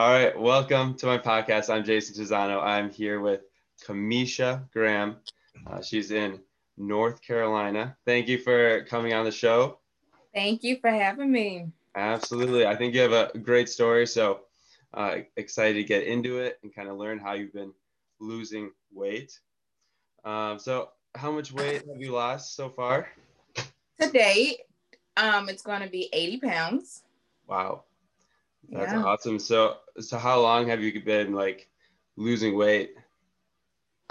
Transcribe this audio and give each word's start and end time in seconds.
All 0.00 0.08
right, 0.08 0.34
welcome 0.40 0.94
to 0.94 1.04
my 1.04 1.18
podcast. 1.18 1.68
I'm 1.68 1.84
Jason 1.84 2.16
Tizzano. 2.16 2.62
I'm 2.62 2.88
here 2.88 3.20
with 3.20 3.42
Kamisha 3.84 4.66
Graham. 4.72 5.16
Uh, 5.66 5.82
she's 5.82 6.10
in 6.10 6.40
North 6.78 7.20
Carolina. 7.20 7.98
Thank 8.06 8.26
you 8.26 8.38
for 8.38 8.82
coming 8.84 9.12
on 9.12 9.26
the 9.26 9.30
show. 9.30 9.78
Thank 10.32 10.62
you 10.62 10.78
for 10.80 10.88
having 10.88 11.30
me. 11.30 11.66
Absolutely. 11.94 12.64
I 12.64 12.76
think 12.76 12.94
you 12.94 13.02
have 13.02 13.12
a 13.12 13.38
great 13.40 13.68
story. 13.68 14.06
So 14.06 14.40
uh, 14.94 15.16
excited 15.36 15.74
to 15.74 15.84
get 15.84 16.04
into 16.04 16.38
it 16.38 16.58
and 16.62 16.74
kind 16.74 16.88
of 16.88 16.96
learn 16.96 17.18
how 17.18 17.34
you've 17.34 17.52
been 17.52 17.74
losing 18.20 18.70
weight. 18.94 19.38
Um, 20.24 20.58
so, 20.58 20.92
how 21.14 21.30
much 21.30 21.52
weight 21.52 21.84
have 21.86 22.00
you 22.00 22.12
lost 22.12 22.56
so 22.56 22.70
far? 22.70 23.06
Today, 24.00 24.60
um, 25.18 25.50
it's 25.50 25.62
going 25.62 25.82
to 25.82 25.90
be 25.90 26.08
80 26.14 26.40
pounds. 26.40 27.02
Wow. 27.46 27.84
That's 28.68 28.92
yeah. 28.92 29.02
awesome. 29.02 29.38
So, 29.38 29.76
so 29.98 30.18
how 30.18 30.40
long 30.40 30.68
have 30.68 30.82
you 30.82 31.02
been 31.02 31.32
like 31.32 31.68
losing 32.16 32.56
weight? 32.56 32.94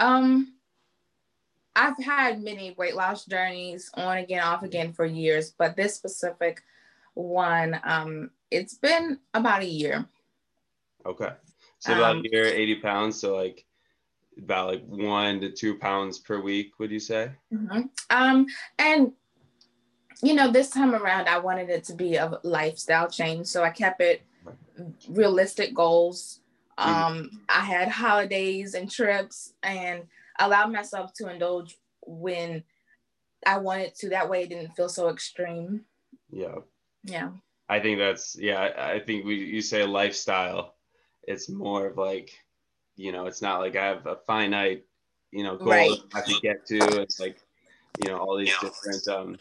Um, 0.00 0.54
I've 1.76 2.02
had 2.02 2.42
many 2.42 2.74
weight 2.76 2.96
loss 2.96 3.24
journeys 3.24 3.90
on 3.94 4.18
again, 4.18 4.42
off 4.42 4.62
again 4.62 4.92
for 4.92 5.04
years, 5.04 5.54
but 5.56 5.76
this 5.76 5.94
specific 5.94 6.62
one, 7.14 7.80
um, 7.84 8.30
it's 8.50 8.74
been 8.74 9.18
about 9.34 9.62
a 9.62 9.66
year. 9.66 10.06
Okay. 11.06 11.30
So 11.78 11.94
about 11.94 12.16
um, 12.16 12.24
a 12.24 12.28
year, 12.30 12.44
80 12.44 12.74
pounds. 12.76 13.20
So 13.20 13.36
like 13.36 13.64
about 14.38 14.68
like 14.68 14.84
one 14.86 15.40
to 15.40 15.50
two 15.50 15.76
pounds 15.78 16.18
per 16.18 16.40
week, 16.40 16.78
would 16.78 16.90
you 16.90 17.00
say? 17.00 17.30
Mm-hmm. 17.52 17.82
Um, 18.10 18.46
and 18.78 19.12
you 20.22 20.34
know, 20.34 20.50
this 20.50 20.70
time 20.70 20.94
around, 20.94 21.28
I 21.28 21.38
wanted 21.38 21.70
it 21.70 21.84
to 21.84 21.94
be 21.94 22.16
a 22.16 22.38
lifestyle 22.42 23.08
change. 23.08 23.46
So 23.46 23.62
I 23.62 23.70
kept 23.70 24.02
it 24.02 24.22
realistic 25.08 25.74
goals. 25.74 26.40
Mm-hmm. 26.78 26.90
Um, 26.90 27.16
mm-hmm. 27.18 27.36
I 27.48 27.60
had 27.60 27.88
holidays 27.88 28.74
and 28.74 28.90
trips 28.90 29.52
and 29.62 30.04
allowed 30.38 30.72
myself 30.72 31.12
to 31.14 31.30
indulge 31.30 31.76
when 32.02 32.62
I 33.46 33.58
wanted 33.58 33.94
to. 33.96 34.08
That 34.10 34.28
way 34.28 34.42
it 34.42 34.50
didn't 34.50 34.74
feel 34.76 34.88
so 34.88 35.08
extreme. 35.08 35.82
Yeah. 36.30 36.56
Yeah. 37.04 37.30
I 37.68 37.80
think 37.80 37.98
that's 37.98 38.36
yeah, 38.38 38.72
I 38.76 38.98
think 38.98 39.24
we 39.24 39.36
you 39.36 39.62
say 39.62 39.84
lifestyle. 39.84 40.74
It's 41.22 41.48
more 41.48 41.86
of 41.86 41.98
like, 41.98 42.32
you 42.96 43.12
know, 43.12 43.26
it's 43.26 43.42
not 43.42 43.60
like 43.60 43.76
I 43.76 43.86
have 43.86 44.06
a 44.06 44.16
finite, 44.26 44.84
you 45.30 45.44
know, 45.44 45.56
goal 45.56 45.68
right. 45.68 45.98
I 46.12 46.18
have 46.18 46.26
to 46.26 46.40
get 46.42 46.66
to. 46.66 47.00
It's 47.00 47.20
like, 47.20 47.38
you 48.02 48.10
know, 48.10 48.18
all 48.18 48.36
these 48.36 48.54
different 48.60 49.06
um 49.08 49.38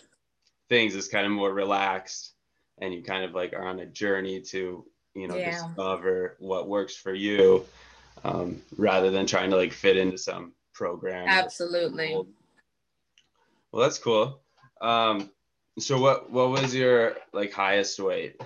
things 0.70 0.94
is 0.94 1.08
kind 1.08 1.26
of 1.26 1.32
more 1.32 1.52
relaxed 1.52 2.34
and 2.80 2.94
you 2.94 3.04
kind 3.04 3.24
of 3.24 3.34
like 3.34 3.54
are 3.54 3.68
on 3.68 3.80
a 3.80 3.86
journey 3.86 4.42
to 4.42 4.86
you 5.14 5.28
know 5.28 5.36
yeah. 5.36 5.52
discover 5.52 6.36
what 6.40 6.68
works 6.68 6.96
for 6.96 7.14
you 7.14 7.66
um, 8.24 8.62
rather 8.78 9.12
than 9.12 9.26
trying 9.26 9.50
to 9.50 9.56
like 9.56 9.74
fit 9.74 9.98
into 9.98 10.18
some 10.18 10.54
program 10.74 11.28
absolutely. 11.28 12.14
well 13.72 13.84
that's 13.84 14.00
cool. 14.00 14.40
Um, 14.82 15.30
so 15.78 16.00
what 16.00 16.32
what 16.32 16.50
was 16.50 16.74
your 16.74 17.16
like 17.34 17.52
highest 17.52 18.00
weight? 18.00 18.42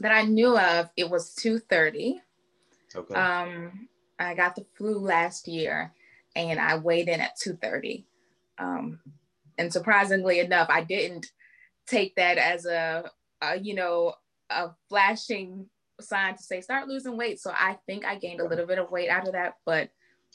That 0.00 0.12
i 0.12 0.22
knew 0.22 0.58
of 0.58 0.90
it 0.96 1.08
was 1.08 1.34
230 1.36 2.20
okay. 2.96 3.14
Um 3.14 3.88
i 4.18 4.34
got 4.34 4.56
the 4.56 4.66
flu 4.74 4.98
last 4.98 5.46
year 5.46 5.92
and 6.34 6.58
i 6.58 6.76
weighed 6.76 7.08
in 7.08 7.20
at 7.20 7.36
230 7.36 8.04
um 8.58 8.98
and 9.58 9.72
surprisingly 9.72 10.40
enough, 10.40 10.68
I 10.70 10.82
didn't 10.82 11.30
take 11.86 12.16
that 12.16 12.38
as 12.38 12.66
a, 12.66 13.10
a 13.42 13.58
you 13.58 13.74
know 13.74 14.14
a 14.50 14.70
flashing 14.88 15.66
sign 16.00 16.36
to 16.36 16.42
say 16.42 16.60
start 16.60 16.88
losing 16.88 17.16
weight. 17.16 17.40
So 17.40 17.52
I 17.52 17.78
think 17.86 18.04
I 18.04 18.16
gained 18.16 18.40
a 18.40 18.48
little 18.48 18.66
bit 18.66 18.78
of 18.78 18.90
weight 18.90 19.08
out 19.08 19.26
of 19.26 19.32
that, 19.32 19.56
but 19.64 19.90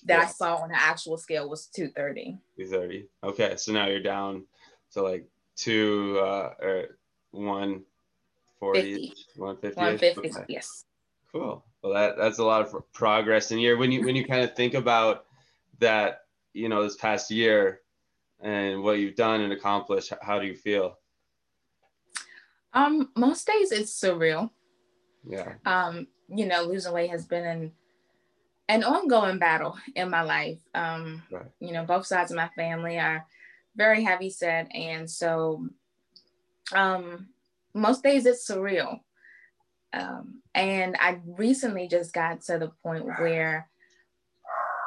that 0.05 0.19
yeah. 0.19 0.23
I 0.23 0.27
saw 0.27 0.55
on 0.57 0.69
the 0.69 0.81
actual 0.81 1.17
scale 1.17 1.49
was 1.49 1.67
230. 1.67 2.37
230. 2.57 3.07
Okay, 3.23 3.55
so 3.57 3.73
now 3.73 3.87
you're 3.87 3.99
down 3.99 4.45
to 4.93 5.01
like 5.01 5.27
two 5.55 6.19
uh, 6.21 6.53
or 6.61 6.85
140, 7.31 9.13
150. 9.35 9.75
150. 9.75 10.29
Okay. 10.29 10.45
Yes. 10.47 10.85
Cool. 11.31 11.63
Well, 11.81 11.93
that 11.93 12.17
that's 12.17 12.39
a 12.39 12.43
lot 12.43 12.61
of 12.61 12.93
progress 12.93 13.51
in 13.51 13.59
year. 13.59 13.77
When 13.77 13.91
you 13.91 14.05
when 14.05 14.15
you 14.15 14.25
kind 14.25 14.43
of 14.43 14.55
think 14.55 14.73
about 14.73 15.25
that, 15.79 16.21
you 16.53 16.69
know, 16.69 16.83
this 16.83 16.97
past 16.97 17.31
year, 17.31 17.81
and 18.41 18.81
what 18.81 18.99
you've 18.99 19.15
done 19.15 19.41
and 19.41 19.53
accomplished, 19.53 20.11
how 20.21 20.39
do 20.39 20.47
you 20.47 20.55
feel? 20.55 20.97
Um, 22.73 23.09
most 23.15 23.47
days 23.47 23.71
it's 23.71 23.99
surreal. 23.99 24.51
Yeah. 25.27 25.53
Um, 25.65 26.07
you 26.27 26.45
know, 26.45 26.63
losing 26.63 26.93
weight 26.93 27.09
has 27.09 27.25
been 27.25 27.45
an 27.45 27.71
an 28.67 28.83
ongoing 28.83 29.39
battle 29.39 29.77
in 29.95 30.11
my 30.11 30.21
life. 30.21 30.59
Um, 30.75 31.23
right. 31.31 31.45
you 31.59 31.73
know, 31.73 31.85
both 31.85 32.05
sides 32.05 32.29
of 32.31 32.37
my 32.37 32.49
family 32.49 32.99
are 32.99 33.25
very 33.75 34.03
heavy 34.03 34.29
set, 34.29 34.69
and 34.75 35.09
so 35.09 35.67
um, 36.73 37.29
most 37.73 38.03
days 38.03 38.25
it's 38.25 38.47
surreal. 38.47 38.99
Um, 39.91 40.41
and 40.53 40.95
I 40.99 41.19
recently 41.25 41.87
just 41.87 42.13
got 42.13 42.41
to 42.41 42.59
the 42.59 42.71
point 42.83 43.05
where 43.05 43.69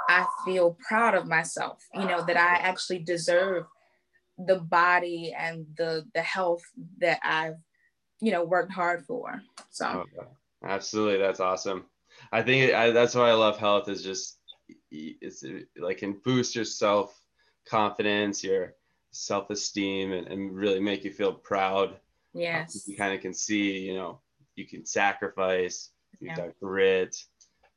I 0.08 0.26
feel 0.44 0.76
proud 0.86 1.14
of 1.14 1.26
myself, 1.26 1.84
you 1.94 2.04
know, 2.04 2.24
that 2.24 2.36
I 2.36 2.56
actually 2.56 3.00
deserve 3.00 3.64
the 4.38 4.58
body 4.58 5.34
and 5.36 5.66
the 5.76 6.04
the 6.14 6.22
health 6.22 6.62
that 6.98 7.18
I've, 7.22 7.56
you 8.22 8.32
know, 8.32 8.44
worked 8.44 8.72
hard 8.72 9.04
for. 9.04 9.42
So 9.70 9.86
okay. 9.86 10.28
absolutely, 10.64 11.18
that's 11.18 11.40
awesome. 11.40 11.84
I 12.30 12.42
think 12.42 12.72
I, 12.72 12.90
that's 12.90 13.14
why 13.14 13.28
I 13.28 13.34
love 13.34 13.58
health 13.58 13.88
is 13.88 14.02
just 14.02 14.38
it's 14.90 15.44
like 15.78 15.98
can 15.98 16.20
boost 16.24 16.54
your 16.54 16.64
self 16.64 17.18
confidence, 17.68 18.42
your 18.42 18.74
self 19.10 19.50
esteem, 19.50 20.12
and, 20.12 20.26
and 20.28 20.54
really 20.54 20.80
make 20.80 21.04
you 21.04 21.12
feel 21.12 21.34
proud. 21.34 21.96
Yes, 22.32 22.88
you 22.88 22.96
kind 22.96 23.12
of 23.12 23.20
can 23.20 23.34
see, 23.34 23.78
you 23.80 23.94
know, 23.94 24.20
you 24.56 24.66
can 24.66 24.86
sacrifice, 24.86 25.90
you've 26.18 26.30
yeah. 26.30 26.46
got 26.46 26.58
grit, 26.60 27.16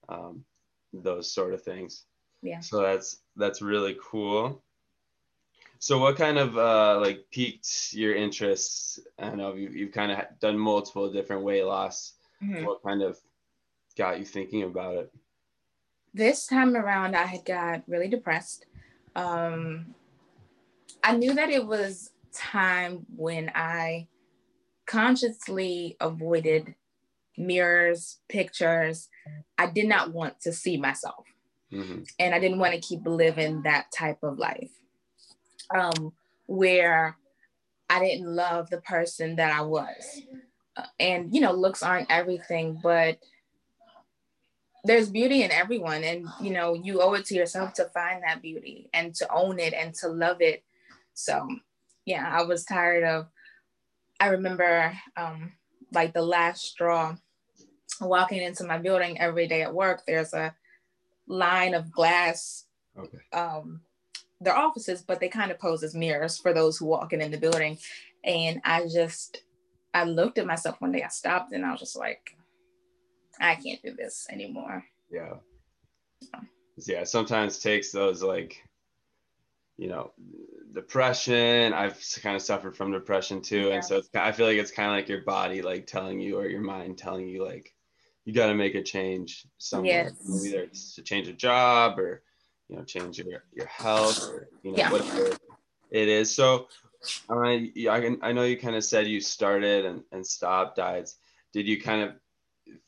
um, 0.08 0.46
those 0.94 1.34
sort 1.34 1.54
of 1.54 1.62
things 1.62 2.06
yeah 2.46 2.60
so 2.60 2.82
that's 2.82 3.18
that's 3.36 3.62
really 3.62 3.98
cool 4.02 4.64
so 5.80 6.00
what 6.00 6.16
kind 6.16 6.38
of 6.38 6.58
uh, 6.58 7.00
like 7.00 7.26
piqued 7.32 7.94
your 7.94 8.16
interest? 8.16 9.00
i 9.20 9.30
know 9.30 9.54
you, 9.54 9.70
you've 9.70 9.92
kind 9.92 10.12
of 10.12 10.20
done 10.40 10.58
multiple 10.58 11.12
different 11.12 11.44
weight 11.44 11.64
loss 11.64 12.14
mm-hmm. 12.44 12.66
what 12.66 12.84
kind 12.84 13.02
of 13.02 13.18
got 13.98 14.20
you 14.20 14.26
thinking 14.26 14.64
about 14.64 14.96
it 14.96 15.12
this 16.14 16.48
time 16.48 16.76
around 16.76 17.16
i 17.16 17.26
had 17.26 17.46
got 17.46 17.84
really 17.88 18.08
depressed 18.08 18.66
um, 19.16 19.94
i 21.04 21.16
knew 21.16 21.34
that 21.34 21.50
it 21.50 21.66
was 21.66 22.12
time 22.34 23.06
when 23.16 23.52
i 23.56 24.08
consciously 24.86 25.96
avoided 26.00 26.76
mirrors 27.38 28.20
pictures 28.30 29.10
i 29.58 29.66
did 29.66 29.88
not 29.88 30.14
want 30.14 30.40
to 30.40 30.52
see 30.52 30.78
myself 30.78 31.26
Mm-hmm. 31.76 32.04
And 32.20 32.36
I 32.36 32.40
didn't 32.40 32.60
want 32.60 32.74
to 32.74 32.80
keep 32.80 33.06
living 33.06 33.64
that 33.64 33.92
type 33.92 34.24
of 34.24 34.38
life 34.38 34.72
um, 35.74 36.14
where 36.48 37.18
I 37.90 38.00
didn't 38.00 38.36
love 38.36 38.70
the 38.70 38.82
person 38.82 39.36
that 39.38 39.52
I 39.52 39.62
was. 39.62 40.22
Uh, 40.78 40.86
and, 41.00 41.34
you 41.34 41.42
know, 41.42 41.54
looks 41.54 41.84
aren't 41.84 42.12
everything, 42.12 42.80
but 42.82 43.18
there's 44.84 45.10
beauty 45.10 45.44
in 45.44 45.52
everyone. 45.52 46.04
And, 46.04 46.28
you 46.42 46.52
know, 46.52 46.74
you 46.74 47.02
owe 47.02 47.14
it 47.14 47.26
to 47.26 47.36
yourself 47.36 47.74
to 47.76 47.86
find 47.86 48.24
that 48.24 48.42
beauty 48.42 48.90
and 48.94 49.14
to 49.16 49.32
own 49.34 49.60
it 49.60 49.74
and 49.74 49.94
to 49.96 50.10
love 50.10 50.42
it. 50.42 50.64
So, 51.14 51.48
yeah, 52.06 52.30
I 52.32 52.44
was 52.44 52.66
tired 52.66 53.04
of, 53.04 53.28
I 54.20 54.28
remember 54.28 54.94
um, 55.18 55.54
like 55.94 56.14
the 56.14 56.22
last 56.22 56.64
straw 56.64 57.16
walking 58.02 58.42
into 58.42 58.64
my 58.64 58.78
building 58.78 59.20
every 59.20 59.48
day 59.48 59.62
at 59.62 59.74
work. 59.74 60.04
There's 60.06 60.34
a 60.34 60.54
line 61.28 61.74
of 61.74 61.92
glass 61.92 62.66
okay. 62.98 63.18
um, 63.34 63.82
their 64.42 64.56
offices, 64.56 65.02
but 65.02 65.20
they 65.20 65.30
kind 65.30 65.52
of 65.52 65.60
pose 65.60 65.84
as 65.84 65.96
mirrors 65.96 66.38
for 66.38 66.54
those 66.54 66.78
who 66.78 66.86
walking 66.86 67.22
in 67.22 67.32
the 67.32 67.38
building. 67.38 67.78
And 68.24 68.62
I 68.64 68.88
just, 68.88 69.44
I 69.94 70.04
looked 70.04 70.38
at 70.38 70.46
myself 70.46 70.82
one 70.82 70.92
day, 70.92 71.04
I 71.04 71.08
stopped 71.08 71.54
and 71.54 71.66
I 71.66 71.72
was 71.72 71.80
just 71.80 71.96
like, 71.96 72.36
I 73.40 73.56
can't 73.56 73.82
do 73.82 73.96
this 73.96 74.28
anymore. 74.30 74.84
Yeah. 75.12 75.36
Yeah. 76.86 77.04
Sometimes 77.04 77.60
takes 77.60 77.92
those 77.92 78.24
like, 78.24 78.62
you 79.78 79.88
know, 79.88 80.12
depression. 80.74 81.74
I've 81.74 82.02
kind 82.22 82.36
of 82.36 82.42
suffered 82.42 82.76
from 82.76 82.92
depression 82.92 83.42
too. 83.42 83.68
Yeah. 83.68 83.76
And 83.76 83.86
so 83.86 84.02
I 84.16 84.32
feel 84.32 84.48
like 84.48 84.58
it's 84.58 84.72
kind 84.72 84.90
of 84.90 84.96
like 84.96 85.10
your 85.10 85.22
body 85.22 85.62
like 85.62 85.88
telling 85.88 86.20
you 86.20 86.38
or 86.38 86.48
your 86.48 86.62
mind 86.62 86.98
telling 86.98 87.28
you 87.28 87.46
like, 87.46 87.74
you 88.26 88.34
got 88.34 88.48
to 88.48 88.56
make 88.56 88.76
a 88.76 88.82
change 88.82 89.46
somewhere. 89.60 90.12
Yes. 90.28 90.46
Either 90.46 90.64
it's 90.64 90.96
to 90.96 91.04
change 91.04 91.28
a 91.28 91.34
job 91.34 92.00
or 92.00 92.24
you 92.70 92.78
know 92.78 92.84
change 92.84 93.20
your 93.20 93.44
your 93.54 93.68
health 93.68 94.24
or 94.24 94.50
you 94.64 94.72
know 94.72 94.78
yeah. 94.78 94.92
whatever 94.92 95.38
it 95.92 96.08
is. 96.08 96.34
So 96.34 96.68
I 97.30 97.72
I, 97.90 98.18
I 98.22 98.32
know 98.32 98.44
you 98.44 98.58
kind 98.58 98.76
of 98.76 98.84
said 98.84 99.08
you 99.08 99.22
started 99.22 99.86
and, 99.86 100.04
and 100.12 100.26
stopped 100.26 100.78
diets. 100.78 101.18
Did 101.54 101.68
you 101.68 101.82
kind 101.82 102.02
of 102.02 102.16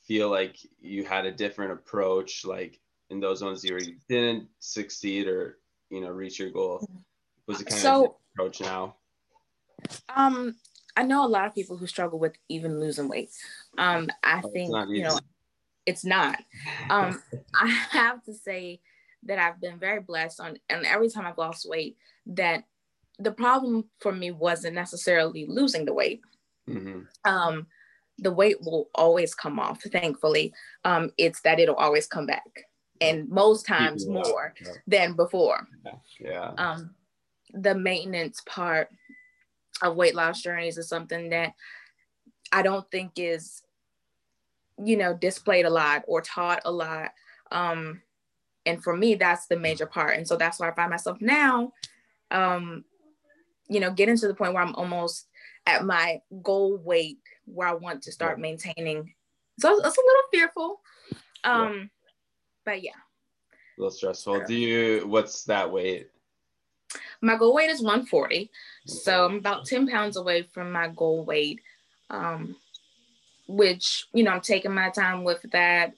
feel 0.03 0.29
like 0.29 0.57
you 0.79 1.03
had 1.03 1.25
a 1.25 1.31
different 1.31 1.73
approach, 1.73 2.45
like 2.45 2.79
in 3.09 3.19
those 3.19 3.43
ones 3.43 3.63
you 3.63 3.77
didn't 4.09 4.47
succeed 4.59 5.27
or 5.27 5.59
you 5.89 6.01
know 6.01 6.09
reach 6.09 6.39
your 6.39 6.49
goal? 6.49 6.87
Was 7.47 7.61
it 7.61 7.67
kind 7.67 7.81
so, 7.81 8.05
of 8.05 8.11
approach 8.33 8.61
now? 8.61 8.95
Um, 10.13 10.55
I 10.95 11.03
know 11.03 11.25
a 11.25 11.29
lot 11.29 11.45
of 11.45 11.53
people 11.53 11.77
who 11.77 11.87
struggle 11.87 12.19
with 12.19 12.35
even 12.49 12.79
losing 12.79 13.07
weight. 13.07 13.29
Um, 13.77 14.09
I 14.23 14.41
oh, 14.43 14.49
think 14.49 14.73
you 14.89 15.03
know 15.03 15.19
it's 15.85 16.03
not. 16.03 16.37
Um, 16.89 17.21
I 17.53 17.67
have 17.67 18.23
to 18.25 18.33
say 18.33 18.81
that 19.23 19.39
I've 19.39 19.59
been 19.59 19.79
very 19.79 19.99
blessed 19.99 20.39
on, 20.39 20.57
and 20.69 20.85
every 20.85 21.09
time 21.09 21.25
I've 21.25 21.37
lost 21.37 21.67
weight, 21.67 21.97
that 22.27 22.63
the 23.19 23.31
problem 23.31 23.85
for 23.99 24.11
me 24.11 24.31
wasn't 24.31 24.75
necessarily 24.75 25.45
losing 25.47 25.85
the 25.85 25.93
weight. 25.93 26.21
Mm-hmm. 26.69 27.01
Um, 27.25 27.67
the 28.19 28.31
weight 28.31 28.61
will 28.61 28.89
always 28.95 29.35
come 29.35 29.59
off, 29.59 29.81
thankfully. 29.81 30.53
Um, 30.83 31.11
it's 31.17 31.41
that 31.41 31.59
it'll 31.59 31.75
always 31.75 32.07
come 32.07 32.25
back, 32.25 32.67
and 33.01 33.29
most 33.29 33.65
times 33.65 34.07
more 34.07 34.53
yeah. 34.61 34.71
than 34.87 35.13
before. 35.13 35.67
Yeah. 36.19 36.51
Um, 36.57 36.95
the 37.53 37.75
maintenance 37.75 38.41
part 38.45 38.89
of 39.81 39.95
weight 39.95 40.15
loss 40.15 40.41
journeys 40.41 40.77
is 40.77 40.89
something 40.89 41.29
that 41.29 41.53
I 42.51 42.61
don't 42.61 42.89
think 42.91 43.13
is, 43.17 43.61
you 44.83 44.97
know, 44.97 45.13
displayed 45.13 45.65
a 45.65 45.69
lot 45.69 46.03
or 46.07 46.21
taught 46.21 46.61
a 46.65 46.71
lot. 46.71 47.11
Um, 47.51 48.01
and 48.67 48.83
for 48.83 48.95
me, 48.95 49.15
that's 49.15 49.47
the 49.47 49.57
major 49.57 49.85
part. 49.85 50.17
And 50.17 50.27
so 50.27 50.35
that's 50.35 50.59
why 50.59 50.69
I 50.69 50.75
find 50.75 50.89
myself 50.89 51.19
now, 51.21 51.73
um, 52.31 52.83
you 53.69 53.79
know, 53.79 53.91
getting 53.91 54.17
to 54.17 54.27
the 54.27 54.33
point 54.33 54.53
where 54.53 54.63
I'm 54.63 54.75
almost 54.75 55.27
at 55.65 55.85
my 55.85 56.21
goal 56.41 56.77
weight 56.77 57.19
where 57.45 57.67
I 57.67 57.73
want 57.73 58.03
to 58.03 58.11
start 58.11 58.37
yeah. 58.37 58.41
maintaining. 58.41 59.13
So 59.59 59.69
it's 59.69 59.79
a 59.79 59.83
little 59.83 60.23
fearful. 60.31 60.81
Um, 61.43 61.73
yeah. 61.73 61.83
but 62.65 62.83
yeah. 62.83 62.91
A 62.91 63.81
little 63.81 63.91
stressful. 63.91 64.43
Do 64.45 64.55
you 64.55 65.07
what's 65.07 65.43
that 65.45 65.71
weight? 65.71 66.09
My 67.21 67.37
goal 67.37 67.53
weight 67.53 67.69
is 67.69 67.81
140. 67.81 68.51
So 68.85 69.25
I'm 69.25 69.37
about 69.37 69.65
10 69.65 69.87
pounds 69.87 70.17
away 70.17 70.43
from 70.53 70.71
my 70.71 70.87
goal 70.89 71.25
weight. 71.25 71.61
Um, 72.09 72.55
which, 73.47 74.07
you 74.13 74.23
know, 74.23 74.31
I'm 74.31 74.41
taking 74.41 74.73
my 74.73 74.89
time 74.89 75.23
with 75.23 75.41
that. 75.51 75.93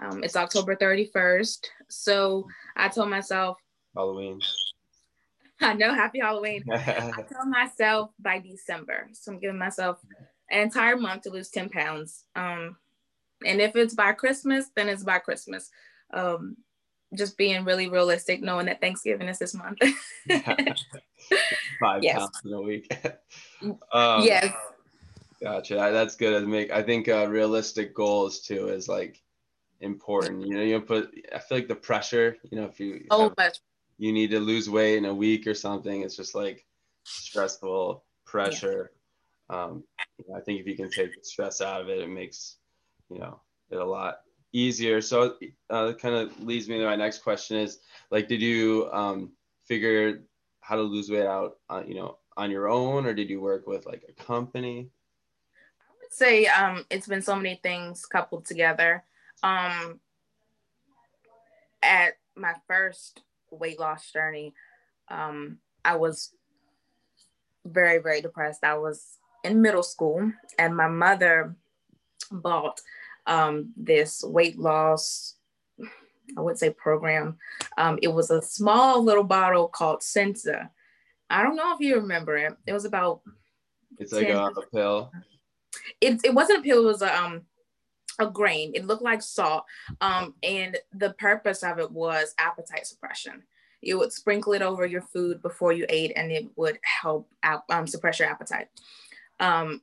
Um, 0.00 0.22
it's 0.22 0.36
October 0.36 0.76
31st. 0.76 1.66
So 1.88 2.46
I 2.76 2.88
told 2.88 3.10
myself 3.10 3.58
Halloween. 3.94 4.40
I 5.60 5.72
know, 5.72 5.94
happy 5.94 6.20
Halloween. 6.20 6.64
I 6.72 7.24
told 7.32 7.48
myself 7.48 8.10
by 8.18 8.38
December. 8.38 9.08
So 9.12 9.32
I'm 9.32 9.38
giving 9.38 9.58
myself 9.58 9.98
an 10.50 10.60
entire 10.60 10.96
month 10.96 11.22
to 11.22 11.30
lose 11.30 11.48
10 11.48 11.70
pounds. 11.70 12.24
Um, 12.34 12.76
and 13.44 13.60
if 13.60 13.74
it's 13.74 13.94
by 13.94 14.12
Christmas, 14.12 14.66
then 14.74 14.88
it's 14.88 15.02
by 15.02 15.18
Christmas. 15.18 15.70
Um, 16.12 16.56
just 17.14 17.38
being 17.38 17.64
really 17.64 17.88
realistic, 17.88 18.42
knowing 18.42 18.66
that 18.66 18.80
Thanksgiving 18.80 19.28
is 19.28 19.38
this 19.38 19.54
month. 19.54 19.78
Five 21.80 22.02
yes. 22.02 22.18
pounds 22.18 22.40
in 22.44 22.52
a 22.52 22.60
week. 22.60 22.94
um, 23.92 24.22
yes. 24.22 24.52
Gotcha. 25.42 25.74
That's 25.74 26.16
good. 26.16 26.42
I 26.42 26.46
make. 26.46 26.70
I 26.72 26.82
think 26.82 27.08
uh, 27.08 27.28
realistic 27.28 27.94
goals 27.94 28.40
too 28.40 28.68
is 28.68 28.88
like 28.88 29.22
important. 29.80 30.46
You 30.46 30.54
know, 30.56 30.62
you 30.62 30.80
put. 30.80 31.12
I 31.34 31.38
feel 31.38 31.58
like 31.58 31.68
the 31.68 31.74
pressure. 31.74 32.36
You 32.50 32.60
know, 32.60 32.66
if 32.66 32.80
you 32.80 33.06
oh 33.10 33.24
have, 33.24 33.36
much 33.36 33.58
you 33.98 34.12
need 34.12 34.30
to 34.30 34.40
lose 34.40 34.68
weight 34.68 34.98
in 34.98 35.06
a 35.06 35.14
week 35.14 35.46
or 35.46 35.54
something. 35.54 36.02
It's 36.02 36.16
just 36.16 36.34
like 36.34 36.64
stressful 37.04 38.04
pressure. 38.24 38.92
Yeah. 39.50 39.62
Um, 39.62 39.84
I 40.34 40.40
think 40.40 40.60
if 40.60 40.66
you 40.66 40.76
can 40.76 40.90
take 40.90 41.14
the 41.14 41.24
stress 41.24 41.60
out 41.60 41.80
of 41.80 41.88
it, 41.88 42.00
it 42.00 42.08
makes 42.08 42.56
you 43.10 43.18
know 43.18 43.40
it 43.70 43.76
a 43.76 43.84
lot 43.84 44.20
easier. 44.52 45.00
So 45.00 45.36
uh, 45.70 45.92
kind 45.94 46.14
of 46.14 46.40
leads 46.42 46.68
me 46.68 46.78
to 46.78 46.84
my 46.84 46.96
next 46.96 47.18
question 47.18 47.58
is 47.58 47.78
like, 48.10 48.28
did 48.28 48.40
you 48.40 48.88
um, 48.92 49.32
figure 49.66 50.22
how 50.60 50.76
to 50.76 50.82
lose 50.82 51.10
weight 51.10 51.26
out, 51.26 51.58
on, 51.68 51.86
you 51.86 51.94
know, 51.94 52.18
on 52.36 52.50
your 52.50 52.68
own, 52.68 53.06
or 53.06 53.14
did 53.14 53.30
you 53.30 53.40
work 53.40 53.66
with 53.66 53.86
like 53.86 54.04
a 54.08 54.24
company? 54.24 54.88
I 55.80 55.92
would 56.00 56.12
say 56.12 56.46
um, 56.46 56.84
it's 56.90 57.06
been 57.06 57.22
so 57.22 57.36
many 57.36 57.60
things 57.62 58.04
coupled 58.06 58.46
together. 58.46 59.04
Um, 59.42 60.00
at 61.82 62.14
my 62.36 62.54
first 62.66 63.22
weight 63.50 63.78
loss 63.78 64.10
journey, 64.12 64.54
um, 65.08 65.58
I 65.84 65.96
was 65.96 66.32
very, 67.64 67.98
very 67.98 68.20
depressed. 68.20 68.64
I 68.64 68.76
was 68.78 69.18
in 69.44 69.62
middle 69.62 69.82
school, 69.82 70.32
and 70.58 70.76
my 70.76 70.88
mother 70.88 71.54
bought 72.30 72.80
um, 73.26 73.72
this 73.76 74.22
weight 74.24 74.58
loss, 74.58 75.34
I 76.36 76.40
would 76.40 76.58
say 76.58 76.70
program. 76.70 77.38
Um, 77.78 77.98
it 78.02 78.08
was 78.08 78.30
a 78.30 78.42
small 78.42 79.02
little 79.02 79.24
bottle 79.24 79.68
called 79.68 80.00
Sensa. 80.00 80.70
I 81.30 81.42
don't 81.42 81.56
know 81.56 81.74
if 81.74 81.80
you 81.80 81.96
remember 81.96 82.36
it. 82.36 82.56
It 82.66 82.72
was 82.72 82.84
about. 82.84 83.20
It's 83.98 84.12
like 84.12 84.28
a, 84.28 84.44
a 84.44 84.66
pill. 84.72 85.10
It, 86.00 86.20
it 86.24 86.34
wasn't 86.34 86.60
a 86.60 86.62
pill. 86.62 86.82
It 86.82 86.86
was 86.86 87.02
a 87.02 87.16
um 87.16 87.42
a 88.18 88.26
grain. 88.26 88.72
It 88.74 88.86
looked 88.86 89.02
like 89.02 89.22
salt. 89.22 89.64
Um, 90.00 90.34
and 90.42 90.78
the 90.92 91.10
purpose 91.14 91.62
of 91.62 91.78
it 91.78 91.90
was 91.90 92.34
appetite 92.38 92.86
suppression. 92.86 93.42
You 93.82 93.98
would 93.98 94.12
sprinkle 94.12 94.52
it 94.54 94.62
over 94.62 94.86
your 94.86 95.02
food 95.02 95.42
before 95.42 95.72
you 95.72 95.86
ate, 95.88 96.12
and 96.16 96.32
it 96.32 96.46
would 96.56 96.78
help 96.82 97.28
um, 97.70 97.86
suppress 97.86 98.18
your 98.18 98.28
appetite. 98.28 98.68
Um, 99.38 99.82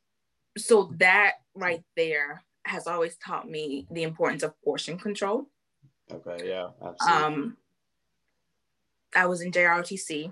so 0.58 0.92
that 0.98 1.34
right 1.56 1.84
there 1.96 2.44
has 2.66 2.88
always 2.88 3.18
taught 3.18 3.50
me 3.50 3.88
the 3.92 4.04
importance 4.04 4.44
of 4.44 4.60
portion 4.64 4.98
control. 4.98 5.48
Okay, 6.12 6.50
yeah, 6.50 6.70
absolutely. 6.84 7.24
Um, 7.24 7.58
I 9.16 9.26
was 9.26 9.42
in 9.42 9.52
JROTC 9.52 10.32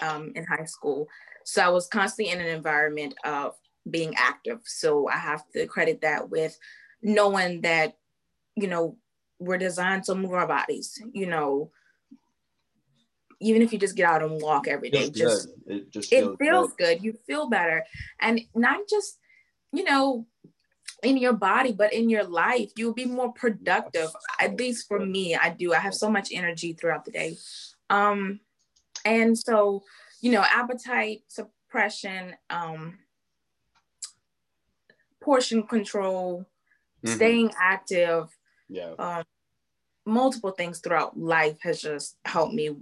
um, 0.00 0.32
in 0.34 0.44
high 0.44 0.64
school, 0.64 1.08
so 1.44 1.62
I 1.62 1.68
was 1.68 1.86
constantly 1.88 2.32
in 2.32 2.40
an 2.40 2.46
environment 2.46 3.14
of 3.24 3.54
being 3.90 4.14
active. 4.16 4.60
So 4.64 5.08
I 5.08 5.16
have 5.16 5.44
to 5.52 5.66
credit 5.66 6.00
that 6.02 6.30
with 6.30 6.58
knowing 7.02 7.62
that, 7.62 7.96
you 8.56 8.68
know, 8.68 8.96
we're 9.38 9.58
designed 9.58 10.04
to 10.04 10.14
move 10.14 10.32
our 10.32 10.46
bodies. 10.46 11.02
You 11.12 11.26
know, 11.26 11.70
even 13.40 13.62
if 13.62 13.72
you 13.72 13.78
just 13.78 13.96
get 13.96 14.08
out 14.08 14.22
and 14.22 14.40
walk 14.40 14.68
every 14.68 14.90
day, 14.90 15.10
just 15.10 15.48
it 15.66 15.90
just 15.90 16.10
feels, 16.10 16.34
it 16.34 16.38
feels 16.38 16.72
good. 16.74 16.98
good. 16.98 17.04
You 17.04 17.14
feel 17.26 17.48
better, 17.48 17.84
and 18.20 18.40
not 18.54 18.88
just 18.88 19.18
you 19.72 19.84
know 19.84 20.26
in 21.02 21.16
your 21.16 21.32
body, 21.32 21.72
but 21.72 21.92
in 21.92 22.08
your 22.08 22.24
life, 22.24 22.70
you'll 22.76 22.94
be 22.94 23.04
more 23.04 23.32
productive. 23.32 24.08
At 24.38 24.56
least 24.56 24.86
for 24.86 25.04
me, 25.04 25.34
I 25.34 25.50
do. 25.50 25.74
I 25.74 25.78
have 25.78 25.94
so 25.94 26.08
much 26.08 26.28
energy 26.32 26.72
throughout 26.72 27.04
the 27.04 27.10
day. 27.10 27.36
Um, 27.90 28.40
and 29.04 29.36
so, 29.36 29.82
you 30.20 30.30
know, 30.30 30.44
appetite 30.48 31.22
suppression, 31.26 32.36
um, 32.50 32.98
portion 35.20 35.64
control, 35.64 36.46
mm-hmm. 37.04 37.14
staying 37.14 37.52
active, 37.60 38.28
yeah. 38.68 38.92
um, 38.98 39.24
multiple 40.06 40.52
things 40.52 40.80
throughout 40.80 41.18
life 41.18 41.58
has 41.62 41.80
just 41.80 42.16
helped 42.24 42.54
me 42.54 42.76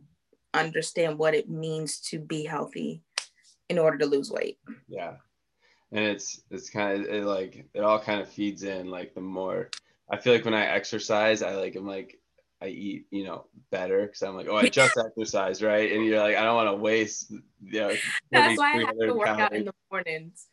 understand 0.55 1.19
what 1.19 1.35
it 1.35 1.49
means 1.49 2.01
to 2.01 2.19
be 2.19 2.45
healthy 2.45 3.03
in 3.69 3.79
order 3.79 3.99
to 3.99 4.07
lose 4.07 4.31
weight. 4.31 4.59
Yeah 4.89 5.15
and 5.93 6.05
it's 6.05 6.43
it's 6.51 6.71
kind 6.71 7.01
of 7.01 7.11
it 7.11 7.25
like 7.25 7.67
it 7.75 7.81
all 7.81 7.99
kind 7.99 8.21
of 8.21 8.29
feeds 8.29 8.63
in 8.63 8.91
like 8.91 9.15
the 9.15 9.21
more 9.21 9.71
i 10.11 10.17
feel 10.17 10.33
like 10.33 10.45
when 10.45 10.55
i 10.55 10.65
exercise 10.65 11.43
i 11.43 11.55
like 11.55 11.77
i'm 11.77 11.87
like 11.87 12.19
i 12.63 12.67
eat 12.67 13.07
you 13.11 13.25
know 13.25 13.47
better 13.71 14.07
because 14.07 14.23
i'm 14.23 14.37
like 14.37 14.49
oh 14.49 14.57
i 14.57 14.69
just 14.69 14.97
exercise 14.97 15.63
right 15.63 15.93
and 15.93 16.05
you're 16.05 16.21
like 16.21 16.37
i 16.37 16.43
don't 16.43 16.57
want 16.57 16.69
to 16.69 16.75
waste 16.75 17.31
you 17.31 17.81
know 17.81 17.93
that's 18.31 18.59
why 18.59 18.75
i 18.75 18.79
have 18.79 18.99
to 18.99 19.15
work 19.15 19.27
calories. 19.27 19.45
out 19.45 19.55
in 19.55 19.65
the 19.65 19.75
mornings 19.91 20.47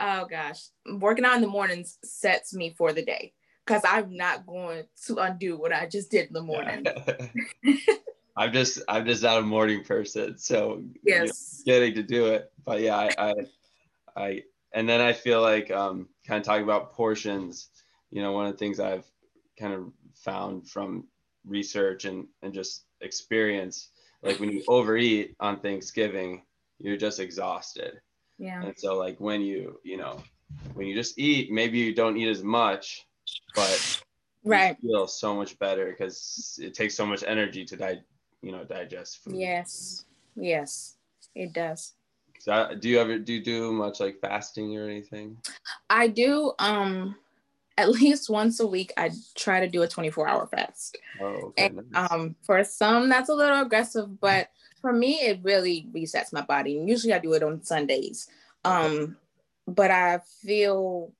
oh 0.00 0.26
gosh. 0.26 0.68
Working 0.98 1.24
out 1.24 1.36
in 1.36 1.42
the 1.42 1.48
mornings 1.48 1.98
sets 2.02 2.54
me 2.54 2.74
for 2.76 2.92
the 2.92 3.04
day 3.04 3.34
because 3.66 3.82
i'm 3.84 4.16
not 4.16 4.46
going 4.46 4.84
to 5.06 5.16
undo 5.18 5.56
what 5.56 5.72
i 5.72 5.86
just 5.86 6.10
did 6.10 6.26
in 6.28 6.32
the 6.32 6.42
morning. 6.42 6.84
I'm 8.36 8.52
just 8.52 8.80
i'm 8.88 9.04
just 9.04 9.22
not 9.22 9.38
a 9.38 9.42
morning 9.42 9.84
person 9.84 10.38
so 10.38 10.82
yes 11.04 11.62
you 11.64 11.72
know, 11.72 11.78
getting 11.78 11.94
to 11.94 12.02
do 12.02 12.26
it. 12.26 12.50
But 12.64 12.80
yeah 12.80 12.96
i 12.96 13.10
i, 13.18 13.34
I 14.16 14.42
and 14.72 14.88
then 14.88 15.00
I 15.00 15.12
feel 15.12 15.40
like 15.42 15.70
um, 15.70 16.08
kind 16.26 16.38
of 16.38 16.46
talking 16.46 16.64
about 16.64 16.92
portions, 16.92 17.68
you 18.10 18.22
know, 18.22 18.32
one 18.32 18.46
of 18.46 18.52
the 18.52 18.58
things 18.58 18.78
I've 18.78 19.06
kind 19.58 19.74
of 19.74 19.92
found 20.14 20.68
from 20.68 21.08
research 21.44 22.04
and, 22.04 22.26
and 22.42 22.54
just 22.54 22.84
experience, 23.00 23.88
like 24.22 24.38
when 24.38 24.50
you 24.50 24.62
overeat 24.68 25.34
on 25.40 25.60
Thanksgiving, 25.60 26.42
you're 26.78 26.96
just 26.96 27.20
exhausted. 27.20 28.00
Yeah. 28.40 28.62
And 28.62 28.74
so 28.76 28.96
like 28.96 29.20
when 29.20 29.42
you, 29.42 29.78
you 29.84 29.98
know, 29.98 30.22
when 30.72 30.86
you 30.86 30.94
just 30.94 31.18
eat, 31.18 31.52
maybe 31.52 31.78
you 31.78 31.94
don't 31.94 32.16
eat 32.16 32.28
as 32.28 32.42
much, 32.42 33.06
but 33.54 33.78
right. 34.44 34.76
you 34.80 34.90
feel 34.90 35.06
so 35.06 35.36
much 35.36 35.58
better 35.58 35.90
because 35.90 36.58
it 36.60 36.72
takes 36.72 36.94
so 36.96 37.04
much 37.04 37.22
energy 37.22 37.66
to 37.66 37.76
di- 37.76 38.02
you 38.40 38.50
know, 38.50 38.64
digest 38.64 39.18
food. 39.18 39.36
Yes. 39.36 40.06
Yes, 40.36 40.96
it 41.34 41.52
does. 41.52 41.92
So 42.38 42.70
do 42.78 42.88
you 42.88 42.98
ever 42.98 43.18
do 43.18 43.34
you 43.34 43.44
do 43.44 43.72
much 43.72 44.00
like 44.00 44.18
fasting 44.20 44.76
or 44.78 44.88
anything? 44.88 45.36
I 45.90 46.08
do. 46.08 46.52
Um, 46.58 47.16
at 47.76 47.90
least 48.00 48.30
once 48.30 48.60
a 48.60 48.66
week, 48.66 48.92
I 48.96 49.10
try 49.36 49.60
to 49.60 49.68
do 49.68 49.82
a 49.82 49.88
24 49.88 50.28
hour 50.28 50.46
fast. 50.46 50.96
Oh, 51.20 51.26
okay. 51.26 51.66
And, 51.66 51.82
nice. 51.90 52.10
um, 52.10 52.36
for 52.42 52.64
some, 52.64 53.10
that's 53.10 53.28
a 53.28 53.34
little 53.34 53.60
aggressive, 53.60 54.18
but 54.18 54.48
for 54.80 54.92
me, 54.92 55.14
it 55.20 55.40
really 55.42 55.86
resets 55.94 56.32
my 56.32 56.42
body. 56.42 56.78
And 56.78 56.88
usually 56.88 57.12
I 57.12 57.18
do 57.18 57.32
it 57.34 57.42
on 57.42 57.62
Sundays. 57.62 58.28
Um, 58.64 59.16
but 59.66 59.90
I 59.90 60.20
feel 60.42 61.12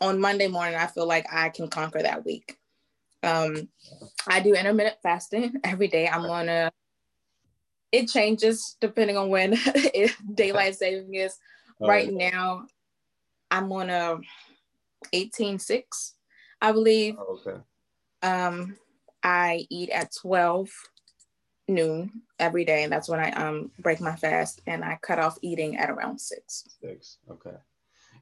on 0.00 0.20
Monday 0.20 0.48
morning, 0.48 0.74
I 0.74 0.86
feel 0.86 1.06
like 1.06 1.26
I 1.32 1.48
can 1.48 1.68
conquer 1.68 2.02
that 2.02 2.24
week. 2.24 2.58
Um, 3.22 3.68
I 4.26 4.40
do 4.40 4.54
intermittent 4.54 4.96
fasting 5.02 5.60
every 5.64 5.88
day. 5.88 6.08
I'm 6.08 6.24
on 6.24 6.48
a, 6.48 6.70
it 7.92 8.08
changes 8.08 8.76
depending 8.80 9.16
on 9.16 9.28
when 9.28 9.56
daylight 10.34 10.76
saving 10.76 11.14
is. 11.14 11.36
Oh, 11.80 11.88
right 11.88 12.12
now, 12.12 12.66
I'm 13.50 13.70
on 13.72 13.90
a 13.90 14.18
18.6, 15.12 16.12
I 16.60 16.72
believe. 16.72 17.16
Oh, 17.18 17.38
okay. 17.40 17.60
Um, 18.22 18.76
I 19.22 19.66
eat 19.70 19.90
at 19.90 20.12
12 20.20 20.70
noon 21.68 22.22
every 22.38 22.64
day, 22.64 22.84
and 22.84 22.92
that's 22.92 23.08
when 23.08 23.20
I 23.20 23.30
um 23.32 23.70
break 23.78 24.00
my 24.00 24.16
fast, 24.16 24.60
and 24.66 24.84
I 24.84 24.98
cut 25.02 25.18
off 25.18 25.38
eating 25.42 25.76
at 25.76 25.90
around 25.90 26.20
six. 26.20 26.64
Six. 26.80 27.18
Okay. 27.30 27.56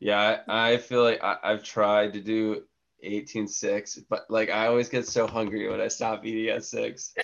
Yeah, 0.01 0.41
I, 0.49 0.73
I 0.73 0.77
feel 0.79 1.03
like 1.03 1.23
I, 1.23 1.37
I've 1.45 1.63
tried 1.63 2.13
to 2.15 2.21
do 2.21 2.63
18.6, 3.05 4.05
but 4.09 4.27
like 4.29 4.51
I 4.51 4.67
always 4.67 4.89
get 4.89 5.07
so 5.07 5.27
hungry 5.27 5.69
when 5.69 5.81
I 5.81 5.89
stop 5.89 6.25
eating 6.25 6.49
at 6.49 6.65
six. 6.65 7.15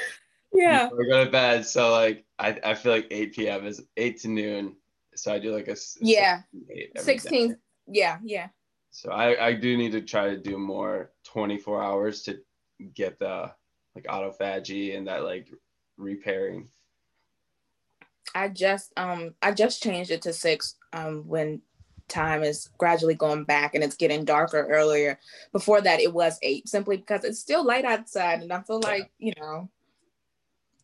Yeah. 0.53 0.87
I 0.87 1.11
go 1.11 1.25
to 1.25 1.31
bed. 1.31 1.67
So 1.67 1.91
like 1.91 2.25
I, 2.39 2.59
I 2.65 2.75
feel 2.75 2.93
like 2.93 3.09
8 3.11 3.35
p.m. 3.35 3.67
is 3.67 3.83
8 3.97 4.21
to 4.21 4.29
noon. 4.29 4.77
So 5.15 5.33
I 5.33 5.39
do 5.39 5.53
like 5.53 5.69
a 5.69 5.77
yeah 6.01 6.43
16. 6.97 7.49
Day. 7.49 7.55
Yeah, 7.89 8.19
yeah. 8.23 8.49
So 8.91 9.11
I, 9.11 9.49
I 9.49 9.53
do 9.55 9.77
need 9.77 9.93
to 9.93 10.01
try 10.01 10.31
to 10.31 10.37
do 10.37 10.59
more 10.59 11.11
24 11.25 11.83
hours 11.83 12.23
to 12.23 12.39
get 12.95 13.19
the 13.19 13.53
like 13.95 14.05
autophagy 14.05 14.97
and 14.97 15.09
that 15.09 15.25
like 15.25 15.49
repairing. 15.99 16.69
I 18.35 18.49
just 18.49 18.93
um 18.97 19.35
I 19.43 19.53
just 19.53 19.83
changed 19.83 20.11
it 20.11 20.23
to 20.23 20.33
six 20.33 20.77
um 20.93 21.27
when 21.27 21.61
time 22.09 22.43
is 22.43 22.71
gradually 22.79 23.15
going 23.15 23.45
back 23.45 23.75
and 23.75 23.85
it's 23.85 23.97
getting 23.97 24.25
darker 24.25 24.67
earlier. 24.69 25.19
Before 25.53 25.81
that 25.81 26.01
it 26.01 26.13
was 26.13 26.39
eight 26.43 26.69
simply 26.69 26.97
because 26.97 27.25
it's 27.25 27.39
still 27.39 27.65
light 27.65 27.85
outside 27.85 28.43
and 28.43 28.53
I 28.53 28.63
feel 28.63 28.81
like, 28.81 29.11
yeah. 29.19 29.33
you 29.37 29.43
know, 29.43 29.69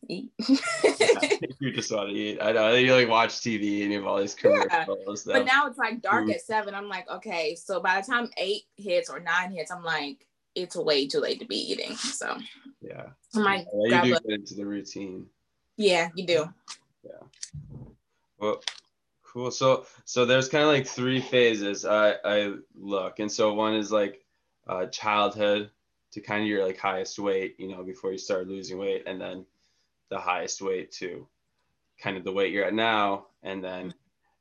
eat. 0.07 0.31
you 1.59 1.71
just 1.71 1.91
want 1.91 2.09
to 2.09 2.15
eat. 2.15 2.39
I 2.41 2.51
know 2.51 2.73
you 2.73 2.93
like 2.93 3.09
watch 3.09 3.31
TV 3.31 3.83
and 3.83 3.91
you 3.91 3.99
have 3.99 4.07
all 4.07 4.19
these 4.19 4.35
commercials. 4.35 5.25
Yeah. 5.27 5.33
But 5.33 5.45
now 5.45 5.67
it's 5.67 5.77
like 5.77 6.01
dark 6.01 6.29
at 6.29 6.41
seven. 6.41 6.75
I'm 6.75 6.89
like, 6.89 7.09
okay, 7.09 7.55
so 7.55 7.79
by 7.79 7.99
the 7.99 8.07
time 8.07 8.29
eight 8.37 8.63
hits 8.75 9.09
or 9.09 9.19
nine 9.19 9.51
hits, 9.51 9.71
I'm 9.71 9.83
like, 9.83 10.27
it's 10.55 10.75
way 10.75 11.07
too 11.07 11.19
late 11.19 11.39
to 11.39 11.45
be 11.45 11.57
eating. 11.57 11.95
So 11.95 12.37
yeah, 12.81 13.07
I 13.35 13.39
might 13.39 13.67
yeah, 13.73 14.03
you 14.03 14.13
do 14.15 14.19
get 14.27 14.39
into 14.39 14.55
the 14.55 14.65
routine. 14.65 15.27
Yeah, 15.77 16.09
you 16.15 16.25
do. 16.25 16.49
Yeah. 17.03 17.47
Well, 18.37 18.63
cool. 19.23 19.51
So 19.51 19.85
so 20.05 20.25
there's 20.25 20.49
kind 20.49 20.63
of 20.63 20.69
like 20.69 20.87
three 20.87 21.21
phases 21.21 21.85
I 21.85 22.15
I 22.23 22.53
look, 22.73 23.19
and 23.19 23.31
so 23.31 23.53
one 23.53 23.75
is 23.75 23.91
like 23.91 24.25
uh, 24.67 24.87
childhood 24.87 25.69
to 26.11 26.21
kind 26.21 26.41
of 26.41 26.47
your 26.47 26.65
like 26.65 26.79
highest 26.79 27.19
weight, 27.19 27.55
you 27.59 27.67
know, 27.67 27.83
before 27.83 28.11
you 28.11 28.17
start 28.17 28.47
losing 28.47 28.77
weight, 28.77 29.03
and 29.05 29.19
then 29.19 29.45
the 30.09 30.17
highest 30.17 30.61
weight 30.61 30.91
to 30.93 31.27
kind 32.01 32.17
of 32.17 32.23
the 32.23 32.31
weight 32.31 32.53
you're 32.53 32.65
at 32.65 32.73
now, 32.73 33.27
and 33.43 33.63
then 33.63 33.93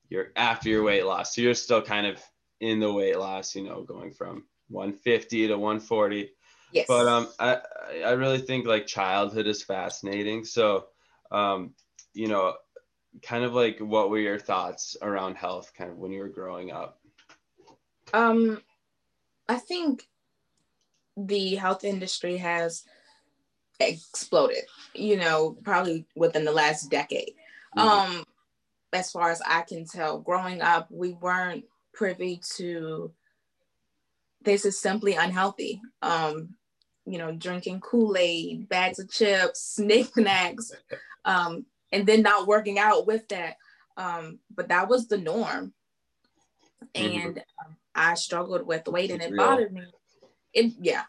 you're 0.08 0.28
after 0.36 0.68
your 0.68 0.84
weight 0.84 1.04
loss. 1.04 1.34
So 1.34 1.42
you're 1.42 1.54
still 1.54 1.82
kind 1.82 2.06
of 2.06 2.22
in 2.60 2.78
the 2.78 2.92
weight 2.92 3.18
loss, 3.18 3.54
you 3.54 3.64
know, 3.64 3.82
going 3.82 4.12
from 4.12 4.44
150 4.74 5.48
to 5.48 5.54
140. 5.54 6.30
Yes. 6.72 6.86
But 6.88 7.06
um, 7.06 7.28
I 7.38 7.58
I 8.04 8.10
really 8.10 8.38
think 8.38 8.66
like 8.66 8.86
childhood 8.86 9.46
is 9.46 9.62
fascinating. 9.62 10.44
So, 10.44 10.86
um, 11.30 11.74
you 12.12 12.26
know, 12.26 12.54
kind 13.22 13.44
of 13.44 13.54
like 13.54 13.78
what 13.78 14.10
were 14.10 14.18
your 14.18 14.40
thoughts 14.40 14.96
around 15.00 15.36
health, 15.36 15.72
kind 15.78 15.90
of 15.90 15.98
when 15.98 16.10
you 16.10 16.20
were 16.20 16.28
growing 16.28 16.72
up? 16.72 16.98
Um, 18.12 18.60
I 19.48 19.56
think 19.56 20.08
the 21.16 21.54
health 21.54 21.84
industry 21.84 22.36
has 22.38 22.82
exploded. 23.78 24.64
You 24.94 25.16
know, 25.16 25.56
probably 25.62 26.06
within 26.16 26.44
the 26.44 26.52
last 26.52 26.90
decade. 26.90 27.34
Mm-hmm. 27.76 27.88
Um, 27.88 28.24
as 28.92 29.12
far 29.12 29.30
as 29.30 29.40
I 29.46 29.62
can 29.62 29.84
tell, 29.84 30.18
growing 30.18 30.60
up, 30.60 30.88
we 30.90 31.12
weren't 31.12 31.64
privy 31.92 32.40
to 32.56 33.12
this 34.44 34.64
is 34.64 34.80
simply 34.80 35.14
unhealthy. 35.14 35.80
Um, 36.02 36.56
you 37.06 37.18
know, 37.18 37.32
drinking 37.32 37.80
Kool-Aid, 37.80 38.68
bags 38.68 38.98
of 38.98 39.10
chips, 39.10 39.78
knickknacks, 39.78 40.72
um, 41.24 41.66
and 41.92 42.06
then 42.06 42.22
not 42.22 42.46
working 42.46 42.78
out 42.78 43.06
with 43.06 43.28
that. 43.28 43.56
Um, 43.96 44.38
but 44.54 44.68
that 44.68 44.88
was 44.88 45.06
the 45.08 45.18
norm. 45.18 45.72
And 46.94 47.38
um, 47.38 47.76
I 47.94 48.14
struggled 48.14 48.66
with 48.66 48.86
weight 48.88 49.10
and 49.10 49.22
it 49.22 49.36
bothered 49.36 49.72
me. 49.72 49.82
It 50.52 50.72
yeah. 50.80 51.02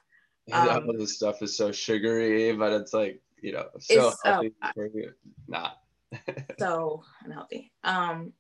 Um, 0.51 0.70
all 0.88 0.94
this 0.98 1.15
stuff 1.15 1.42
is 1.42 1.58
so 1.58 1.72
sugary, 1.72 2.54
but 2.54 2.72
it's 2.74 2.94
like, 2.94 3.22
you 3.42 3.54
know, 3.54 3.68
so 3.80 4.13
healthy 4.24 4.54
for 4.74 4.88
you. 4.88 5.12
Not. 5.48 5.77
so 6.60 7.04
unhealthy. 7.24 7.72
Um, 7.84 8.34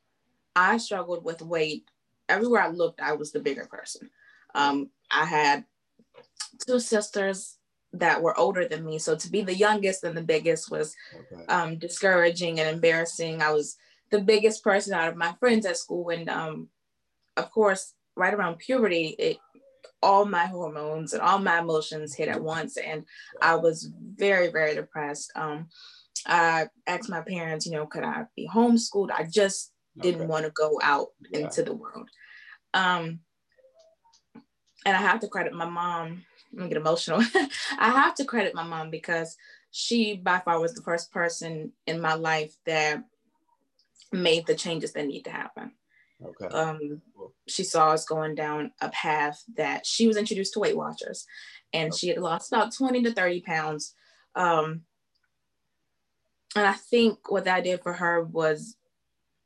I 0.55 0.77
struggled 0.77 1.23
with 1.23 1.41
weight. 1.41 1.85
Everywhere 2.29 2.61
I 2.61 2.69
looked, 2.69 3.01
I 3.01 3.13
was 3.13 3.31
the 3.31 3.39
bigger 3.39 3.65
person. 3.65 4.09
Um, 4.55 4.89
I 5.11 5.25
had 5.25 5.65
two 6.65 6.79
sisters 6.79 7.57
that 7.93 8.21
were 8.21 8.37
older 8.37 8.67
than 8.67 8.85
me. 8.85 8.99
So 8.99 9.15
to 9.15 9.29
be 9.29 9.41
the 9.41 9.55
youngest 9.55 10.03
and 10.03 10.17
the 10.17 10.23
biggest 10.23 10.71
was 10.71 10.95
okay. 11.13 11.45
um, 11.47 11.77
discouraging 11.77 12.59
and 12.59 12.69
embarrassing. 12.69 13.41
I 13.41 13.51
was 13.51 13.77
the 14.11 14.21
biggest 14.21 14.63
person 14.63 14.93
out 14.93 15.07
of 15.07 15.15
my 15.15 15.33
friends 15.39 15.65
at 15.65 15.77
school. 15.77 16.09
And 16.09 16.29
um, 16.29 16.69
of 17.37 17.51
course, 17.51 17.93
right 18.15 18.33
around 18.33 18.59
puberty, 18.59 19.15
it 19.19 19.37
all 20.01 20.25
my 20.25 20.45
hormones 20.45 21.13
and 21.13 21.21
all 21.21 21.39
my 21.39 21.59
emotions 21.59 22.13
hit 22.13 22.27
at 22.27 22.41
once. 22.41 22.77
And 22.77 23.05
I 23.41 23.55
was 23.55 23.89
very, 24.15 24.51
very 24.51 24.75
depressed. 24.75 25.31
Um, 25.35 25.67
I 26.27 26.67
asked 26.87 27.09
my 27.09 27.21
parents, 27.21 27.65
you 27.65 27.71
know, 27.73 27.85
could 27.85 28.03
I 28.03 28.25
be 28.35 28.47
homeschooled? 28.47 29.11
I 29.11 29.23
just 29.23 29.71
didn't 29.99 30.21
okay. 30.21 30.27
want 30.27 30.45
to 30.45 30.51
go 30.51 30.79
out 30.83 31.07
yeah. 31.31 31.39
into 31.39 31.63
the 31.63 31.73
world. 31.73 32.09
Um, 32.73 33.19
and 34.85 34.95
I 34.95 35.01
have 35.01 35.19
to 35.21 35.27
credit 35.27 35.53
my 35.53 35.65
mom. 35.65 36.23
I'm 36.51 36.57
gonna 36.57 36.69
get 36.69 36.77
emotional. 36.77 37.21
I 37.79 37.89
have 37.89 38.15
to 38.15 38.25
credit 38.25 38.55
my 38.55 38.63
mom 38.63 38.89
because 38.89 39.35
she 39.71 40.15
by 40.15 40.39
far 40.39 40.59
was 40.59 40.73
the 40.73 40.81
first 40.81 41.11
person 41.11 41.73
in 41.85 41.99
my 41.99 42.13
life 42.13 42.55
that 42.65 43.03
made 44.11 44.45
the 44.45 44.55
changes 44.55 44.93
that 44.93 45.07
need 45.07 45.23
to 45.23 45.31
happen. 45.31 45.71
Okay. 46.23 46.47
Um, 46.47 47.01
she 47.47 47.63
saw 47.63 47.91
us 47.91 48.05
going 48.05 48.35
down 48.35 48.71
a 48.79 48.89
path 48.89 49.43
that 49.57 49.85
she 49.85 50.07
was 50.07 50.15
introduced 50.15 50.53
to 50.53 50.59
Weight 50.59 50.77
Watchers, 50.77 51.25
and 51.73 51.89
okay. 51.89 51.97
she 51.97 52.07
had 52.07 52.19
lost 52.19 52.53
about 52.53 52.73
20 52.73 53.03
to 53.03 53.11
30 53.11 53.41
pounds. 53.41 53.93
Um, 54.35 54.83
and 56.55 56.65
I 56.65 56.73
think 56.73 57.29
what 57.29 57.43
that 57.45 57.65
did 57.65 57.81
for 57.83 57.93
her 57.93 58.23
was 58.23 58.77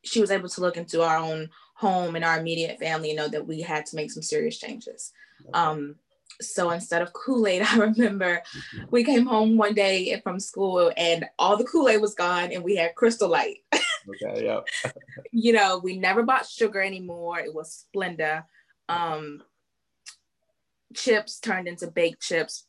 she 0.03 0.21
was 0.21 0.29
able 0.29 0.49
to 0.49 0.61
look 0.61 0.77
into 0.77 1.01
our 1.01 1.17
own 1.17 1.49
home 1.75 2.15
and 2.15 2.23
our 2.23 2.39
immediate 2.39 2.79
family 2.79 3.09
and 3.09 3.17
know 3.17 3.27
that 3.27 3.47
we 3.47 3.61
had 3.61 3.85
to 3.87 3.95
make 3.95 4.11
some 4.11 4.21
serious 4.21 4.57
changes. 4.59 5.11
Um, 5.53 5.95
so 6.41 6.69
instead 6.71 7.01
of 7.01 7.13
Kool-Aid, 7.13 7.61
I 7.67 7.77
remember 7.77 8.41
we 8.91 9.03
came 9.03 9.25
home 9.25 9.57
one 9.57 9.73
day 9.73 10.19
from 10.21 10.39
school 10.39 10.91
and 10.97 11.25
all 11.37 11.57
the 11.57 11.65
Kool-Aid 11.65 12.01
was 12.01 12.15
gone 12.15 12.51
and 12.51 12.63
we 12.63 12.75
had 12.75 12.95
Crystal 12.95 13.29
Light. 13.29 13.57
okay, 13.73 14.45
yeah. 14.45 14.61
you 15.31 15.53
know, 15.53 15.79
we 15.83 15.97
never 15.97 16.23
bought 16.23 16.47
sugar 16.47 16.81
anymore. 16.81 17.39
It 17.39 17.53
was 17.53 17.85
Splenda. 17.93 18.45
Um, 18.87 19.43
chips 20.95 21.39
turned 21.39 21.67
into 21.67 21.87
baked 21.87 22.21
chips. 22.21 22.65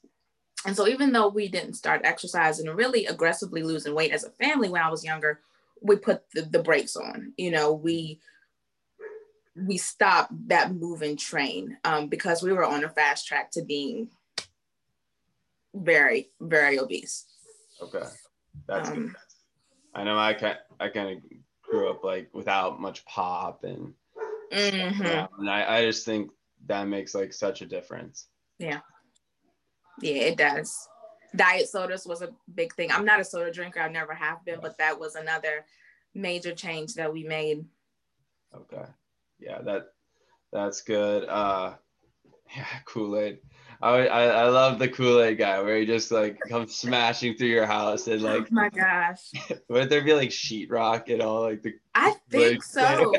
And 0.66 0.76
so 0.76 0.86
even 0.86 1.12
though 1.12 1.28
we 1.28 1.48
didn't 1.48 1.74
start 1.74 2.02
exercising 2.04 2.68
and 2.68 2.76
really 2.76 3.06
aggressively 3.06 3.62
losing 3.62 3.94
weight 3.94 4.12
as 4.12 4.24
a 4.24 4.30
family 4.30 4.68
when 4.68 4.82
I 4.82 4.90
was 4.90 5.04
younger, 5.04 5.40
we 5.80 5.96
put 5.96 6.22
the, 6.34 6.42
the 6.42 6.62
brakes 6.62 6.96
on. 6.96 7.32
You 7.38 7.50
know, 7.50 7.72
we 7.72 8.20
we 9.56 9.76
stopped 9.76 10.32
that 10.48 10.72
moving 10.72 11.16
train 11.16 11.76
um, 11.84 12.08
because 12.08 12.42
we 12.42 12.52
were 12.52 12.64
on 12.64 12.84
a 12.84 12.88
fast 12.88 13.26
track 13.26 13.50
to 13.52 13.62
being 13.62 14.08
very, 15.74 16.30
very 16.40 16.78
obese. 16.78 17.26
Okay, 17.82 18.06
that's 18.66 18.88
um, 18.90 19.08
good. 19.08 19.16
I 19.94 20.04
know 20.04 20.18
I 20.18 20.34
kind 20.34 20.58
I 20.78 20.88
kind 20.88 21.16
of 21.16 21.22
grew 21.62 21.90
up 21.90 22.04
like 22.04 22.28
without 22.32 22.80
much 22.80 23.04
pop 23.06 23.64
and 23.64 23.94
mm-hmm. 24.52 25.40
and 25.40 25.50
I, 25.50 25.78
I 25.78 25.84
just 25.84 26.04
think 26.04 26.30
that 26.66 26.86
makes 26.88 27.14
like 27.14 27.32
such 27.32 27.62
a 27.62 27.66
difference. 27.66 28.26
Yeah, 28.58 28.80
yeah, 30.00 30.22
it 30.22 30.36
does. 30.36 30.88
Diet 31.34 31.68
sodas 31.68 32.06
was 32.06 32.22
a 32.22 32.30
big 32.54 32.74
thing. 32.74 32.90
I'm 32.90 33.04
not 33.04 33.20
a 33.20 33.24
soda 33.24 33.52
drinker. 33.52 33.80
I 33.80 33.88
never 33.88 34.14
have 34.14 34.44
been, 34.44 34.60
but 34.60 34.78
that 34.78 34.98
was 34.98 35.14
another 35.14 35.64
major 36.14 36.54
change 36.54 36.94
that 36.94 37.12
we 37.12 37.24
made. 37.24 37.64
Okay 38.54 38.84
yeah, 39.40 39.60
that 39.62 39.86
that's 40.52 40.82
good. 40.82 41.28
Uh, 41.28 41.74
Yeah, 42.56 42.64
Kool 42.84 43.18
Aid. 43.18 43.38
I, 43.82 44.08
I, 44.08 44.22
I 44.26 44.48
love 44.48 44.78
the 44.78 44.88
Kool 44.88 45.22
Aid 45.22 45.38
guy 45.38 45.60
where 45.62 45.78
he 45.78 45.86
just 45.86 46.10
like 46.10 46.38
comes 46.48 46.76
smashing 46.76 47.36
through 47.36 47.48
your 47.48 47.66
house 47.66 48.08
and 48.08 48.20
like. 48.20 48.42
Oh 48.42 48.46
my 48.50 48.68
gosh. 48.68 49.30
Would 49.68 49.88
there 49.88 50.04
be 50.04 50.12
like 50.12 50.28
sheetrock 50.30 51.10
and 51.10 51.22
all 51.22 51.42
like 51.42 51.62
the? 51.62 51.74
I 51.94 52.14
think 52.30 52.62
so. 52.62 53.14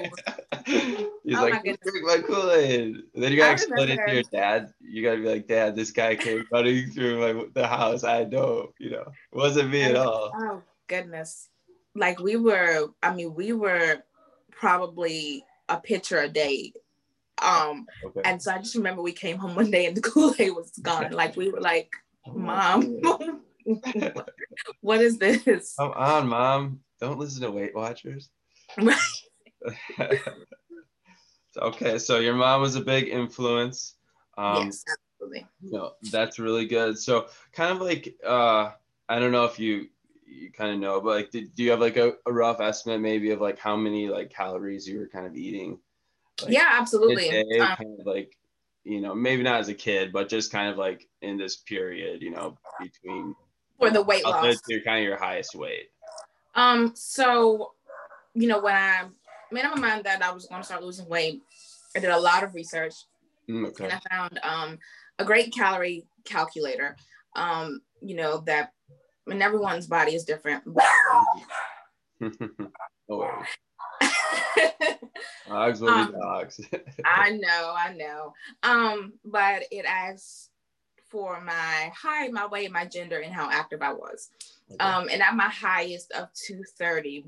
He's 0.66 1.38
oh 1.38 1.42
like, 1.42 1.64
drink 1.64 1.80
my 2.04 2.20
Kool 2.20 2.52
Aid. 2.52 2.98
Then 3.16 3.32
you 3.32 3.38
gotta 3.38 3.54
explain 3.54 3.90
it 3.90 4.06
to 4.06 4.14
your 4.14 4.24
dad. 4.32 4.72
You 4.80 5.04
gotta 5.04 5.18
be 5.18 5.30
like, 5.30 5.48
Dad, 5.48 5.76
this 5.76 5.92
guy 5.92 6.16
came 6.16 6.46
running 6.52 6.92
through 6.92 7.20
my 7.20 7.46
the 7.54 7.66
house. 7.66 8.04
I 8.04 8.26
know, 8.26 8.74
you 8.80 8.92
know, 8.92 9.06
it 9.32 9.36
wasn't 9.36 9.72
me 9.72 9.84
at 9.84 9.96
all. 9.96 10.32
Oh 10.36 10.62
goodness, 10.88 11.50
like 11.96 12.20
we 12.20 12.36
were. 12.36 12.90
I 13.02 13.16
mean, 13.16 13.34
we 13.34 13.54
were 13.54 14.04
probably 14.52 15.44
a 15.72 15.78
pitcher 15.78 16.20
a 16.20 16.30
day 16.30 16.74
um, 17.42 17.88
okay. 18.06 18.22
and 18.24 18.42
so 18.42 18.54
I 18.54 18.60
just 18.60 18.76
remember 18.76 19.02
we 19.02 19.14
came 19.14 19.38
home 19.38 19.56
one 19.56 19.72
day 19.72 19.88
and 19.88 19.98
the 19.98 20.02
Kool-Aid 20.10 20.56
was 20.56 20.72
gone. 20.82 21.12
Like 21.12 21.36
we 21.36 21.50
were 21.50 21.60
like, 21.60 21.92
Mom, 22.32 23.02
what 24.82 25.02
is 25.02 25.18
this? 25.18 25.76
Come 25.78 25.92
on, 25.96 26.28
Mom. 26.28 26.80
Don't 27.00 27.18
listen 27.18 27.42
to 27.42 27.52
Weight 27.52 27.76
Watchers. 27.76 28.30
okay, 31.58 31.98
so 31.98 32.20
your 32.20 32.36
mom 32.36 32.62
was 32.62 32.76
a 32.76 32.82
big 32.82 33.08
influence. 33.08 33.96
Um, 34.38 34.66
yes, 34.66 34.86
absolutely. 35.20 35.48
You 35.64 35.72
know, 35.72 35.94
that's 36.12 36.38
really 36.38 36.68
good. 36.68 36.98
So 37.00 37.26
kind 37.52 37.72
of 37.72 37.82
like 37.82 38.16
uh 38.26 38.72
I 39.10 39.20
don't 39.20 39.32
know 39.32 39.46
if 39.46 39.60
you 39.60 39.88
you 40.32 40.52
kind 40.52 40.74
of 40.74 40.80
know, 40.80 41.02
but 41.02 41.16
like 41.16 41.32
did, 41.32 41.54
do 41.56 41.64
you 41.64 41.72
have 41.72 41.82
like 41.82 41.98
a, 41.98 42.14
a 42.26 42.32
rough 42.32 42.62
estimate 42.62 43.02
maybe 43.02 43.32
of 43.32 43.42
like 43.42 43.60
how 43.60 43.76
many 43.76 44.08
like 44.08 44.30
calories 44.30 44.88
you 44.88 45.00
were 45.00 45.08
kind 45.08 45.26
of 45.26 45.36
eating 45.36 45.80
like, 46.42 46.54
yeah, 46.54 46.70
absolutely. 46.80 47.60
um, 47.60 47.76
kind 47.76 48.00
of 48.00 48.06
like, 48.06 48.38
you 48.84 49.02
know, 49.02 49.14
maybe 49.14 49.44
not 49.44 49.60
as 49.60 49.70
a 49.70 49.74
kid, 49.74 50.12
but 50.12 50.30
just 50.30 50.52
kind 50.52 50.70
of 50.70 50.78
like 50.78 51.08
in 51.22 51.38
this 51.38 51.58
period, 51.58 52.22
you 52.22 52.32
know, 52.32 52.58
between 52.80 53.36
for 53.78 53.90
the 53.90 54.02
weight 54.02 54.24
loss. 54.24 54.60
You're 54.68 54.82
kind 54.82 55.00
of 55.00 55.06
your 55.06 55.18
highest 55.18 55.56
weight. 55.56 55.90
Um, 56.56 56.94
so 56.96 57.74
you 58.34 58.48
know, 58.48 58.60
when 58.62 58.76
I 58.76 59.06
made 59.52 59.66
up 59.66 59.76
my 59.76 59.90
mind 59.90 60.06
that 60.06 60.24
I 60.24 60.32
was 60.32 60.46
going 60.46 60.62
to 60.62 60.66
start 60.66 60.84
losing 60.84 61.08
weight, 61.08 61.42
I 61.96 62.00
did 62.00 62.10
a 62.10 62.20
lot 62.20 62.44
of 62.44 62.54
research, 62.54 62.94
mm, 63.50 63.68
okay. 63.68 63.86
and 63.86 63.94
I 63.94 64.00
found 64.10 64.40
um, 64.44 64.80
a 65.20 65.26
great 65.26 65.54
calorie 65.54 66.06
calculator. 66.24 66.96
Um, 67.36 67.82
you 68.02 68.16
know 68.16 68.40
that, 68.48 68.74
and 69.28 69.42
everyone's 69.42 69.88
body 69.88 70.16
is 70.16 70.24
different. 70.24 70.64
oh, 73.10 73.44
dogs 75.48 75.82
will 75.82 75.90
um, 75.90 76.12
be 76.12 76.18
dogs. 76.18 76.62
I 77.06 77.32
know, 77.32 77.76
I 77.78 77.94
know. 77.94 78.34
Um, 78.64 79.14
but 79.24 79.64
it 79.72 79.86
asks 79.86 80.50
for 81.10 81.42
my 81.42 81.92
height, 81.96 82.32
my 82.32 82.48
weight, 82.48 82.72
my 82.72 82.86
gender, 82.86 83.20
and 83.20 83.34
how 83.34 83.50
active 83.52 83.82
I 83.82 83.94
was. 83.94 84.30
Okay. 84.72 84.84
Um, 84.84 85.10
and 85.12 85.22
at 85.22 85.36
my 85.36 85.50
highest 85.50 86.12
of 86.14 86.30
230, 86.34 87.26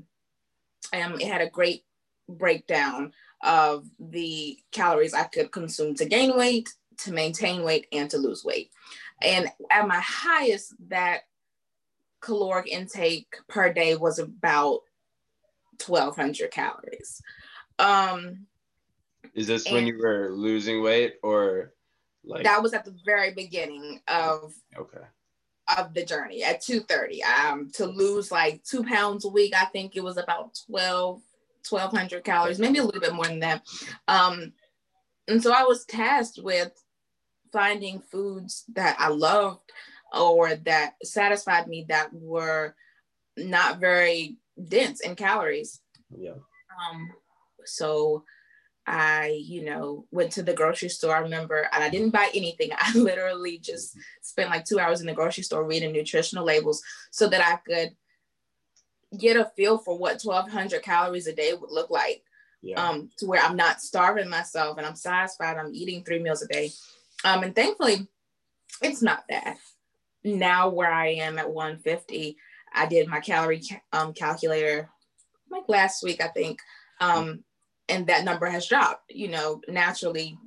um, 0.94 1.20
it 1.20 1.26
had 1.26 1.42
a 1.42 1.50
great 1.50 1.84
breakdown 2.28 3.12
of 3.42 3.86
the 3.98 4.58
calories 4.72 5.12
I 5.12 5.24
could 5.24 5.52
consume 5.52 5.94
to 5.96 6.06
gain 6.06 6.36
weight, 6.36 6.72
to 6.98 7.12
maintain 7.12 7.62
weight, 7.62 7.86
and 7.92 8.08
to 8.10 8.16
lose 8.16 8.42
weight. 8.44 8.70
And 9.20 9.48
at 9.70 9.86
my 9.86 10.00
highest, 10.00 10.74
that 10.88 11.22
caloric 12.24 12.68
intake 12.68 13.36
per 13.48 13.70
day 13.72 13.96
was 13.96 14.18
about 14.18 14.80
1200 15.84 16.50
calories. 16.50 17.20
Um, 17.78 18.46
Is 19.34 19.46
this 19.46 19.70
when 19.70 19.86
you 19.86 19.98
were 19.98 20.30
losing 20.32 20.82
weight 20.82 21.16
or 21.22 21.74
like 22.24 22.44
that 22.44 22.62
was 22.62 22.72
at 22.72 22.86
the 22.86 22.96
very 23.04 23.34
beginning 23.34 24.00
of 24.08 24.54
okay. 24.74 25.04
of 25.76 25.92
the 25.92 26.04
journey 26.04 26.42
at 26.42 26.62
230 26.62 27.22
um 27.22 27.70
to 27.74 27.84
lose 27.84 28.32
like 28.32 28.64
two 28.64 28.82
pounds 28.82 29.26
a 29.26 29.28
week 29.28 29.52
i 29.54 29.66
think 29.66 29.94
it 29.94 30.02
was 30.02 30.16
about 30.16 30.58
12 30.66 31.20
1200 31.68 32.24
calories 32.24 32.58
maybe 32.58 32.78
a 32.78 32.82
little 32.82 33.00
bit 33.00 33.12
more 33.12 33.26
than 33.26 33.40
that. 33.40 33.62
Um 34.08 34.54
and 35.28 35.42
so 35.42 35.52
i 35.52 35.64
was 35.64 35.84
tasked 35.84 36.38
with 36.42 36.72
finding 37.52 38.00
foods 38.00 38.64
that 38.72 38.96
i 38.98 39.08
loved 39.08 39.70
or 40.16 40.54
that 40.54 40.94
satisfied 41.02 41.66
me 41.66 41.86
that 41.88 42.10
were 42.12 42.74
not 43.36 43.80
very 43.80 44.36
dense 44.68 45.00
in 45.00 45.16
calories. 45.16 45.80
Yeah. 46.16 46.32
Um, 46.32 47.10
so 47.64 48.24
I, 48.86 49.40
you 49.42 49.64
know, 49.64 50.06
went 50.10 50.32
to 50.32 50.42
the 50.42 50.52
grocery 50.52 50.90
store. 50.90 51.16
I 51.16 51.20
remember, 51.20 51.68
and 51.72 51.82
I 51.82 51.88
didn't 51.88 52.10
buy 52.10 52.30
anything. 52.34 52.70
I 52.78 52.96
literally 52.96 53.58
just 53.58 53.96
spent 54.22 54.50
like 54.50 54.64
two 54.64 54.78
hours 54.78 55.00
in 55.00 55.06
the 55.06 55.14
grocery 55.14 55.42
store 55.42 55.64
reading 55.64 55.92
nutritional 55.92 56.44
labels 56.44 56.82
so 57.10 57.28
that 57.28 57.40
I 57.40 57.56
could 57.66 57.96
get 59.18 59.36
a 59.36 59.50
feel 59.56 59.78
for 59.78 59.96
what 59.96 60.22
1200 60.22 60.82
calories 60.82 61.26
a 61.26 61.34
day 61.34 61.54
would 61.54 61.70
look 61.70 61.90
like. 61.90 62.22
Yeah. 62.62 62.82
Um, 62.82 63.10
to 63.18 63.26
where 63.26 63.42
I'm 63.42 63.56
not 63.56 63.82
starving 63.82 64.28
myself 64.28 64.78
and 64.78 64.86
I'm 64.86 64.96
satisfied. 64.96 65.58
I'm 65.58 65.74
eating 65.74 66.02
three 66.02 66.18
meals 66.18 66.42
a 66.42 66.48
day. 66.48 66.70
Um, 67.22 67.42
and 67.42 67.54
thankfully, 67.54 68.08
it's 68.82 69.02
not 69.02 69.24
that. 69.28 69.58
Now 70.24 70.68
where 70.68 70.92
I 70.92 71.08
am 71.08 71.38
at 71.38 71.52
150, 71.52 72.36
I 72.72 72.86
did 72.86 73.08
my 73.08 73.20
calorie 73.20 73.62
um, 73.92 74.12
calculator 74.12 74.88
like 75.50 75.68
last 75.68 76.02
week, 76.02 76.22
I 76.22 76.28
think. 76.28 76.60
Um, 77.00 77.44
and 77.88 78.06
that 78.06 78.24
number 78.24 78.46
has 78.46 78.66
dropped, 78.66 79.10
you 79.10 79.28
know, 79.28 79.60
naturally. 79.68 80.38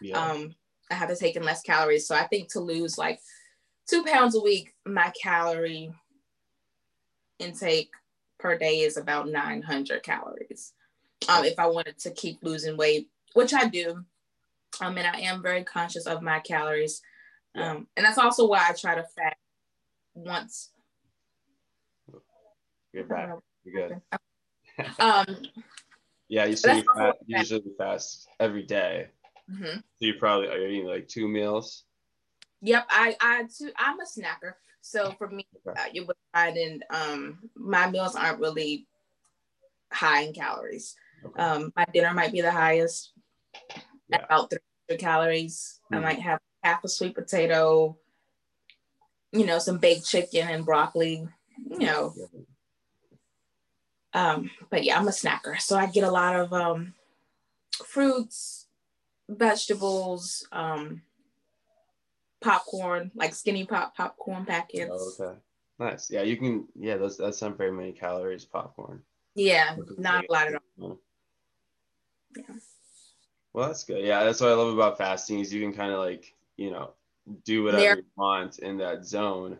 Yeah. 0.00 0.18
Um, 0.18 0.54
I 0.90 0.94
have 0.94 1.08
to 1.08 1.16
take 1.16 1.36
in 1.36 1.42
less 1.42 1.62
calories. 1.62 2.06
So 2.06 2.14
I 2.14 2.26
think 2.26 2.52
to 2.52 2.60
lose 2.60 2.98
like 2.98 3.20
two 3.88 4.04
pounds 4.04 4.34
a 4.34 4.40
week, 4.40 4.74
my 4.86 5.12
calorie 5.20 5.92
intake 7.38 7.90
per 8.38 8.56
day 8.56 8.80
is 8.80 8.96
about 8.96 9.28
900 9.28 10.02
calories. 10.02 10.72
Um, 11.28 11.44
if 11.44 11.58
I 11.58 11.66
wanted 11.66 11.98
to 12.00 12.10
keep 12.10 12.38
losing 12.42 12.76
weight, 12.76 13.08
which 13.32 13.54
I 13.54 13.68
do. 13.68 14.04
Um, 14.80 14.98
and 14.98 15.06
I 15.06 15.20
am 15.20 15.42
very 15.42 15.62
conscious 15.62 16.06
of 16.06 16.22
my 16.22 16.40
calories. 16.40 17.00
Um, 17.56 17.86
and 17.96 18.04
that's 18.04 18.18
also 18.18 18.48
why 18.48 18.66
I 18.68 18.72
try 18.72 18.96
to 18.96 19.04
fast 19.04 19.36
once 20.14 20.70
you're 22.94 23.04
back. 23.04 23.30
You're 23.64 23.88
good. 23.88 24.00
um, 25.00 25.26
yeah, 26.28 26.44
you, 26.44 26.50
you 26.50 26.56
fast, 26.56 27.18
usually 27.26 27.72
fast 27.76 28.28
every 28.38 28.62
day. 28.62 29.08
Mm-hmm. 29.50 29.76
So 29.76 29.80
you 29.98 30.14
probably 30.14 30.48
are 30.48 30.58
eating 30.58 30.86
like 30.86 31.08
two 31.08 31.28
meals. 31.28 31.84
Yep, 32.62 32.86
I 32.88 33.16
I 33.20 33.42
too, 33.42 33.70
I'm 33.76 34.00
a 34.00 34.04
snacker. 34.04 34.54
So 34.80 35.10
for 35.18 35.28
me, 35.28 35.46
okay. 35.66 35.80
uh, 35.80 35.86
you 35.92 36.06
would 36.06 36.16
find 36.32 36.56
in 36.56 36.80
um 36.90 37.38
my 37.56 37.90
meals 37.90 38.14
aren't 38.14 38.40
really 38.40 38.86
high 39.92 40.22
in 40.22 40.32
calories. 40.32 40.94
Okay. 41.26 41.42
Um, 41.42 41.72
my 41.76 41.84
dinner 41.92 42.14
might 42.14 42.32
be 42.32 42.42
the 42.42 42.50
highest, 42.50 43.12
yeah. 44.08 44.24
about 44.24 44.50
300 44.50 45.00
calories. 45.00 45.80
Mm-hmm. 45.84 45.94
I 45.96 46.00
might 46.00 46.20
have 46.20 46.40
half 46.64 46.82
a 46.82 46.88
sweet 46.88 47.14
potato, 47.14 47.96
you 49.32 49.44
know, 49.44 49.58
some 49.58 49.78
baked 49.78 50.06
chicken 50.06 50.48
and 50.48 50.64
broccoli. 50.64 51.28
You 51.70 51.78
know, 51.78 52.14
um, 54.12 54.50
but 54.70 54.82
yeah, 54.82 54.98
I'm 54.98 55.06
a 55.06 55.12
snacker. 55.12 55.60
So 55.60 55.76
I 55.76 55.86
get 55.86 56.02
a 56.04 56.10
lot 56.10 56.34
of 56.34 56.52
um, 56.52 56.94
fruits, 57.86 58.66
vegetables, 59.28 60.48
um, 60.50 61.02
popcorn, 62.40 63.12
like 63.14 63.34
skinny 63.34 63.66
pop 63.66 63.96
popcorn 63.96 64.44
packets. 64.46 64.90
Oh, 64.92 65.24
okay. 65.24 65.38
Nice. 65.78 66.10
Yeah, 66.10 66.22
you 66.22 66.36
can 66.36 66.66
yeah, 66.74 66.96
those 66.96 67.16
that's 67.16 67.42
not 67.42 67.58
very 67.58 67.72
many 67.72 67.92
calories, 67.92 68.44
popcorn. 68.44 69.02
Yeah, 69.34 69.76
not 69.98 70.24
a 70.28 70.32
lot 70.32 70.48
at 70.48 70.54
all. 70.80 71.00
Yeah. 72.36 72.44
Well, 73.52 73.68
that's 73.68 73.84
good. 73.84 74.04
Yeah, 74.04 74.24
that's 74.24 74.40
what 74.40 74.50
I 74.50 74.54
love 74.54 74.74
about 74.74 74.98
fasting 74.98 75.38
is 75.38 75.52
you 75.54 75.62
can 75.62 75.72
kind 75.72 75.92
of 75.92 76.00
like, 76.00 76.33
you 76.56 76.70
know, 76.70 76.90
do 77.44 77.64
whatever 77.64 77.82
there. 77.82 77.96
you 77.96 78.04
want 78.16 78.58
in 78.58 78.78
that 78.78 79.04
zone 79.04 79.58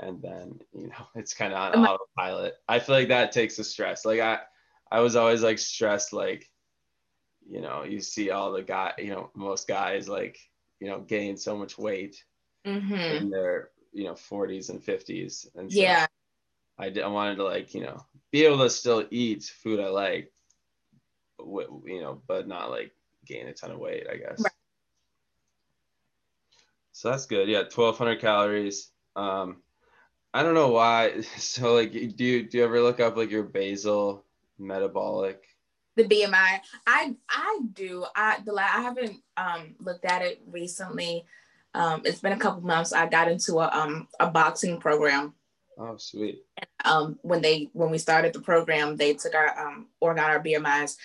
and 0.00 0.22
then 0.22 0.58
you 0.72 0.88
know 0.88 1.06
it's 1.14 1.34
kind 1.34 1.52
of 1.52 1.58
on 1.58 1.86
autopilot 1.86 2.54
i 2.68 2.78
feel 2.78 2.94
like 2.94 3.08
that 3.08 3.32
takes 3.32 3.56
the 3.56 3.64
stress 3.64 4.04
like 4.04 4.20
i 4.20 4.38
i 4.90 5.00
was 5.00 5.16
always 5.16 5.42
like 5.42 5.58
stressed 5.58 6.12
like 6.12 6.48
you 7.48 7.60
know 7.60 7.82
you 7.84 8.00
see 8.00 8.30
all 8.30 8.52
the 8.52 8.62
guy 8.62 8.92
you 8.98 9.10
know 9.10 9.30
most 9.34 9.66
guys 9.66 10.08
like 10.08 10.38
you 10.80 10.88
know 10.88 11.00
gain 11.00 11.36
so 11.36 11.56
much 11.56 11.78
weight 11.78 12.22
mm-hmm. 12.66 12.94
in 12.94 13.30
their 13.30 13.70
you 13.92 14.04
know 14.04 14.14
40s 14.14 14.70
and 14.70 14.82
50s 14.82 15.46
and 15.56 15.72
so 15.72 15.80
yeah 15.80 16.06
I, 16.80 16.90
did, 16.90 17.02
I 17.02 17.08
wanted 17.08 17.36
to 17.36 17.44
like 17.44 17.74
you 17.74 17.82
know 17.82 18.04
be 18.30 18.44
able 18.44 18.58
to 18.58 18.70
still 18.70 19.04
eat 19.10 19.44
food 19.62 19.80
i 19.80 19.88
like 19.88 20.32
you 21.38 22.00
know 22.00 22.20
but 22.26 22.46
not 22.46 22.70
like 22.70 22.92
gain 23.24 23.48
a 23.48 23.52
ton 23.52 23.70
of 23.70 23.78
weight 23.78 24.06
i 24.10 24.16
guess 24.16 24.40
right. 24.40 24.52
So 26.98 27.10
that's 27.10 27.26
good 27.26 27.48
yeah 27.48 27.60
1200 27.60 28.20
calories 28.20 28.90
um 29.14 29.62
I 30.34 30.42
don't 30.42 30.54
know 30.54 30.68
why. 30.68 31.22
So 31.38 31.74
like, 31.74 31.92
do 31.92 32.24
you 32.24 32.48
do 32.48 32.58
you 32.58 32.64
ever 32.64 32.80
look 32.80 33.00
up 33.00 33.16
like 33.16 33.30
your 33.30 33.44
basal 33.44 34.24
metabolic 34.58 35.42
The 35.96 36.04
BMI, 36.04 36.60
I 36.86 37.16
I 37.28 37.60
do. 37.72 38.04
I 38.14 38.38
the 38.44 38.52
I 38.54 38.82
haven't 38.82 39.20
um 39.36 39.74
looked 39.80 40.04
at 40.04 40.22
it 40.22 40.40
recently. 40.46 41.24
Um, 41.74 42.02
it's 42.04 42.20
been 42.20 42.32
a 42.32 42.38
couple 42.38 42.62
months. 42.62 42.92
I 42.92 43.06
got 43.06 43.30
into 43.30 43.58
a 43.58 43.68
um 43.68 44.08
a 44.20 44.30
boxing 44.30 44.78
program. 44.78 45.34
Oh, 45.80 45.96
sweet. 45.96 46.42
Um, 46.84 47.18
when 47.22 47.40
they 47.40 47.70
when 47.72 47.90
we 47.90 47.98
started 47.98 48.32
the 48.32 48.40
program, 48.40 48.96
they 48.96 49.14
took 49.14 49.34
our 49.34 49.58
um 49.58 49.86
or 50.00 50.14
got 50.14 50.30
our 50.30 50.42
BMIs 50.42 50.96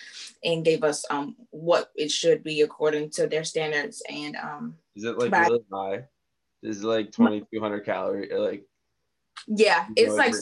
and 0.42 0.64
gave 0.64 0.82
us 0.84 1.04
um 1.10 1.36
what 1.50 1.90
it 1.94 2.10
should 2.10 2.42
be 2.42 2.60
according 2.60 3.10
to 3.10 3.26
their 3.26 3.44
standards. 3.44 4.02
And 4.08 4.36
um, 4.36 4.76
is 4.96 5.04
it 5.04 5.18
like 5.18 5.32
really 5.32 5.64
high? 5.72 6.04
Is 6.62 6.82
it 6.82 6.86
like 6.86 7.12
twenty 7.12 7.44
two 7.52 7.60
hundred 7.60 7.84
calorie? 7.84 8.30
Like 8.34 8.64
yeah, 9.46 9.86
it's 9.96 10.14
like 10.14 10.34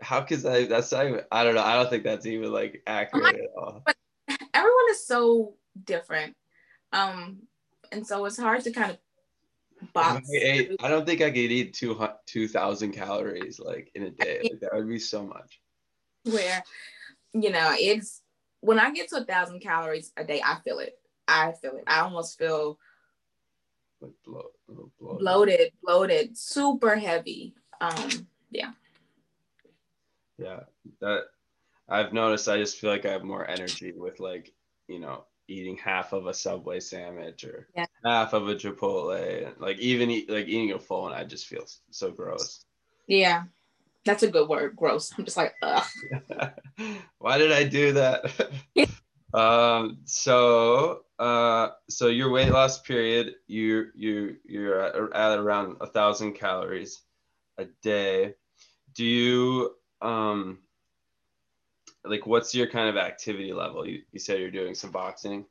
how 0.00 0.20
could 0.20 0.40
that? 0.40 0.68
That's 0.68 0.92
not 0.92 1.06
even, 1.06 1.20
I 1.32 1.44
don't 1.44 1.54
know. 1.54 1.62
I 1.62 1.76
don't 1.76 1.88
think 1.90 2.04
that's 2.04 2.26
even 2.26 2.52
like 2.52 2.82
accurate 2.86 3.36
at 3.36 3.50
all. 3.56 3.82
But 3.84 3.96
everyone 4.54 4.84
is 4.90 5.06
so 5.06 5.54
different, 5.84 6.36
um, 6.92 7.38
and 7.90 8.06
so 8.06 8.24
it's 8.26 8.38
hard 8.38 8.62
to 8.62 8.70
kind 8.72 8.90
of 8.90 8.98
box. 9.92 10.28
I, 10.32 10.36
ate, 10.36 10.76
I 10.80 10.88
don't 10.88 11.06
think 11.06 11.20
I 11.22 11.30
could 11.30 11.38
eat 11.38 11.74
two 11.74 11.98
two 12.26 12.46
thousand 12.46 12.92
calories 12.92 13.58
like 13.58 13.90
in 13.94 14.04
a 14.04 14.10
day. 14.10 14.40
Like, 14.42 14.60
that 14.60 14.74
would 14.74 14.88
be 14.88 14.98
so 14.98 15.24
much. 15.24 15.60
Where, 16.24 16.62
you 17.32 17.50
know, 17.50 17.74
it's 17.78 18.22
when 18.60 18.78
I 18.78 18.90
get 18.90 19.08
to 19.10 19.16
a 19.18 19.24
thousand 19.24 19.60
calories 19.60 20.12
a 20.16 20.24
day, 20.24 20.42
I 20.44 20.58
feel 20.64 20.78
it. 20.80 20.98
I 21.28 21.52
feel 21.52 21.76
it. 21.76 21.84
I 21.86 22.00
almost 22.00 22.38
feel 22.38 22.78
like 24.26 24.88
bloated, 24.98 25.20
bloated, 25.20 25.72
bloated, 25.82 26.38
super 26.38 26.96
heavy. 26.96 27.54
Um, 27.80 28.26
yeah. 28.50 28.72
Yeah, 30.38 30.60
that 31.00 31.24
I've 31.88 32.12
noticed. 32.12 32.48
I 32.48 32.58
just 32.58 32.78
feel 32.78 32.90
like 32.90 33.06
I 33.06 33.12
have 33.12 33.24
more 33.24 33.48
energy 33.48 33.92
with 33.96 34.20
like 34.20 34.52
you 34.88 34.98
know 34.98 35.24
eating 35.48 35.76
half 35.76 36.12
of 36.12 36.26
a 36.26 36.34
Subway 36.34 36.80
sandwich 36.80 37.44
or 37.44 37.68
yeah. 37.76 37.86
half 38.04 38.32
of 38.32 38.48
a 38.48 38.54
Chipotle. 38.54 39.52
Like 39.58 39.78
even 39.78 40.10
eat, 40.10 40.28
like 40.28 40.46
eating 40.46 40.72
a 40.72 40.78
full, 40.78 41.06
and 41.06 41.14
I 41.14 41.24
just 41.24 41.46
feel 41.46 41.64
so 41.90 42.10
gross. 42.10 42.64
Yeah, 43.06 43.44
that's 44.04 44.22
a 44.22 44.30
good 44.30 44.48
word. 44.48 44.76
Gross. 44.76 45.12
I'm 45.16 45.24
just 45.24 45.36
like, 45.36 45.54
ugh. 45.62 45.84
Why 47.18 47.38
did 47.38 47.52
I 47.52 47.64
do 47.64 47.92
that? 47.92 48.50
um. 49.34 49.98
So, 50.04 51.05
uh, 51.18 51.70
so 51.88 52.08
your 52.08 52.30
weight 52.30 52.50
loss 52.50 52.80
period, 52.82 53.34
you 53.46 53.86
you 53.94 54.36
you're 54.44 54.80
at, 54.80 54.94
at 55.14 55.38
around 55.38 55.76
a 55.80 55.86
thousand 55.86 56.34
calories 56.34 57.02
a 57.58 57.66
day. 57.82 58.34
Do 58.94 59.04
you 59.04 59.70
um 60.02 60.58
like 62.04 62.26
what's 62.26 62.54
your 62.54 62.66
kind 62.66 62.88
of 62.88 62.96
activity 62.96 63.52
level 63.52 63.86
you, 63.86 64.02
you 64.12 64.20
said 64.20 64.40
you're 64.40 64.50
doing 64.50 64.74
some 64.74 64.90
boxing 64.90 65.44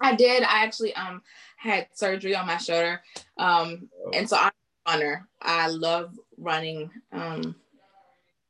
i 0.00 0.14
did 0.14 0.42
i 0.42 0.64
actually 0.64 0.94
um 0.94 1.22
had 1.56 1.86
surgery 1.92 2.34
on 2.34 2.46
my 2.46 2.56
shoulder 2.56 3.00
um 3.38 3.88
oh. 4.06 4.10
and 4.14 4.28
so 4.28 4.36
i'm 4.36 4.52
a 4.86 4.92
runner 4.92 5.28
i 5.42 5.68
love 5.68 6.14
running 6.38 6.90
um 7.12 7.54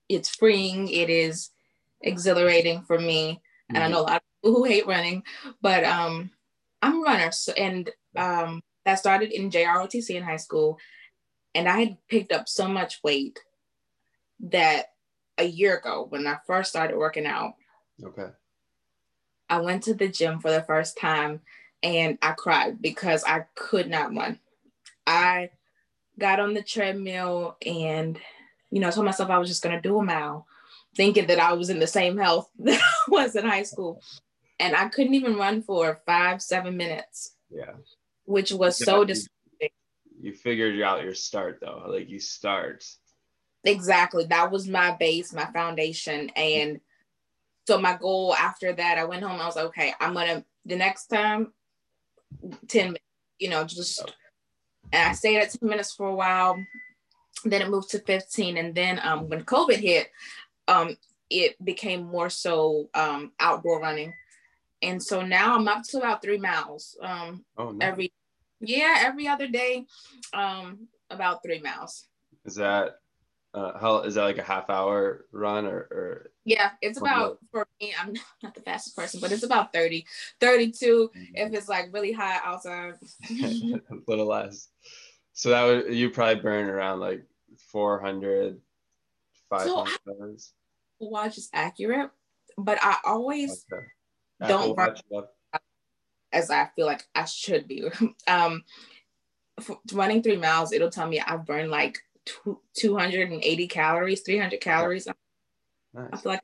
it's 0.09 0.29
freeing 0.29 0.89
it 0.89 1.09
is 1.09 1.51
exhilarating 2.03 2.83
for 2.83 2.99
me 2.99 3.33
mm-hmm. 3.33 3.77
and 3.77 3.79
i 3.79 3.87
mm-hmm. 3.87 3.95
know 3.95 4.01
a 4.01 4.03
lot 4.03 4.20
who 4.43 4.65
hate 4.65 4.87
running 4.87 5.23
but 5.61 5.85
um 5.85 6.31
i'm 6.83 7.01
a 7.01 7.03
runner 7.03 7.31
so, 7.31 7.53
and 7.53 7.91
um 8.17 8.61
that 8.85 8.99
started 8.99 9.33
in 9.33 9.51
jrotc 9.51 10.11
in 10.11 10.23
high 10.23 10.37
school 10.37 10.79
and 11.55 11.69
i 11.69 11.79
had 11.79 11.97
picked 12.09 12.33
up 12.33 12.49
so 12.49 12.67
much 12.69 13.01
weight 13.03 13.39
that 14.41 14.87
a 15.41 15.45
year 15.45 15.77
ago 15.77 16.07
when 16.09 16.27
I 16.27 16.39
first 16.47 16.71
started 16.71 16.97
working 16.97 17.27
out. 17.27 17.55
Okay. 18.03 18.29
I 19.49 19.61
went 19.61 19.83
to 19.85 19.95
the 19.95 20.09
gym 20.09 20.39
for 20.39 20.51
the 20.51 20.63
first 20.63 20.97
time 20.97 21.41
and 21.83 22.19
I 22.23 22.33
cried 22.33 22.81
because 22.81 23.25
I 23.25 23.47
could 23.57 23.89
not 23.89 24.15
run. 24.15 24.39
I 25.07 25.51
got 26.19 26.41
on 26.41 26.55
the 26.55 26.63
treadmill 26.63 27.57
and, 27.65 28.19
you 28.71 28.81
know, 28.81 28.91
told 28.91 29.07
myself 29.07 29.31
I 29.31 29.39
was 29.39 29.49
just 29.49 29.63
going 29.63 29.75
to 29.75 29.81
do 29.81 29.99
a 29.99 30.05
mile, 30.05 30.47
thinking 30.95 31.27
that 31.27 31.41
I 31.41 31.55
was 31.55 31.71
in 31.71 31.81
the 31.81 31.87
same 31.87 32.17
health 32.17 32.49
that 32.61 32.81
I 32.81 33.11
was 33.11 33.35
in 33.35 33.45
high 33.45 33.65
school. 33.65 34.03
And 34.61 34.77
I 34.77 34.89
couldn't 34.89 35.15
even 35.15 35.37
run 35.37 35.63
for 35.63 36.01
five, 36.07 36.41
seven 36.41 36.77
minutes. 36.77 37.35
Yeah. 37.51 37.73
Which 38.27 38.53
was 38.53 38.79
yeah, 38.81 38.85
so 38.85 39.05
disappointing. 39.05 39.71
You 40.21 40.35
figured 40.35 40.81
out 40.83 41.03
your 41.03 41.15
start 41.15 41.59
though. 41.61 41.85
Like 41.89 42.09
you 42.09 42.21
start 42.21 42.85
Exactly. 43.65 44.25
That 44.25 44.51
was 44.51 44.67
my 44.69 44.93
base, 44.93 45.33
my 45.33 45.47
foundation. 45.47 46.31
And 46.31 46.81
so 47.67 47.79
my 47.79 47.97
goal 47.97 48.35
after 48.35 48.73
that, 48.73 48.99
I 48.99 49.05
went 49.05 49.23
home. 49.23 49.41
I 49.41 49.47
was 49.47 49.57
like, 49.57 49.67
okay, 49.67 49.95
I'm 50.01 50.15
gonna 50.15 50.45
the 50.65 50.77
next 50.77 51.07
time, 51.07 51.53
10 52.69 52.87
minutes, 52.87 53.05
you 53.39 53.51
know, 53.51 53.65
just 53.65 54.03
and 54.93 55.11
I 55.11 55.13
stayed 55.13 55.41
at 55.41 55.51
10 55.51 55.69
minutes 55.69 55.93
for 55.93 56.09
a 56.09 56.15
while. 56.15 56.57
Then 57.45 57.63
it 57.63 57.71
moved 57.71 57.91
to 57.91 57.99
15. 57.99 58.57
And 58.57 58.75
then 58.75 59.01
um 59.03 59.29
when 59.29 59.45
COVID 59.45 59.77
hit, 59.77 60.09
um, 60.69 60.97
it 61.29 61.63
became 61.63 62.05
more 62.05 62.31
so 62.31 62.89
um 62.95 63.33
outdoor 63.41 63.81
running. 63.81 64.15
And 64.83 65.03
so 65.03 65.23
now 65.23 65.57
I'm 65.57 65.69
up 65.69 65.83
to 65.89 65.99
about 65.99 66.23
three 66.23 66.39
miles. 66.39 66.97
Um 67.03 67.45
oh, 67.57 67.73
nice. 67.73 67.89
every 67.89 68.13
yeah, 68.61 68.97
every 68.99 69.27
other 69.27 69.49
day, 69.49 69.87
um, 70.35 70.89
about 71.09 71.43
three 71.43 71.61
miles. 71.61 72.07
Is 72.45 72.57
that 72.57 72.97
uh, 73.53 73.79
how 73.79 74.01
is 74.03 74.15
that 74.15 74.25
like 74.25 74.39
a 74.39 74.43
half 74.43 74.71
hour 74.71 75.27
run 75.33 75.67
or, 75.67 75.79
or 75.79 76.31
yeah 76.45 76.71
it's 76.83 76.99
about 76.99 77.39
for 77.51 77.67
me 77.81 77.93
i'm 77.99 78.15
not 78.43 78.55
the 78.55 78.61
fastest 78.61 78.97
person 78.97 79.21
but 79.21 79.33
it's 79.33 79.43
about 79.43 79.73
30 79.73 80.07
32 80.41 81.11
mm-hmm. 81.15 81.23
if 81.35 81.53
it's 81.53 81.69
like 81.69 81.93
really 81.93 82.13
hot 82.13 82.41
outside 82.45 82.95
a 83.31 83.81
little 84.07 84.27
less 84.27 84.69
so 85.33 85.51
that 85.51 85.65
would 85.65 85.95
you 85.95 86.11
probably 86.11 86.41
burn 86.41 86.69
around 86.69 87.01
like 87.01 87.25
400 87.73 88.61
500 89.49 90.39
so 90.39 90.57
watch 91.01 91.37
is 91.37 91.51
accurate 91.53 92.11
but 92.57 92.79
i 92.83 92.99
always 93.05 93.65
okay. 93.73 93.83
Don't 94.49 94.77
burn 94.77 94.97
as 96.33 96.51
i 96.51 96.69
feel 96.77 96.87
like 96.87 97.05
i 97.15 97.25
should 97.25 97.67
be 97.67 97.85
um 98.27 98.63
running 99.93 100.23
three 100.23 100.37
miles 100.37 100.73
it'll 100.73 100.91
tell 100.91 101.09
me 101.09 101.21
i've 101.21 101.45
burned 101.45 101.71
like 101.71 101.99
280 102.75 103.69
calories, 103.69 104.21
300 104.23 104.61
calories. 104.61 105.07
Nice. 105.95 106.09
I 106.13 106.17
feel 106.17 106.33
like, 106.33 106.43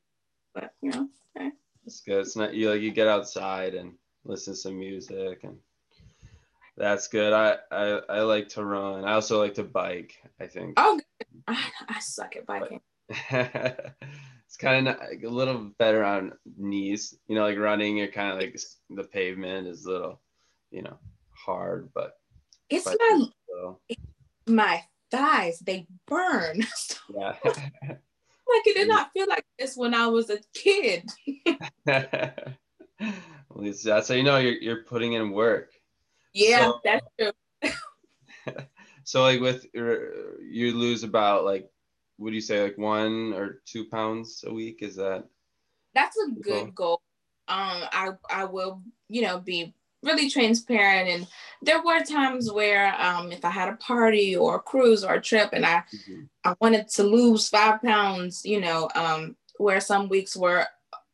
but 0.55 0.73
you 0.83 0.91
know, 0.91 1.09
okay. 1.37 1.51
That's 1.85 2.01
good. 2.01 2.21
It's 2.21 2.37
not 2.37 2.55
you 2.55 2.71
like 2.71 2.81
you 2.81 2.91
get 2.91 3.09
outside 3.09 3.75
and 3.75 3.93
listen 4.25 4.55
to 4.55 4.59
some 4.59 4.79
music 4.79 5.45
and 5.45 5.57
that's 6.77 7.09
good. 7.09 7.33
I, 7.33 7.57
I 7.71 8.01
I 8.09 8.21
like 8.21 8.49
to 8.51 8.65
run. 8.65 9.05
I 9.05 9.13
also 9.15 9.39
like 9.39 9.55
to 9.55 9.63
bike. 9.63 10.21
I 10.41 10.47
think. 10.47 10.75
Oh, 10.77 11.01
I, 11.47 11.65
I 11.89 12.01
suck 12.01 12.37
at 12.37 12.47
biking. 12.47 12.81
it's 14.47 14.57
kind 14.57 14.89
of 14.89 14.97
a 15.23 15.29
little 15.29 15.71
better 15.79 16.05
on 16.05 16.33
knees. 16.57 17.17
You 17.27 17.35
know, 17.35 17.43
like 17.43 17.59
running, 17.59 17.97
you're 17.97 18.09
kind 18.09 18.33
of 18.33 18.39
like 18.39 18.59
the 18.91 19.05
pavement 19.05 19.67
is 19.67 19.87
a 19.87 19.91
little, 19.91 20.21
you 20.71 20.83
know, 20.83 20.99
hard, 21.33 21.91
but 21.95 22.13
it's 22.71 22.87
my 22.87 23.27
so. 23.49 23.79
my 24.47 24.83
thighs, 25.11 25.59
they 25.61 25.87
burn. 26.07 26.65
yeah. 27.15 27.35
like 27.45 28.67
it 28.67 28.75
did 28.75 28.89
not 28.89 29.13
feel 29.13 29.27
like 29.29 29.45
this 29.59 29.77
when 29.77 29.95
I 29.95 30.07
was 30.07 30.31
a 30.31 30.39
kid. 30.55 31.11
At 31.87 33.63
least 33.63 33.85
that's 33.85 34.09
how 34.09 34.15
you 34.15 34.23
know 34.23 34.39
you're, 34.39 34.55
you're 34.55 34.85
putting 34.85 35.15
in 35.15 35.33
work. 35.33 35.73
Yeah, 36.33 36.67
so, 36.67 36.81
that's 36.85 37.07
true. 37.19 37.73
so 39.05 39.23
like 39.23 39.41
with 39.41 39.67
er, 39.77 40.39
you 40.43 40.75
lose 40.77 41.03
about 41.03 41.45
like 41.45 41.69
would 42.19 42.35
you 42.35 42.41
say 42.41 42.63
like 42.63 42.79
one 42.79 43.33
or 43.35 43.63
two 43.67 43.85
pounds 43.87 44.45
a 44.47 44.53
week? 44.53 44.79
Is 44.83 44.97
that 44.97 45.25
that's 45.95 46.17
a 46.17 46.41
good 46.41 46.75
goal? 46.75 47.01
Um 47.49 47.83
I 47.93 48.11
I 48.31 48.45
will, 48.45 48.83
you 49.09 49.23
know, 49.23 49.39
be 49.39 49.75
really 50.03 50.31
transparent. 50.31 51.09
And 51.09 51.27
there 51.63 51.83
were 51.83 52.01
times 52.01 52.51
where 52.51 52.95
um, 53.01 53.33
if 53.33 53.45
I 53.45 53.51
had 53.51 53.69
a 53.69 53.77
party 53.77 54.37
or 54.37 54.57
a 54.57 54.61
cruise 54.61 55.05
or 55.05 55.15
a 55.15 55.21
trip 55.21 55.51
and 55.53 55.67
I, 55.67 55.83
mm-hmm. 55.95 56.23
I 56.45 56.55
wanted 56.61 56.89
to 56.91 57.03
lose 57.03 57.49
five 57.49 57.83
pounds, 57.83 58.43
you 58.45 58.61
know, 58.61 58.89
um, 58.95 59.37
where 59.59 59.81
some 59.81 60.09
weeks 60.09 60.37
were 60.37 60.67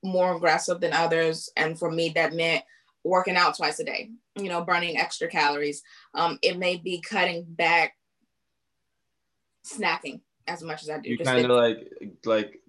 more 0.04 0.36
aggressive 0.36 0.80
than 0.80 0.92
others. 0.92 1.50
And 1.56 1.78
for 1.78 1.90
me, 1.90 2.10
that 2.10 2.34
meant 2.34 2.64
working 3.04 3.36
out 3.36 3.56
twice 3.56 3.80
a 3.80 3.84
day, 3.84 4.10
you 4.36 4.48
know, 4.48 4.62
burning 4.62 4.98
extra 4.98 5.28
calories. 5.28 5.82
Um, 6.14 6.38
it 6.42 6.58
may 6.58 6.76
be 6.76 7.00
cutting 7.00 7.44
back 7.48 7.96
snacking 9.66 10.20
as 10.46 10.62
much 10.62 10.82
as 10.82 10.90
I 10.90 10.98
do. 10.98 11.10
You 11.10 11.18
kind 11.18 11.44
of 11.44 11.50
like, 11.50 11.92
like 12.24 12.60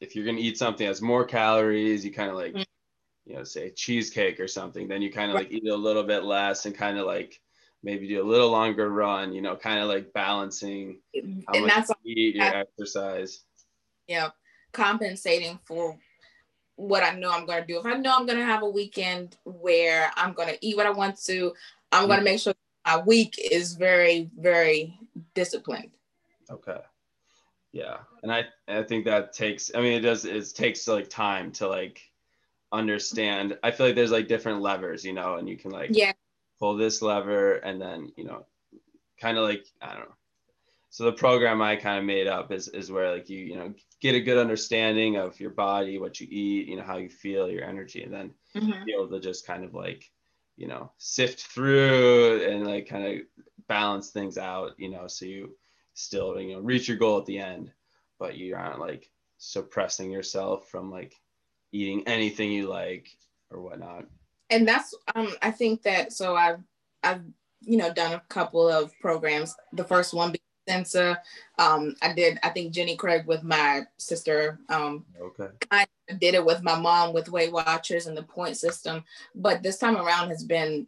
if 0.00 0.14
you're 0.14 0.24
going 0.24 0.36
to 0.36 0.42
eat 0.42 0.58
something 0.58 0.86
that's 0.86 1.00
more 1.00 1.24
calories, 1.24 2.04
you 2.04 2.12
kind 2.12 2.30
of 2.30 2.36
like, 2.36 2.52
mm-hmm 2.52 2.62
you 3.28 3.34
know, 3.34 3.44
say 3.44 3.68
cheesecake 3.68 4.40
or 4.40 4.48
something, 4.48 4.88
then 4.88 5.02
you 5.02 5.12
kind 5.12 5.30
of 5.30 5.36
like 5.36 5.52
eat 5.52 5.68
a 5.68 5.76
little 5.76 6.02
bit 6.02 6.24
less 6.24 6.64
and 6.64 6.74
kind 6.74 6.96
of 6.96 7.06
like 7.06 7.38
maybe 7.82 8.08
do 8.08 8.22
a 8.22 8.24
little 8.24 8.50
longer 8.50 8.90
run, 8.90 9.34
you 9.34 9.42
know, 9.42 9.54
kind 9.54 9.80
of 9.80 9.86
like 9.86 10.14
balancing 10.14 10.98
how 11.46 11.52
and 11.52 11.66
much 11.66 11.74
that's 11.74 11.90
you 12.02 12.14
eat, 12.16 12.36
your 12.36 12.46
exercise. 12.46 13.44
Yeah. 14.06 14.30
Compensating 14.72 15.58
for 15.66 15.98
what 16.76 17.02
I 17.02 17.16
know 17.16 17.30
I'm 17.30 17.44
going 17.44 17.60
to 17.60 17.66
do. 17.66 17.78
If 17.78 17.84
I 17.84 17.98
know 17.98 18.16
I'm 18.16 18.24
going 18.24 18.38
to 18.38 18.44
have 18.46 18.62
a 18.62 18.68
weekend 18.68 19.36
where 19.44 20.10
I'm 20.16 20.32
going 20.32 20.48
to 20.48 20.66
eat 20.66 20.78
what 20.78 20.86
I 20.86 20.90
want 20.90 21.22
to, 21.24 21.52
I'm 21.92 22.06
going 22.06 22.20
to 22.20 22.24
make 22.24 22.40
sure 22.40 22.54
my 22.86 22.96
week 22.96 23.38
is 23.38 23.74
very, 23.74 24.30
very 24.38 24.98
disciplined. 25.34 25.90
Okay. 26.50 26.80
Yeah. 27.72 27.98
And 28.22 28.32
I, 28.32 28.46
I 28.66 28.82
think 28.82 29.04
that 29.04 29.32
takes, 29.32 29.70
I 29.74 29.80
mean, 29.80 29.92
it 29.92 30.00
does, 30.00 30.24
it 30.24 30.54
takes 30.54 30.88
like 30.88 31.08
time 31.08 31.52
to 31.52 31.68
like 31.68 32.00
understand. 32.72 33.58
I 33.62 33.70
feel 33.70 33.86
like 33.86 33.94
there's 33.94 34.10
like 34.10 34.28
different 34.28 34.62
levers, 34.62 35.04
you 35.04 35.12
know, 35.12 35.36
and 35.36 35.48
you 35.48 35.56
can 35.56 35.70
like 35.70 35.90
yeah. 35.92 36.12
pull 36.58 36.76
this 36.76 37.02
lever 37.02 37.56
and 37.56 37.80
then, 37.80 38.12
you 38.16 38.24
know, 38.24 38.46
kind 39.20 39.36
of 39.36 39.44
like, 39.44 39.66
I 39.82 39.88
don't 39.94 40.08
know. 40.08 40.14
So 40.90 41.04
the 41.04 41.12
program 41.12 41.60
I 41.60 41.76
kind 41.76 41.98
of 41.98 42.04
made 42.04 42.26
up 42.26 42.50
is, 42.50 42.68
is 42.68 42.90
where 42.90 43.12
like 43.12 43.28
you, 43.28 43.38
you 43.38 43.56
know, 43.56 43.74
get 44.00 44.14
a 44.14 44.20
good 44.20 44.38
understanding 44.38 45.16
of 45.16 45.38
your 45.38 45.50
body, 45.50 45.98
what 45.98 46.18
you 46.18 46.26
eat, 46.30 46.66
you 46.66 46.76
know, 46.76 46.82
how 46.82 46.96
you 46.96 47.10
feel, 47.10 47.50
your 47.50 47.62
energy, 47.64 48.02
and 48.02 48.12
then 48.12 48.30
mm-hmm. 48.56 48.84
be 48.84 48.94
able 48.94 49.08
to 49.08 49.20
just 49.20 49.46
kind 49.46 49.64
of 49.64 49.74
like, 49.74 50.10
you 50.56 50.66
know, 50.66 50.90
sift 50.96 51.42
through 51.42 52.42
and 52.48 52.66
like 52.66 52.88
kind 52.88 53.04
of 53.04 53.26
balance 53.68 54.10
things 54.10 54.38
out, 54.38 54.72
you 54.78 54.90
know, 54.90 55.06
so 55.06 55.26
you 55.26 55.54
still, 55.98 56.40
you 56.40 56.54
know, 56.54 56.60
reach 56.60 56.86
your 56.86 56.96
goal 56.96 57.18
at 57.18 57.26
the 57.26 57.38
end, 57.38 57.72
but 58.18 58.36
you 58.36 58.54
aren't 58.54 58.78
like 58.78 59.10
suppressing 59.38 60.10
yourself 60.10 60.68
from 60.70 60.90
like 60.90 61.14
eating 61.72 62.06
anything 62.06 62.52
you 62.52 62.68
like 62.68 63.08
or 63.50 63.60
whatnot. 63.60 64.04
And 64.50 64.66
that's 64.66 64.94
um 65.14 65.34
I 65.42 65.50
think 65.50 65.82
that 65.82 66.12
so 66.12 66.36
I've 66.36 66.60
I've 67.02 67.22
you 67.60 67.76
know 67.76 67.92
done 67.92 68.12
a 68.12 68.22
couple 68.28 68.68
of 68.68 68.92
programs. 69.00 69.56
The 69.72 69.84
first 69.84 70.14
one 70.14 70.30
being 70.30 70.38
Sensa. 70.68 71.18
Um, 71.58 71.96
I 72.00 72.12
did 72.12 72.38
I 72.42 72.50
think 72.50 72.72
Jenny 72.72 72.96
Craig 72.96 73.26
with 73.26 73.42
my 73.42 73.82
sister. 73.96 74.60
Um, 74.68 75.04
okay. 75.20 75.48
I 75.70 75.86
did 76.20 76.34
it 76.34 76.44
with 76.44 76.62
my 76.62 76.78
mom 76.78 77.12
with 77.12 77.28
Weight 77.28 77.52
Watchers 77.52 78.06
and 78.06 78.16
the 78.16 78.22
point 78.22 78.56
system, 78.56 79.04
but 79.34 79.62
this 79.62 79.78
time 79.78 79.96
around 79.96 80.28
has 80.28 80.44
been, 80.44 80.86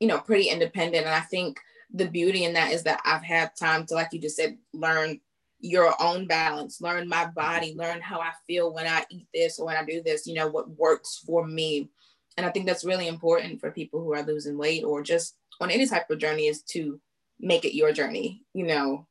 you 0.00 0.08
know, 0.08 0.18
pretty 0.18 0.48
independent. 0.48 1.06
And 1.06 1.14
I 1.14 1.20
think 1.20 1.60
the 1.92 2.06
beauty 2.06 2.44
in 2.44 2.54
that 2.54 2.72
is 2.72 2.82
that 2.84 3.00
I've 3.04 3.22
had 3.22 3.56
time 3.56 3.86
to, 3.86 3.94
like 3.94 4.08
you 4.12 4.20
just 4.20 4.36
said, 4.36 4.58
learn 4.72 5.20
your 5.60 5.94
own 6.00 6.26
balance, 6.26 6.80
learn 6.80 7.08
my 7.08 7.26
body, 7.26 7.74
learn 7.76 8.00
how 8.00 8.20
I 8.20 8.30
feel 8.46 8.72
when 8.72 8.86
I 8.86 9.04
eat 9.10 9.26
this 9.34 9.58
or 9.58 9.66
when 9.66 9.76
I 9.76 9.84
do 9.84 10.02
this, 10.02 10.26
you 10.26 10.34
know, 10.34 10.48
what 10.48 10.70
works 10.70 11.20
for 11.26 11.46
me. 11.46 11.90
And 12.36 12.46
I 12.46 12.50
think 12.50 12.66
that's 12.66 12.84
really 12.84 13.08
important 13.08 13.60
for 13.60 13.70
people 13.72 14.00
who 14.00 14.14
are 14.14 14.22
losing 14.22 14.56
weight 14.56 14.84
or 14.84 15.02
just 15.02 15.36
on 15.60 15.70
any 15.70 15.86
type 15.86 16.08
of 16.10 16.18
journey 16.18 16.46
is 16.46 16.62
to 16.62 17.00
make 17.40 17.64
it 17.64 17.76
your 17.76 17.92
journey, 17.92 18.44
you 18.54 18.66
know. 18.66 19.06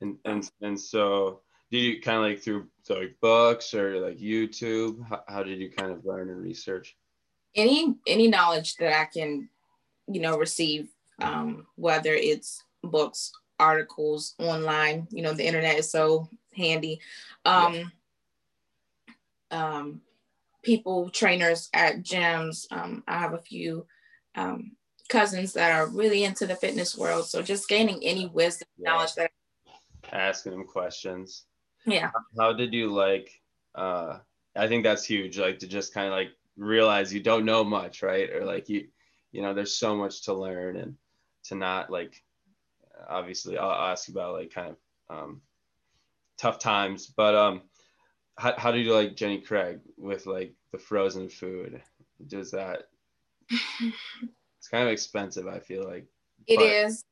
And 0.00 0.16
and 0.24 0.50
and 0.62 0.80
so 0.80 1.40
did 1.70 1.78
you 1.78 2.00
kind 2.00 2.18
of 2.18 2.24
like 2.24 2.40
through 2.40 2.68
so 2.82 2.94
like 2.94 3.16
books 3.20 3.74
or 3.74 4.00
like 4.00 4.18
YouTube? 4.18 5.06
How, 5.08 5.22
how 5.28 5.42
did 5.42 5.58
you 5.58 5.70
kind 5.70 5.92
of 5.92 6.04
learn 6.04 6.30
and 6.30 6.40
research? 6.40 6.96
Any 7.54 7.94
any 8.06 8.28
knowledge 8.28 8.76
that 8.76 8.98
I 8.98 9.04
can, 9.04 9.48
you 10.08 10.20
know, 10.20 10.38
receive, 10.38 10.88
um, 11.20 11.66
whether 11.76 12.12
it's 12.12 12.62
books 12.82 13.32
articles 13.58 14.34
online. 14.38 15.06
You 15.10 15.22
know, 15.22 15.32
the 15.32 15.46
internet 15.46 15.78
is 15.78 15.90
so 15.90 16.28
handy. 16.56 17.00
Um, 17.44 17.92
um, 19.50 20.00
people, 20.62 21.10
trainers 21.10 21.68
at 21.72 22.02
gyms. 22.02 22.66
Um, 22.70 23.04
I 23.06 23.18
have 23.18 23.34
a 23.34 23.38
few 23.38 23.86
um, 24.34 24.72
cousins 25.08 25.52
that 25.52 25.72
are 25.72 25.86
really 25.86 26.24
into 26.24 26.46
the 26.46 26.56
fitness 26.56 26.96
world. 26.96 27.26
So 27.26 27.42
just 27.42 27.68
gaining 27.68 28.00
any 28.02 28.26
wisdom, 28.26 28.68
yeah. 28.78 28.90
knowledge 28.90 29.14
that. 29.14 29.30
Asking 30.12 30.52
them 30.52 30.66
questions. 30.66 31.44
Yeah. 31.86 32.10
How 32.38 32.52
did 32.52 32.72
you 32.72 32.92
like? 32.92 33.30
Uh, 33.74 34.18
I 34.56 34.68
think 34.68 34.84
that's 34.84 35.04
huge. 35.04 35.38
Like 35.38 35.58
to 35.60 35.66
just 35.66 35.94
kind 35.94 36.08
of 36.08 36.12
like 36.12 36.30
realize 36.56 37.12
you 37.12 37.20
don't 37.20 37.44
know 37.44 37.64
much, 37.64 38.02
right? 38.02 38.30
Or 38.30 38.44
like 38.44 38.68
you, 38.68 38.88
you 39.32 39.42
know, 39.42 39.54
there's 39.54 39.76
so 39.76 39.96
much 39.96 40.22
to 40.24 40.34
learn 40.34 40.76
and 40.76 40.96
to 41.44 41.54
not 41.54 41.90
like 41.90 42.22
obviously 43.08 43.58
I'll 43.58 43.90
ask 43.90 44.08
you 44.08 44.14
about 44.14 44.34
like 44.34 44.52
kind 44.52 44.74
of 45.10 45.16
um, 45.16 45.40
tough 46.38 46.58
times, 46.58 47.06
but 47.06 47.34
um, 47.34 47.62
how, 48.36 48.54
how 48.56 48.72
do 48.72 48.78
you 48.78 48.94
like 48.94 49.16
Jenny 49.16 49.40
Craig 49.40 49.80
with 49.96 50.26
like 50.26 50.54
the 50.72 50.78
frozen 50.78 51.28
food? 51.28 51.82
Does 52.26 52.50
that, 52.52 52.84
it's 53.50 54.68
kind 54.70 54.84
of 54.84 54.92
expensive. 54.92 55.46
I 55.46 55.60
feel 55.60 55.84
like 55.84 56.06
it 56.46 56.58
but... 56.58 56.66
is. 56.66 57.04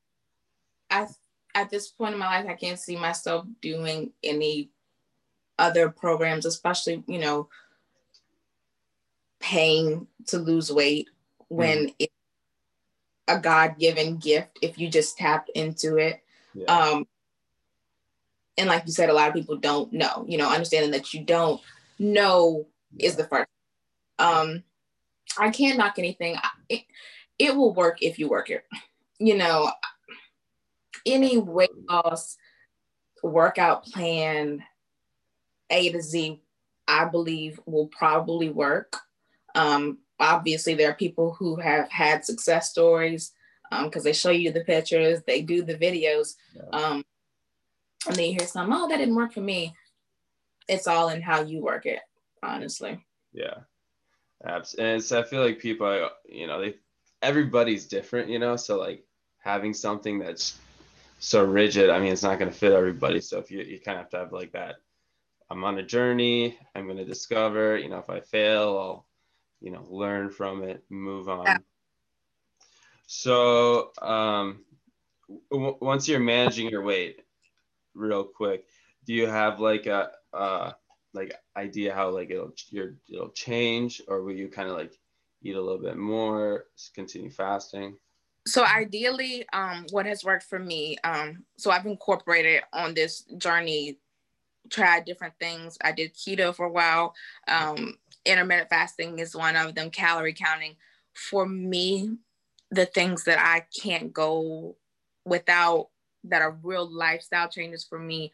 I, 0.91 1.07
at 1.55 1.71
this 1.71 1.89
point 1.89 2.15
in 2.15 2.21
my 2.21 2.39
life, 2.39 2.47
I 2.49 2.55
can't 2.55 2.79
see 2.79 2.97
myself 2.97 3.47
doing 3.61 4.13
any 4.23 4.71
other 5.59 5.91
programs, 5.91 6.47
especially, 6.47 7.03
you 7.07 7.19
know, 7.19 7.49
paying 9.41 10.07
to 10.27 10.39
lose 10.39 10.71
weight 10.71 11.09
when 11.49 11.89
mm. 11.89 11.95
it 11.99 12.12
a 13.33 13.41
God 13.41 13.79
given 13.79 14.19
gift 14.19 14.59
if 14.63 14.79
you 14.79 14.89
just 14.89 15.17
tap 15.17 15.49
into 15.55 15.97
it. 15.97 16.23
Yeah. 16.55 16.67
Um, 16.67 17.07
and 18.59 18.69
like 18.69 18.85
you 18.87 18.93
said, 18.93 19.09
a 19.09 19.15
lot 19.15 19.29
of 19.29 19.35
people 19.35 19.57
don't 19.57 19.93
know, 19.93 20.25
you 20.29 20.39
know, 20.39 20.51
understanding 20.51 20.91
that 20.93 21.15
you 21.15 21.25
don't 21.25 21.61
know 21.99 22.67
yeah. 22.97 23.07
is 23.07 23.17
the 23.17 23.25
first. 23.25 23.49
Um, 24.19 24.63
I 25.39 25.51
can't 25.51 25.79
knock 25.79 25.99
anything. 25.99 26.37
It, 26.69 26.83
it 27.39 27.57
will 27.57 27.73
work 27.75 28.03
if 28.03 28.19
you 28.19 28.29
work 28.29 28.51
it. 28.51 28.65
You 29.19 29.37
know, 29.37 29.71
any 31.07 31.39
weight 31.39 31.71
loss 31.89 32.37
workout 33.23 33.85
plan, 33.85 34.63
A 35.71 35.91
to 35.91 36.03
Z, 36.03 36.43
I 36.87 37.07
believe 37.07 37.61
will 37.67 37.89
probably 37.89 38.51
work. 38.51 38.97
Um, 39.55 39.99
obviously 40.23 40.75
there 40.75 40.91
are 40.91 40.95
people 40.95 41.35
who 41.39 41.57
have 41.57 41.91
had 41.91 42.25
success 42.25 42.71
stories 42.71 43.33
because 43.71 44.03
um, 44.03 44.05
they 44.05 44.13
show 44.13 44.31
you 44.31 44.53
the 44.53 44.65
pictures, 44.65 45.21
they 45.27 45.43
do 45.43 45.63
the 45.63 45.75
videos, 45.75 46.35
yeah. 46.55 46.79
um, 46.79 47.05
and 48.07 48.17
then 48.17 48.27
you 48.27 48.33
hear 48.33 48.47
some, 48.47 48.73
oh, 48.73 48.89
that 48.89 48.99
didn't 48.99 49.15
work 49.15 49.33
for 49.33 49.41
me. 49.41 49.75
It's 50.69 50.87
all 50.87 51.09
in 51.09 51.21
how 51.21 51.43
you 51.43 51.61
work 51.61 51.87
it, 51.87 52.01
honestly. 52.43 53.05
Yeah, 53.33 53.55
absolutely. 54.45 54.93
And 54.93 55.03
so 55.03 55.21
I 55.21 55.25
feel 55.25 55.43
like 55.43 55.59
people, 55.59 56.09
you 56.25 56.47
know, 56.47 56.61
they 56.61 56.77
everybody's 57.21 57.87
different, 57.87 58.29
you 58.29 58.39
know, 58.39 58.57
so 58.57 58.79
like 58.79 59.05
having 59.39 59.75
something 59.75 60.19
that's 60.19 60.57
so 61.19 61.45
rigid, 61.45 61.91
I 61.91 61.99
mean, 61.99 62.13
it's 62.13 62.23
not 62.23 62.39
going 62.39 62.51
to 62.51 62.57
fit 62.57 62.73
everybody. 62.73 63.21
So 63.21 63.39
if 63.39 63.51
you 63.51 63.61
you 63.61 63.81
kind 63.81 63.99
of 63.99 64.05
have 64.05 64.11
to 64.11 64.19
have 64.19 64.33
like 64.33 64.53
that. 64.53 64.77
I'm 65.51 65.65
on 65.65 65.79
a 65.79 65.83
journey. 65.83 66.59
I'm 66.75 66.87
going 66.87 66.97
to 66.97 67.05
discover. 67.05 67.77
You 67.77 67.91
know, 67.91 67.99
if 67.99 68.09
I 68.09 68.21
fail, 68.21 68.79
I'll 68.79 69.07
you 69.63 69.71
know 69.71 69.87
learn 69.89 70.31
from 70.31 70.63
it 70.63 70.85
move 70.91 71.29
on. 71.29 71.47
Yeah. 71.47 71.59
so 73.07 73.93
um, 74.03 74.65
w- 75.51 75.79
once 75.81 76.09
you're 76.09 76.21
managing 76.21 76.69
your 76.69 76.83
weight 76.83 77.23
real 77.95 78.25
quick 78.25 78.67
do 79.07 79.15
you 79.15 79.27
have 79.27 79.61
like 79.61 79.87
a 79.87 80.11
uh, 80.33 80.73
like 81.15 81.35
idea 81.57 81.95
how 81.95 82.11
like 82.11 82.31
it'll 82.31 82.53
your 82.71 82.95
it'll 83.09 83.31
change? 83.31 84.01
Or 84.09 84.23
will 84.23 84.35
you 84.35 84.49
kind 84.49 84.69
of 84.69 84.77
like 84.77 84.99
eat 85.43 85.57
a 85.57 85.61
little 85.61 85.83
bit 85.83 85.97
more 85.97 86.67
continue 86.95 87.31
fasting? 87.31 87.97
So 88.47 88.65
ideally 88.65 89.47
um, 89.53 89.87
what 89.91 90.07
has 90.07 90.25
worked 90.25 90.45
for 90.45 90.59
me 90.59 90.97
um, 91.05 91.45
so 91.57 91.71
i've 91.71 91.87
incorporated 91.87 92.63
on 92.73 92.93
this 92.93 93.23
journey 93.39 93.99
tried 94.73 95.05
different 95.05 95.35
things 95.39 95.77
i 95.85 95.93
did 95.93 96.15
keto 96.15 96.55
for 96.55 96.67
a 96.67 96.73
while 96.73 97.15
um, 97.47 97.97
intermittent 98.25 98.69
fasting 98.69 99.19
is 99.19 99.37
one 99.37 99.57
of 99.57 99.75
them, 99.75 99.91
calorie 99.91 100.35
counting. 100.35 100.77
For 101.15 101.47
me, 101.47 102.17
the 102.71 102.87
things 102.87 103.25
that 103.25 103.39
I 103.39 103.67
can't 103.81 104.13
go 104.13 104.77
without 105.25 105.89
that 106.25 106.43
are 106.43 106.59
real 106.63 106.91
lifestyle 106.91 107.49
changes 107.49 107.85
for 107.85 107.99
me, 107.99 108.33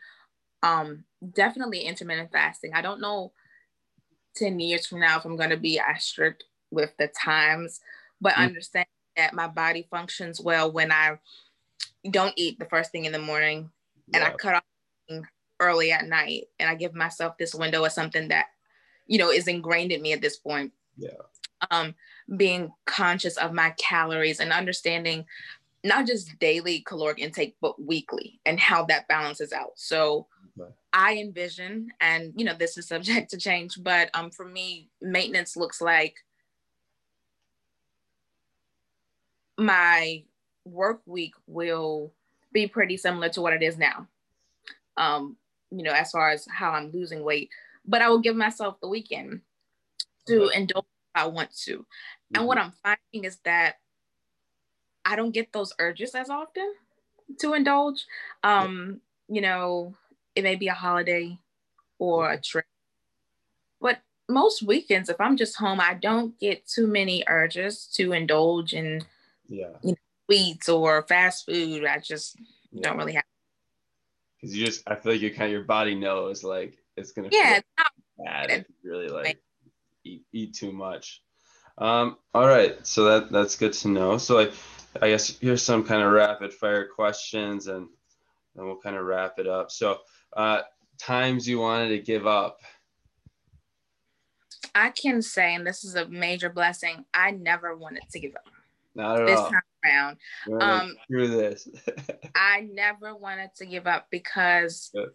um, 0.62 1.04
definitely 1.32 1.80
intermittent 1.80 2.32
fasting. 2.32 2.72
I 2.74 2.82
don't 2.82 3.00
know 3.00 3.32
10 4.36 4.60
years 4.60 4.86
from 4.86 5.00
now 5.00 5.18
if 5.18 5.24
I'm 5.24 5.36
going 5.36 5.50
to 5.50 5.56
be 5.56 5.80
as 5.80 6.04
strict 6.04 6.44
with 6.70 6.90
the 6.98 7.08
times, 7.08 7.80
but 8.20 8.34
mm-hmm. 8.34 8.42
understand 8.42 8.86
that 9.16 9.34
my 9.34 9.48
body 9.48 9.88
functions 9.90 10.40
well 10.40 10.70
when 10.70 10.92
I 10.92 11.18
don't 12.08 12.34
eat 12.36 12.58
the 12.58 12.66
first 12.66 12.92
thing 12.92 13.06
in 13.06 13.12
the 13.12 13.18
morning 13.18 13.70
and 14.14 14.22
I 14.22 14.30
cut 14.30 14.54
off 14.54 14.62
early 15.60 15.92
at 15.92 16.06
night 16.06 16.44
and 16.58 16.68
I 16.68 16.74
give 16.74 16.94
myself 16.94 17.36
this 17.38 17.54
window 17.54 17.84
of 17.84 17.92
something 17.92 18.28
that 18.28 18.46
you 19.08 19.18
know, 19.18 19.30
is 19.30 19.48
ingrained 19.48 19.90
in 19.90 20.02
me 20.02 20.12
at 20.12 20.20
this 20.20 20.36
point. 20.36 20.72
Yeah. 20.96 21.10
Um, 21.72 21.94
being 22.36 22.70
conscious 22.84 23.36
of 23.36 23.52
my 23.52 23.70
calories 23.78 24.38
and 24.38 24.52
understanding 24.52 25.24
not 25.82 26.06
just 26.06 26.38
daily 26.38 26.80
caloric 26.80 27.18
intake, 27.18 27.56
but 27.60 27.82
weekly 27.82 28.40
and 28.44 28.60
how 28.60 28.84
that 28.84 29.08
balances 29.08 29.52
out. 29.52 29.72
So 29.76 30.26
okay. 30.60 30.70
I 30.92 31.16
envision, 31.16 31.88
and 32.00 32.32
you 32.36 32.44
know, 32.44 32.54
this 32.54 32.76
is 32.78 32.86
subject 32.86 33.30
to 33.30 33.38
change, 33.38 33.82
but 33.82 34.10
um, 34.14 34.30
for 34.30 34.44
me, 34.44 34.90
maintenance 35.00 35.56
looks 35.56 35.80
like 35.80 36.16
my 39.56 40.22
work 40.64 41.00
week 41.06 41.32
will 41.46 42.12
be 42.52 42.66
pretty 42.66 42.96
similar 42.96 43.28
to 43.30 43.40
what 43.40 43.54
it 43.54 43.62
is 43.62 43.78
now. 43.78 44.06
Um, 44.96 45.36
you 45.70 45.82
know, 45.82 45.92
as 45.92 46.10
far 46.10 46.30
as 46.30 46.46
how 46.50 46.70
I'm 46.70 46.90
losing 46.90 47.22
weight, 47.22 47.50
but 47.84 48.02
I 48.02 48.08
will 48.08 48.20
give 48.20 48.36
myself 48.36 48.80
the 48.80 48.88
weekend. 48.88 49.42
to 50.26 50.48
indulge 50.50 50.84
if 50.84 51.22
I 51.22 51.26
want 51.26 51.54
to. 51.64 51.78
Mm-hmm. 51.78 52.36
And 52.36 52.46
what 52.46 52.58
I'm 52.58 52.72
finding 52.82 53.24
is 53.24 53.38
that 53.44 53.76
I 55.04 55.16
don't 55.16 55.32
get 55.32 55.52
those 55.52 55.72
urges 55.78 56.14
as 56.14 56.28
often 56.28 56.74
to 57.40 57.54
indulge. 57.54 58.04
Um, 58.44 59.00
you 59.28 59.40
know, 59.40 59.94
it 60.34 60.42
may 60.42 60.54
be 60.54 60.68
a 60.68 60.74
holiday 60.74 61.38
or 61.98 62.30
a 62.30 62.40
trip. 62.40 62.66
But 63.80 64.00
most 64.28 64.62
weekends, 64.62 65.08
if 65.08 65.20
I'm 65.20 65.36
just 65.36 65.56
home, 65.56 65.80
I 65.80 65.94
don't 65.94 66.38
get 66.38 66.66
too 66.66 66.86
many 66.86 67.24
urges 67.26 67.86
to 67.94 68.12
indulge 68.12 68.74
in 68.74 69.02
yeah. 69.48 69.68
you 69.82 69.92
know, 69.92 69.96
sweets 70.26 70.68
or 70.68 71.02
fast 71.02 71.46
food. 71.46 71.86
I 71.86 71.98
just 71.98 72.36
yeah. 72.70 72.82
don't 72.82 72.98
really 72.98 73.14
have. 73.14 73.24
Because 74.40 74.56
you 74.56 74.64
just, 74.64 74.82
I 74.86 74.94
feel 74.94 75.12
like 75.12 75.20
you 75.20 75.30
kind 75.30 75.46
of 75.46 75.52
your 75.52 75.64
body 75.64 75.94
knows 75.94 76.44
like 76.44 76.78
it's 76.96 77.12
gonna 77.12 77.28
yeah, 77.32 77.56
it's 77.56 77.68
not 77.76 77.92
bad 78.24 78.50
if 78.50 78.66
you 78.82 78.90
really 78.90 79.08
like 79.08 79.40
eat, 80.04 80.22
eat 80.32 80.54
too 80.54 80.72
much. 80.72 81.22
Um, 81.78 82.16
all 82.34 82.46
right, 82.46 82.84
so 82.86 83.04
that 83.04 83.30
that's 83.30 83.56
good 83.56 83.72
to 83.74 83.88
know. 83.88 84.18
So 84.18 84.40
I, 84.40 84.50
I 85.00 85.10
guess 85.10 85.38
here's 85.38 85.62
some 85.62 85.84
kind 85.84 86.02
of 86.02 86.12
rapid 86.12 86.52
fire 86.52 86.86
questions, 86.86 87.68
and 87.68 87.88
then 88.54 88.66
we'll 88.66 88.80
kind 88.80 88.96
of 88.96 89.04
wrap 89.04 89.38
it 89.38 89.46
up. 89.46 89.70
So, 89.70 89.98
uh, 90.36 90.62
times 90.98 91.48
you 91.48 91.60
wanted 91.60 91.90
to 91.90 91.98
give 92.00 92.26
up. 92.26 92.60
I 94.74 94.90
can 94.90 95.22
say, 95.22 95.54
and 95.54 95.66
this 95.66 95.84
is 95.84 95.94
a 95.94 96.08
major 96.08 96.50
blessing. 96.50 97.04
I 97.14 97.30
never 97.30 97.76
wanted 97.76 98.02
to 98.10 98.20
give 98.20 98.34
up. 98.34 98.46
Not 98.98 99.20
at 99.20 99.26
this 99.26 99.38
all. 99.38 99.50
time 99.50 99.62
around. 99.84 100.16
Um, 100.60 100.96
through 101.06 101.28
this. 101.28 101.68
I 102.34 102.68
never 102.70 103.14
wanted 103.14 103.50
to 103.56 103.66
give 103.66 103.86
up 103.86 104.08
because 104.10 104.90
Good. 104.92 105.10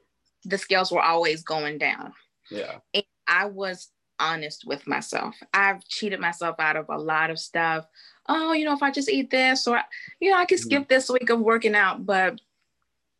the 0.45 0.57
scales 0.57 0.91
were 0.91 1.01
always 1.01 1.43
going 1.43 1.77
down. 1.77 2.13
Yeah. 2.49 2.77
And 2.93 3.03
I 3.27 3.45
was 3.45 3.89
honest 4.19 4.63
with 4.65 4.87
myself. 4.87 5.35
I've 5.53 5.83
cheated 5.85 6.19
myself 6.19 6.55
out 6.59 6.77
of 6.77 6.85
a 6.89 6.97
lot 6.97 7.29
of 7.29 7.37
stuff. 7.37 7.85
Oh, 8.29 8.53
you 8.53 8.63
know, 8.63 8.73
if 8.73 8.81
I 8.81 8.89
just 8.89 9.09
eat 9.09 9.29
this, 9.29 9.67
or 9.67 9.81
you 10.21 10.31
know, 10.31 10.37
I 10.37 10.45
can 10.45 10.57
skip 10.57 10.83
mm-hmm. 10.83 10.93
this 10.93 11.09
week 11.09 11.29
of 11.29 11.41
working 11.41 11.75
out, 11.75 12.05
but 12.05 12.39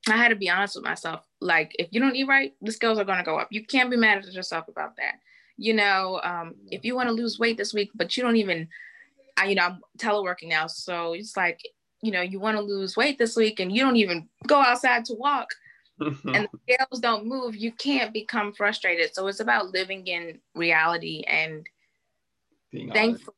I 0.07 0.15
had 0.15 0.29
to 0.29 0.35
be 0.35 0.49
honest 0.49 0.75
with 0.75 0.85
myself. 0.85 1.25
Like, 1.41 1.75
if 1.77 1.89
you 1.91 1.99
don't 1.99 2.15
eat 2.15 2.27
right, 2.27 2.53
the 2.61 2.71
scales 2.71 2.99
are 2.99 3.05
going 3.05 3.17
to 3.17 3.23
go 3.23 3.37
up. 3.37 3.49
You 3.51 3.65
can't 3.65 3.91
be 3.91 3.97
mad 3.97 4.19
at 4.19 4.31
yourself 4.31 4.69
about 4.69 4.95
that. 4.95 5.15
You 5.57 5.73
know, 5.73 6.21
um, 6.23 6.55
if 6.67 6.85
you 6.85 6.95
want 6.95 7.09
to 7.09 7.13
lose 7.13 7.37
weight 7.37 7.57
this 7.57 7.73
week, 7.73 7.91
but 7.93 8.15
you 8.15 8.23
don't 8.23 8.37
even, 8.37 8.69
I, 9.37 9.47
you 9.47 9.55
know, 9.55 9.63
I'm 9.63 9.79
teleworking 9.97 10.49
now, 10.49 10.67
so 10.67 11.13
it's 11.13 11.35
like, 11.35 11.59
you 12.01 12.11
know, 12.11 12.21
you 12.21 12.39
want 12.39 12.57
to 12.57 12.63
lose 12.63 12.97
weight 12.97 13.17
this 13.17 13.35
week, 13.35 13.59
and 13.59 13.71
you 13.71 13.81
don't 13.81 13.95
even 13.95 14.27
go 14.47 14.57
outside 14.57 15.05
to 15.05 15.13
walk 15.13 15.49
and 15.99 16.47
the 16.51 16.59
scales 16.63 16.99
don't 16.99 17.25
move, 17.25 17.55
you 17.55 17.71
can't 17.71 18.13
become 18.13 18.53
frustrated. 18.53 19.13
So 19.13 19.27
it's 19.27 19.39
about 19.39 19.73
living 19.73 20.07
in 20.07 20.39
reality 20.55 21.23
and 21.27 21.67
being 22.71 22.91
thankful 22.91 23.35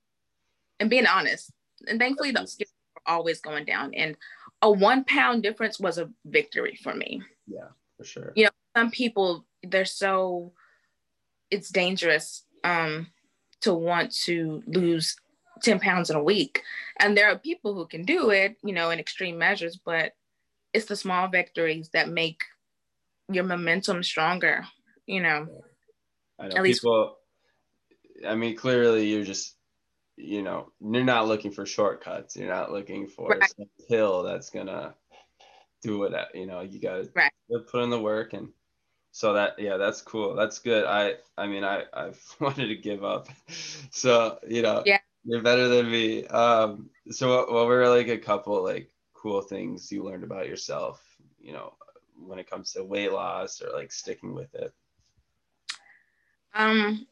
and 0.79 0.89
being 0.89 1.05
honest. 1.05 1.51
And 1.87 1.99
thankfully, 1.99 2.31
the 2.31 2.45
scales 2.45 2.71
are 3.05 3.13
always 3.15 3.41
going 3.41 3.65
down. 3.65 3.93
And 3.93 4.15
a 4.61 4.71
one 4.71 5.03
pound 5.03 5.43
difference 5.43 5.79
was 5.79 5.97
a 5.97 6.09
victory 6.25 6.79
for 6.81 6.95
me. 6.95 7.21
Yeah, 7.47 7.67
for 7.97 8.05
sure. 8.05 8.31
You 8.35 8.45
know, 8.45 8.51
some 8.75 8.91
people 8.91 9.45
they're 9.63 9.85
so 9.85 10.53
it's 11.49 11.69
dangerous 11.69 12.43
um 12.63 13.07
to 13.61 13.73
want 13.73 14.11
to 14.11 14.61
lose 14.67 15.15
10 15.63 15.79
pounds 15.79 16.09
in 16.09 16.15
a 16.15 16.23
week. 16.23 16.61
And 16.99 17.17
there 17.17 17.29
are 17.29 17.37
people 17.37 17.73
who 17.73 17.85
can 17.85 18.03
do 18.03 18.29
it, 18.29 18.57
you 18.63 18.73
know, 18.73 18.89
in 18.89 18.99
extreme 18.99 19.37
measures, 19.37 19.77
but 19.83 20.13
it's 20.73 20.85
the 20.85 20.95
small 20.95 21.27
victories 21.27 21.89
that 21.89 22.09
make 22.09 22.41
your 23.29 23.43
momentum 23.43 24.03
stronger, 24.03 24.65
you 25.05 25.21
know. 25.21 25.47
I 26.39 26.47
know 26.47 26.57
At 26.57 26.63
people 26.63 27.03
least- 27.03 28.27
I 28.27 28.35
mean 28.35 28.55
clearly 28.55 29.07
you're 29.09 29.23
just 29.23 29.55
you 30.17 30.41
know, 30.41 30.71
you're 30.79 31.03
not 31.03 31.27
looking 31.27 31.51
for 31.51 31.65
shortcuts. 31.65 32.35
You're 32.35 32.49
not 32.49 32.71
looking 32.71 33.07
for 33.07 33.29
right. 33.29 33.53
some 33.55 33.65
pill 33.89 34.23
that's 34.23 34.49
gonna 34.49 34.95
do 35.81 36.03
it. 36.03 36.13
You 36.33 36.45
know, 36.45 36.61
you 36.61 36.79
gotta 36.79 37.09
right. 37.13 37.31
put 37.67 37.83
in 37.83 37.89
the 37.89 37.99
work, 37.99 38.33
and 38.33 38.49
so 39.11 39.33
that 39.33 39.59
yeah, 39.59 39.77
that's 39.77 40.01
cool. 40.01 40.35
That's 40.35 40.59
good. 40.59 40.85
I 40.85 41.15
I 41.37 41.47
mean, 41.47 41.63
I 41.63 41.83
I've 41.93 42.21
wanted 42.39 42.67
to 42.67 42.75
give 42.75 43.03
up, 43.03 43.27
so 43.91 44.39
you 44.47 44.61
know, 44.61 44.83
yeah, 44.85 44.99
you're 45.25 45.41
better 45.41 45.67
than 45.67 45.89
me. 45.89 46.25
Um, 46.27 46.89
so 47.09 47.29
what, 47.29 47.51
what 47.51 47.65
were 47.65 47.89
like 47.89 48.07
a 48.07 48.17
couple 48.17 48.63
like 48.63 48.91
cool 49.13 49.41
things 49.41 49.91
you 49.91 50.03
learned 50.03 50.23
about 50.23 50.47
yourself, 50.47 51.03
you 51.39 51.51
know, 51.51 51.73
when 52.17 52.39
it 52.39 52.49
comes 52.49 52.71
to 52.73 52.83
weight 52.83 53.11
loss 53.11 53.61
or 53.61 53.73
like 53.73 53.91
sticking 53.91 54.35
with 54.35 54.53
it? 54.53 54.71
Um, 56.53 57.07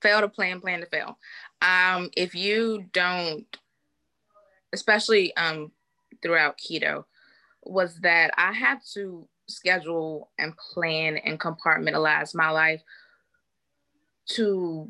fail 0.00 0.20
to 0.20 0.28
plan, 0.28 0.60
plan 0.60 0.80
to 0.80 0.86
fail. 0.86 1.18
Um, 1.60 2.10
if 2.16 2.34
you 2.34 2.86
don't, 2.92 3.44
especially 4.72 5.36
um 5.36 5.72
throughout 6.22 6.58
keto, 6.58 7.04
was 7.64 7.96
that 8.00 8.30
I 8.38 8.52
had 8.52 8.78
to 8.94 9.28
schedule 9.48 10.30
and 10.38 10.56
plan 10.56 11.16
and 11.16 11.40
compartmentalize 11.40 12.34
my 12.34 12.50
life 12.50 12.82
to 14.26 14.88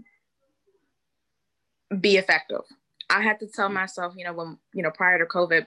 be 2.01 2.17
effective. 2.17 2.63
I 3.11 3.23
had 3.23 3.39
to 3.41 3.47
tell 3.47 3.69
myself, 3.69 4.15
you 4.17 4.25
know, 4.25 4.33
when, 4.33 4.59
you 4.73 4.83
know, 4.83 4.91
prior 4.91 5.19
to 5.19 5.27
COVID, 5.27 5.67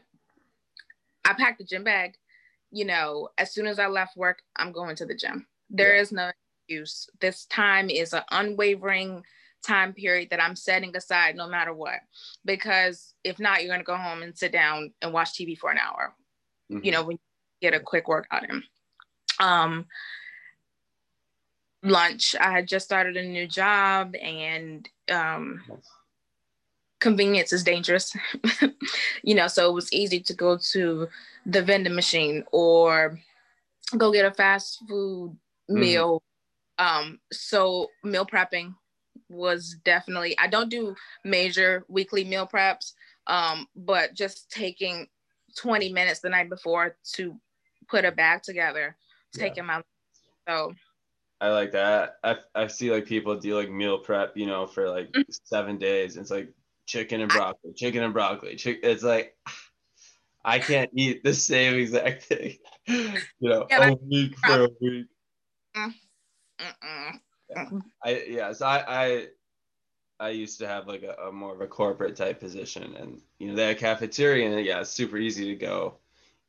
I 1.25 1.33
packed 1.33 1.61
a 1.61 1.63
gym 1.63 1.83
bag. 1.83 2.15
You 2.71 2.85
know, 2.85 3.29
as 3.37 3.53
soon 3.53 3.67
as 3.67 3.79
I 3.79 3.87
left 3.87 4.17
work, 4.17 4.41
I'm 4.55 4.71
going 4.71 4.95
to 4.97 5.05
the 5.05 5.15
gym. 5.15 5.47
There 5.69 5.95
yeah. 5.95 6.01
is 6.01 6.11
no 6.11 6.31
excuse. 6.67 7.09
This 7.21 7.45
time 7.45 7.89
is 7.89 8.13
an 8.13 8.23
unwavering 8.31 9.23
time 9.65 9.93
period 9.93 10.29
that 10.31 10.41
I'm 10.41 10.55
setting 10.55 10.95
aside 10.95 11.35
no 11.35 11.47
matter 11.47 11.73
what. 11.73 11.99
Because 12.45 13.13
if 13.23 13.39
not, 13.39 13.61
you're 13.61 13.69
going 13.69 13.79
to 13.79 13.85
go 13.85 13.95
home 13.95 14.21
and 14.21 14.37
sit 14.37 14.51
down 14.51 14.93
and 15.01 15.13
watch 15.13 15.33
TV 15.33 15.57
for 15.57 15.71
an 15.71 15.77
hour, 15.77 16.13
mm-hmm. 16.71 16.83
you 16.83 16.91
know, 16.91 17.03
when 17.03 17.13
you 17.13 17.69
get 17.69 17.73
a 17.73 17.79
quick 17.79 18.07
workout 18.07 18.49
in. 18.49 18.63
Um, 19.39 19.85
lunch, 21.83 22.35
I 22.39 22.51
had 22.51 22.67
just 22.67 22.85
started 22.85 23.17
a 23.17 23.23
new 23.23 23.47
job 23.47 24.15
and 24.15 24.87
um, 25.11 25.61
convenience 26.99 27.53
is 27.53 27.63
dangerous. 27.63 28.15
you 29.23 29.35
know, 29.35 29.47
so 29.47 29.69
it 29.69 29.73
was 29.73 29.91
easy 29.93 30.19
to 30.21 30.33
go 30.33 30.57
to 30.71 31.07
the 31.45 31.61
vending 31.61 31.95
machine 31.95 32.43
or 32.51 33.19
go 33.97 34.11
get 34.11 34.25
a 34.25 34.31
fast 34.31 34.83
food 34.87 35.31
mm-hmm. 35.69 35.79
meal. 35.79 36.23
Um, 36.77 37.19
so 37.31 37.87
meal 38.03 38.25
prepping 38.25 38.75
was 39.29 39.75
definitely 39.83 40.37
I 40.37 40.47
don't 40.47 40.69
do 40.69 40.95
major 41.23 41.83
weekly 41.87 42.23
meal 42.23 42.47
preps, 42.47 42.93
um, 43.27 43.67
but 43.75 44.13
just 44.13 44.49
taking 44.51 45.07
20 45.57 45.91
minutes 45.91 46.19
the 46.19 46.29
night 46.29 46.49
before 46.49 46.95
to 47.13 47.35
put 47.89 48.05
a 48.05 48.11
bag 48.11 48.43
together, 48.43 48.95
taking 49.33 49.63
yeah. 49.63 49.81
my 49.81 49.81
so 50.47 50.73
I 51.39 51.49
like 51.49 51.71
that. 51.73 52.17
I, 52.23 52.37
I 52.55 52.67
see 52.67 52.91
like 52.91 53.05
people 53.05 53.37
do 53.37 53.55
like 53.55 53.69
meal 53.69 53.99
prep, 53.99 54.35
you 54.35 54.47
know, 54.47 54.65
for 54.65 54.89
like 54.89 55.11
mm-hmm. 55.11 55.21
seven 55.43 55.77
days. 55.77 56.17
It's 56.17 56.31
like 56.31 56.51
chicken 56.87 57.21
and 57.21 57.31
broccoli, 57.31 57.73
chicken 57.73 58.01
and 58.01 58.13
broccoli. 58.13 58.55
Chick- 58.55 58.79
it's 58.81 59.03
like 59.03 59.37
I 60.43 60.57
can't 60.57 60.89
eat 60.95 61.23
the 61.23 61.33
same 61.33 61.75
exact 61.75 62.23
thing, 62.23 62.57
you 62.87 63.19
know, 63.41 63.67
yeah, 63.69 63.89
a 63.89 63.95
week 63.95 64.35
for 64.39 64.63
a 64.63 64.69
week. 64.81 65.05
Mm, 65.75 65.93
yeah. 67.49 67.69
I 68.03 68.23
yeah, 68.27 68.51
so 68.53 68.65
I 68.65 68.83
I 68.87 69.27
I 70.19 70.29
used 70.29 70.59
to 70.59 70.67
have 70.67 70.87
like 70.87 71.03
a, 71.03 71.27
a, 71.27 71.31
more 71.31 71.53
of 71.53 71.61
a 71.61 71.67
corporate 71.67 72.15
type 72.15 72.39
position, 72.39 72.95
and 72.95 73.21
you 73.37 73.49
know 73.49 73.55
they 73.55 73.67
had 73.67 73.77
cafeteria, 73.77 74.49
and 74.49 74.65
yeah, 74.65 74.81
it's 74.81 74.89
super 74.89 75.17
easy 75.17 75.45
to 75.45 75.55
go 75.55 75.95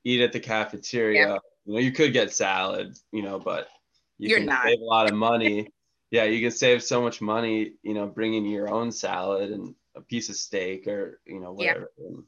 eat 0.05 0.23
at 0.23 0.33
the 0.33 0.41
cafeteria. 0.41 1.29
Yeah. 1.29 1.39
You 1.67 1.75
know, 1.75 1.81
you 1.81 1.93
could 1.93 2.15
get 2.15 2.33
salad, 2.33 2.97
you 3.13 3.21
know, 3.23 3.39
but 3.39 3.69
you 4.17 4.31
You're 4.31 4.39
can 4.39 4.47
not. 4.47 4.65
save 4.65 4.81
a 4.81 4.85
lot 4.85 5.11
of 5.11 5.15
money. 5.15 5.69
yeah, 6.11 6.25
you 6.25 6.41
can 6.41 6.51
save 6.51 6.83
so 6.83 7.03
much 7.03 7.21
money, 7.21 7.75
you 7.83 7.93
know, 7.93 8.07
bringing 8.07 8.47
your 8.47 8.73
own 8.73 8.91
salad 8.91 9.51
and 9.51 9.75
a 9.99 10.03
piece 10.03 10.29
of 10.29 10.37
steak 10.37 10.87
or 10.87 11.21
you 11.27 11.41
know 11.41 11.53
whatever. 11.53 11.91
Yeah. 11.99 12.07
And 12.07 12.25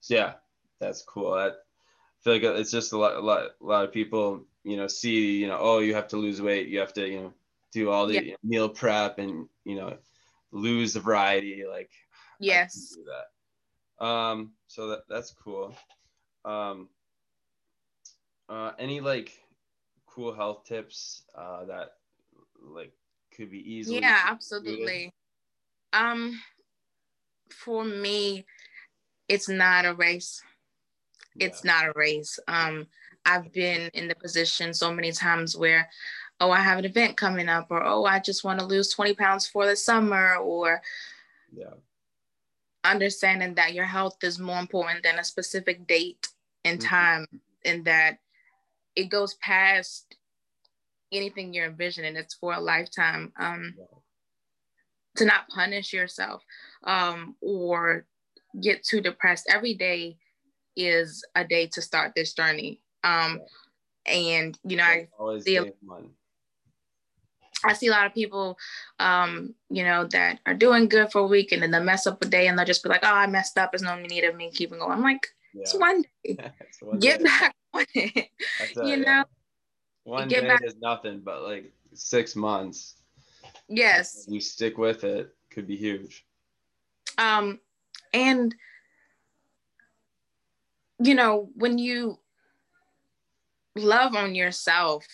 so 0.00 0.14
yeah, 0.14 0.32
that's 0.80 1.02
cool. 1.02 1.32
I 1.34 1.50
feel 2.20 2.34
like 2.34 2.42
it's 2.42 2.70
just 2.70 2.92
a 2.92 2.98
lot, 2.98 3.14
a 3.14 3.20
lot, 3.20 3.50
a 3.60 3.64
lot 3.64 3.84
of 3.84 3.92
people, 3.92 4.44
you 4.64 4.76
know, 4.76 4.86
see, 4.86 5.36
you 5.38 5.46
know, 5.46 5.58
oh, 5.60 5.78
you 5.78 5.94
have 5.94 6.08
to 6.08 6.16
lose 6.16 6.42
weight, 6.42 6.68
you 6.68 6.78
have 6.78 6.92
to, 6.94 7.08
you 7.08 7.20
know, 7.20 7.32
do 7.72 7.90
all 7.90 8.06
the 8.06 8.24
yeah. 8.24 8.34
meal 8.42 8.68
prep 8.68 9.18
and 9.18 9.48
you 9.64 9.76
know, 9.76 9.96
lose 10.52 10.94
the 10.94 11.00
variety. 11.00 11.64
Like, 11.68 11.90
yes, 12.40 12.94
do 12.96 13.04
that. 13.04 14.04
Um, 14.04 14.52
so 14.68 14.88
that 14.88 15.00
that's 15.08 15.32
cool. 15.32 15.76
Um, 16.44 16.88
uh, 18.48 18.72
any 18.78 19.00
like 19.00 19.32
cool 20.06 20.32
health 20.32 20.64
tips 20.64 21.22
uh, 21.36 21.64
that 21.66 21.90
like 22.62 22.92
could 23.34 23.50
be 23.50 23.72
easily 23.72 24.00
yeah 24.00 24.24
absolutely 24.26 25.12
um 25.92 26.38
for 27.52 27.84
me, 27.84 28.46
it's 29.28 29.48
not 29.48 29.84
a 29.84 29.94
race. 29.94 30.42
Yeah. 31.34 31.46
It's 31.46 31.64
not 31.64 31.86
a 31.86 31.92
race. 31.94 32.38
Um, 32.48 32.86
I've 33.24 33.52
been 33.52 33.90
in 33.92 34.08
the 34.08 34.14
position 34.14 34.72
so 34.72 34.92
many 34.92 35.12
times 35.12 35.56
where 35.56 35.88
oh, 36.40 36.50
I 36.50 36.60
have 36.60 36.78
an 36.78 36.84
event 36.84 37.16
coming 37.16 37.48
up, 37.48 37.66
or 37.70 37.84
oh, 37.84 38.04
I 38.04 38.20
just 38.20 38.44
want 38.44 38.60
to 38.60 38.66
lose 38.66 38.90
20 38.90 39.14
pounds 39.14 39.46
for 39.46 39.66
the 39.66 39.76
summer, 39.76 40.36
or 40.36 40.80
yeah. 41.52 41.74
understanding 42.84 43.54
that 43.54 43.74
your 43.74 43.84
health 43.84 44.22
is 44.22 44.38
more 44.38 44.58
important 44.58 45.02
than 45.02 45.18
a 45.18 45.24
specific 45.24 45.86
date 45.86 46.28
and 46.64 46.78
mm-hmm. 46.78 46.88
time, 46.88 47.22
mm-hmm. 47.22 47.36
and 47.64 47.84
that 47.84 48.18
it 48.94 49.10
goes 49.10 49.34
past 49.34 50.16
anything 51.12 51.52
you're 51.52 51.66
envisioning. 51.66 52.16
It's 52.16 52.34
for 52.34 52.54
a 52.54 52.60
lifetime. 52.60 53.32
Um, 53.38 53.74
yeah. 53.76 53.84
To 55.16 55.24
not 55.24 55.48
punish 55.48 55.92
yourself 55.92 56.44
um, 56.84 57.36
or 57.40 58.06
get 58.60 58.82
too 58.82 59.00
depressed. 59.00 59.46
Every 59.50 59.74
day 59.74 60.18
is 60.76 61.24
a 61.34 61.44
day 61.44 61.66
to 61.68 61.82
start 61.82 62.12
this 62.14 62.32
journey. 62.34 62.80
Um. 63.04 63.40
And 64.06 64.58
you 64.64 64.76
know, 64.78 64.84
I 64.84 65.38
see, 65.40 65.58
I 67.64 67.72
see 67.72 67.88
a 67.88 67.90
lot 67.90 68.06
of 68.06 68.14
people, 68.14 68.56
um, 68.98 69.54
you 69.68 69.84
know, 69.84 70.06
that 70.12 70.38
are 70.46 70.54
doing 70.54 70.88
good 70.88 71.10
for 71.12 71.20
a 71.20 71.26
week 71.26 71.52
and 71.52 71.62
then 71.62 71.70
they 71.70 71.80
mess 71.80 72.06
up 72.06 72.22
a 72.24 72.26
day 72.26 72.46
and 72.46 72.58
they'll 72.58 72.64
just 72.64 72.82
be 72.82 72.88
like, 72.88 73.02
"Oh, 73.02 73.12
I 73.12 73.26
messed 73.26 73.58
up. 73.58 73.72
There's 73.72 73.82
no 73.82 73.98
need 73.98 74.24
of 74.24 74.36
me 74.36 74.50
keeping 74.50 74.78
going." 74.78 74.92
I'm 74.92 75.02
like, 75.02 75.26
yeah. 75.52 75.62
it's 75.62 75.74
one 75.74 76.02
day. 76.24 76.52
it's 76.60 76.80
one 76.80 76.98
Get 76.98 77.18
day. 77.18 77.24
back 77.24 77.54
on 77.74 77.84
it. 77.94 78.28
you 78.82 78.96
know, 78.98 79.24
one 80.04 80.28
day 80.28 80.40
back. 80.40 80.62
is 80.64 80.76
nothing, 80.76 81.20
but 81.20 81.42
like 81.42 81.72
six 81.94 82.36
months. 82.36 82.94
Yes. 83.68 84.24
You 84.28 84.40
stick 84.40 84.78
with 84.78 85.04
it, 85.04 85.34
could 85.50 85.66
be 85.66 85.76
huge. 85.76 86.24
Um, 87.18 87.60
and 88.14 88.54
you 91.00 91.14
know, 91.14 91.50
when 91.54 91.78
you 91.78 92.18
love 93.76 94.14
on 94.14 94.34
yourself, 94.34 95.06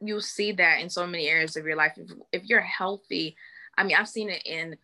you 0.00 0.20
see 0.20 0.52
that 0.52 0.80
in 0.80 0.90
so 0.90 1.06
many 1.06 1.28
areas 1.28 1.56
of 1.56 1.66
your 1.66 1.76
life. 1.76 1.92
If, 1.96 2.10
if 2.32 2.44
you're 2.44 2.60
healthy, 2.60 3.36
I 3.76 3.84
mean, 3.84 3.96
I've 3.96 4.08
seen 4.08 4.30
it 4.30 4.42
in, 4.46 4.76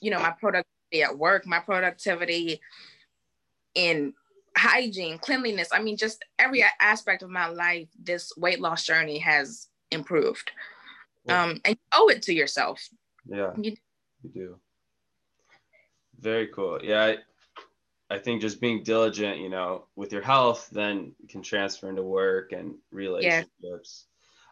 you 0.00 0.10
know, 0.10 0.18
my 0.18 0.30
productivity 0.30 1.02
at 1.02 1.16
work, 1.16 1.46
my 1.46 1.60
productivity 1.60 2.60
in 3.74 4.12
hygiene, 4.56 5.18
cleanliness. 5.18 5.68
I 5.72 5.80
mean, 5.80 5.96
just 5.96 6.24
every 6.38 6.64
aspect 6.80 7.22
of 7.22 7.30
my 7.30 7.48
life, 7.48 7.88
this 7.98 8.32
weight 8.36 8.60
loss 8.60 8.84
journey 8.84 9.18
has 9.18 9.68
improved. 9.90 10.50
Yeah. 11.24 11.44
Um, 11.44 11.60
and 11.64 11.74
you 11.74 11.80
owe 11.92 12.08
it 12.08 12.22
to 12.22 12.34
yourself. 12.34 12.86
Yeah, 13.26 13.52
you, 13.56 13.76
you 14.22 14.30
do. 14.30 14.56
Very 16.20 16.48
cool. 16.48 16.80
Yeah, 16.82 17.04
I, 17.04 17.16
I 18.14 18.18
think 18.18 18.40
just 18.40 18.60
being 18.60 18.82
diligent, 18.82 19.38
you 19.38 19.48
know, 19.48 19.84
with 19.96 20.12
your 20.12 20.22
health, 20.22 20.68
then 20.72 21.12
can 21.28 21.42
transfer 21.42 21.88
into 21.88 22.02
work 22.02 22.52
and 22.52 22.74
relationships. 22.90 24.06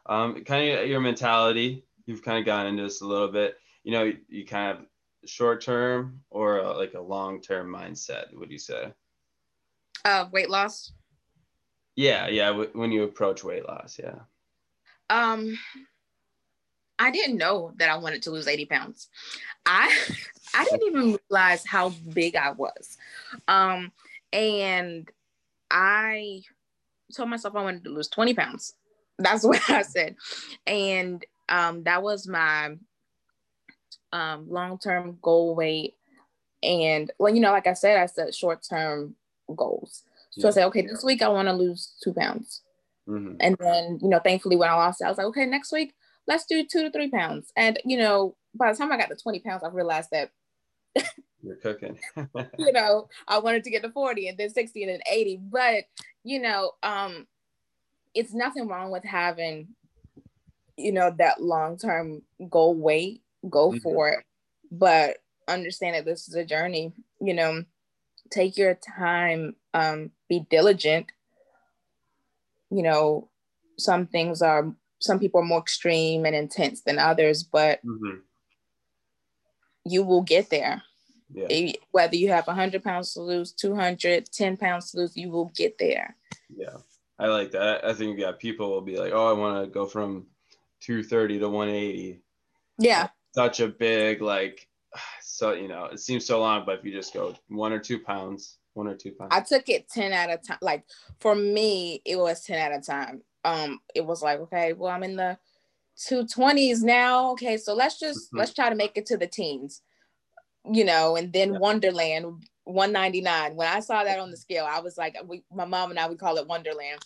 Yeah. 0.09 0.15
Um, 0.15 0.45
kind 0.45 0.79
of 0.79 0.89
your 0.89 1.01
mentality. 1.01 1.85
You've 2.07 2.23
kind 2.23 2.39
of 2.39 2.45
gone 2.45 2.67
into 2.67 2.85
this 2.85 3.01
a 3.01 3.07
little 3.07 3.29
bit. 3.29 3.57
You 3.83 3.93
know, 3.93 4.05
you, 4.05 4.19
you 4.29 4.47
kind 4.47 4.79
of 4.79 4.87
short 5.29 5.61
term 5.63 6.21
or 6.31 6.59
a, 6.59 6.77
like 6.77 6.95
a 6.95 7.01
long 7.01 7.41
term 7.41 7.73
mindset. 7.73 8.27
Would 8.33 8.51
you 8.51 8.59
say? 8.59 8.93
Uh, 10.05 10.27
weight 10.33 10.51
loss. 10.51 10.93
Yeah, 11.97 12.29
yeah. 12.29 12.49
W- 12.49 12.71
when 12.75 12.93
you 12.93 13.03
approach 13.03 13.43
weight 13.43 13.67
loss, 13.67 13.99
yeah. 14.01 14.21
Um, 15.11 15.59
I 16.99 17.11
didn't 17.11 17.39
know 17.39 17.73
that 17.77 17.91
I 17.91 17.97
wanted 17.97 18.23
to 18.23 18.31
lose 18.31 18.47
80 18.47 18.67
pounds. 18.67 19.09
I 19.65 19.97
I 20.57 20.65
didn't 20.65 20.87
even 20.89 21.19
realize 21.31 21.65
how 21.67 21.91
big 22.13 22.37
I 22.37 22.53
was. 22.53 22.97
Um, 23.47 23.93
and 24.33 25.09
I 25.71 26.43
told 27.15 27.29
myself 27.29 27.55
I 27.55 27.63
wanted 27.63 27.85
to 27.85 27.91
lose 27.91 28.09
20 28.09 28.35
pounds. 28.35 28.75
That's 29.19 29.45
what 29.47 29.69
I 29.71 29.83
said. 29.83 30.17
And 30.67 31.25
um, 31.49 31.85
that 31.85 32.03
was 32.03 32.27
my 32.27 32.77
um, 34.13 34.51
long-term 34.51 35.19
goal 35.21 35.55
weight. 35.55 35.95
And 36.63 37.11
well, 37.19 37.35
you 37.35 37.41
know, 37.41 37.53
like 37.53 37.67
I 37.67 37.75
said, 37.75 37.99
I 37.99 38.07
set 38.07 38.35
short-term 38.35 39.15
goals. 39.55 40.03
So 40.31 40.43
yeah. 40.43 40.49
I 40.49 40.51
said, 40.51 40.65
okay, 40.67 40.83
this 40.83 41.05
week 41.05 41.23
I 41.23 41.29
want 41.29 41.49
to 41.49 41.53
lose 41.53 41.95
two 42.03 42.13
pounds. 42.13 42.63
Mm-hmm. 43.09 43.37
And 43.41 43.57
then, 43.59 43.99
you 44.03 44.09
know, 44.09 44.19
thankfully 44.19 44.57
when 44.57 44.69
I 44.69 44.75
lost 44.75 45.01
it, 45.01 45.05
I 45.05 45.09
was 45.09 45.19
like, 45.19 45.29
okay, 45.29 45.47
next 45.47 45.71
week 45.71 45.95
let's 46.27 46.47
do 46.47 46.65
two 46.65 46.83
to 46.83 46.91
three 46.91 47.11
pounds. 47.11 47.53
And 47.57 47.79
you 47.85 47.97
know, 47.97 48.37
by 48.55 48.73
the 48.73 48.79
time 48.79 48.93
I 48.93 48.97
got 48.97 49.09
to 49.09 49.17
20 49.17 49.41
pounds, 49.41 49.63
I 49.63 49.69
realized 49.69 50.11
that 50.13 50.31
you're 51.43 51.57
cooking. 51.57 51.99
you 52.59 52.73
know, 52.73 53.09
I 53.29 53.39
wanted 53.39 53.65
to 53.65 53.71
get 53.71 53.83
to 53.83 53.91
40 53.91 54.29
and 54.29 54.39
then 54.39 54.51
60 54.51 54.83
and 54.83 54.93
then 54.93 55.01
80. 55.11 55.41
But 55.51 55.85
you 56.25 56.41
know, 56.41 56.73
um, 56.83 57.27
it's 58.15 58.35
nothing 58.35 58.67
wrong 58.67 58.91
with 58.91 59.05
having, 59.05 59.69
you 60.77 60.93
know, 60.93 61.15
that 61.19 61.41
long-term 61.41 62.23
goal 62.51 62.75
weight, 62.75 63.23
go 63.49 63.71
mm-hmm. 63.71 63.79
for 63.79 64.09
it. 64.09 64.25
But 64.71 65.19
understand 65.49 65.95
that 65.95 66.05
this 66.05 66.29
is 66.29 66.35
a 66.35 66.45
journey, 66.45 66.93
you 67.21 67.35
know, 67.35 67.65
take 68.31 68.57
your 68.57 68.75
time, 68.75 69.55
um, 69.75 70.11
be 70.29 70.45
diligent. 70.51 71.07
You 72.71 72.83
know, 72.83 73.29
some 73.79 74.07
things 74.07 74.43
are 74.43 74.75
some 74.99 75.19
people 75.19 75.41
are 75.41 75.45
more 75.45 75.61
extreme 75.61 76.25
and 76.25 76.35
intense 76.35 76.81
than 76.81 76.99
others, 76.99 77.43
but 77.43 77.85
mm-hmm. 77.85 78.19
You 79.87 80.03
will 80.03 80.23
get 80.23 80.51
there. 80.51 80.83
Yeah. 81.33 81.73
Whether 81.91 82.17
you 82.17 82.29
have 82.31 82.47
100 82.47 82.83
pounds 82.85 83.15
to 83.15 83.21
lose, 83.21 83.53
200, 83.53 84.31
10 84.31 84.57
pounds 84.57 84.93
to 84.93 84.99
lose, 84.99 85.17
you 85.17 85.31
will 85.31 85.51
get 85.57 85.77
there. 85.79 86.17
Yeah, 86.55 86.77
I 87.19 87.27
like 87.27 87.51
that. 87.53 87.85
I 87.85 87.93
think, 87.93 88.19
yeah, 88.19 88.33
people 88.39 88.71
will 88.71 88.81
be 88.83 88.99
like, 88.99 89.13
oh, 89.13 89.29
I 89.29 89.33
want 89.33 89.65
to 89.65 89.71
go 89.71 89.87
from 89.87 90.27
230 90.81 91.41
to 91.41 91.49
180. 91.49 92.21
Yeah. 92.79 93.09
Such 93.35 93.61
a 93.61 93.69
big, 93.69 94.23
like, 94.23 94.69
so, 95.21 95.53
you 95.53 95.69
know, 95.69 95.87
it 95.87 96.01
seems 96.01 96.25
so 96.27 96.41
long, 96.41 96.65
but 96.65 96.79
if 96.79 96.85
you 96.85 96.93
just 96.93 97.13
go 97.13 97.35
one 97.49 97.73
or 97.73 97.79
two 97.79 97.99
pounds, 97.99 98.59
one 98.75 98.87
or 98.87 98.95
two 98.95 99.13
pounds. 99.13 99.33
I 99.33 99.41
took 99.41 99.69
it 99.69 99.89
10 99.89 100.13
at 100.13 100.31
a 100.31 100.37
time. 100.37 100.59
Like, 100.61 100.85
for 101.19 101.35
me, 101.35 102.03
it 102.05 102.17
was 102.17 102.45
10 102.45 102.59
at 102.59 102.79
a 102.79 102.81
time 102.81 103.23
um 103.47 103.81
it 103.95 104.05
was 104.05 104.23
like 104.23 104.41
okay 104.41 104.73
well 104.73 104.91
i'm 104.91 105.05
in 105.05 105.17
the 105.17 105.39
220s 105.99 106.83
now. 106.83 107.33
Okay 107.33 107.57
so 107.57 107.75
let's 107.75 107.99
just 107.99 108.29
mm-hmm. 108.29 108.39
let's 108.39 108.55
try 108.55 108.69
to 108.69 108.77
make 108.77 108.97
it 108.97 109.07
to 109.07 109.17
the 109.17 109.27
teens 109.27 109.83
you 110.73 110.85
know 110.85 111.15
and 111.15 111.33
then 111.33 111.53
yeah. 111.53 111.61
onederland 111.61 112.43
199 112.65 113.55
when 113.55 113.69
i 113.69 113.79
saw 113.79 114.03
that 114.03 114.19
on 114.19 114.33
the 114.33 114.37
scale 114.37 114.67
i 114.69 114.81
was 114.81 114.99
like 114.99 115.15
we, 115.25 115.45
my 115.55 115.65
mom 115.65 115.91
and 115.91 115.99
i 116.01 116.09
we 116.09 116.17
call 116.17 116.39
it 116.39 116.49
onederland. 116.49 116.99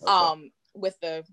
Okay. 0.00 0.12
um 0.12 0.52
with 0.72 0.96
the 1.00 1.24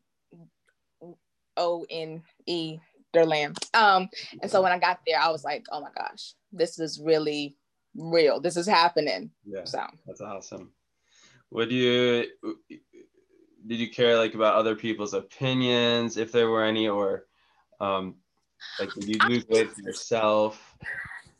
o 1.58 1.86
n 1.92 2.24
e 2.48 2.80
derland 3.16 3.56
um 3.76 4.10
and 4.42 4.50
so 4.50 4.64
when 4.64 4.72
i 4.72 4.80
got 4.80 5.00
there 5.06 5.20
i 5.20 5.30
was 5.30 5.44
like 5.44 5.64
oh 5.72 5.80
my 5.80 5.92
gosh 5.96 6.34
this 6.52 6.80
is 6.80 7.00
really 7.00 7.56
real. 7.96 8.40
This 8.40 8.58
is 8.58 8.68
happening. 8.68 9.32
Yeah 9.46 9.66
so. 9.66 9.86
that's 10.06 10.22
awesome. 10.22 10.72
Would 11.52 11.72
you 11.72 12.26
did 13.68 13.80
you 13.80 13.90
care 13.90 14.18
like 14.18 14.36
about 14.36 14.56
other 14.56 14.76
people's 14.76 15.14
opinions 15.14 16.18
if 16.18 16.32
there 16.32 16.50
were 16.50 16.64
any 16.64 16.88
or 16.88 17.26
um 17.80 18.16
like 18.80 18.94
did 18.94 19.08
you 19.08 19.28
lose 19.28 19.46
weight 19.48 19.74
for 19.74 19.82
yourself? 19.82 20.76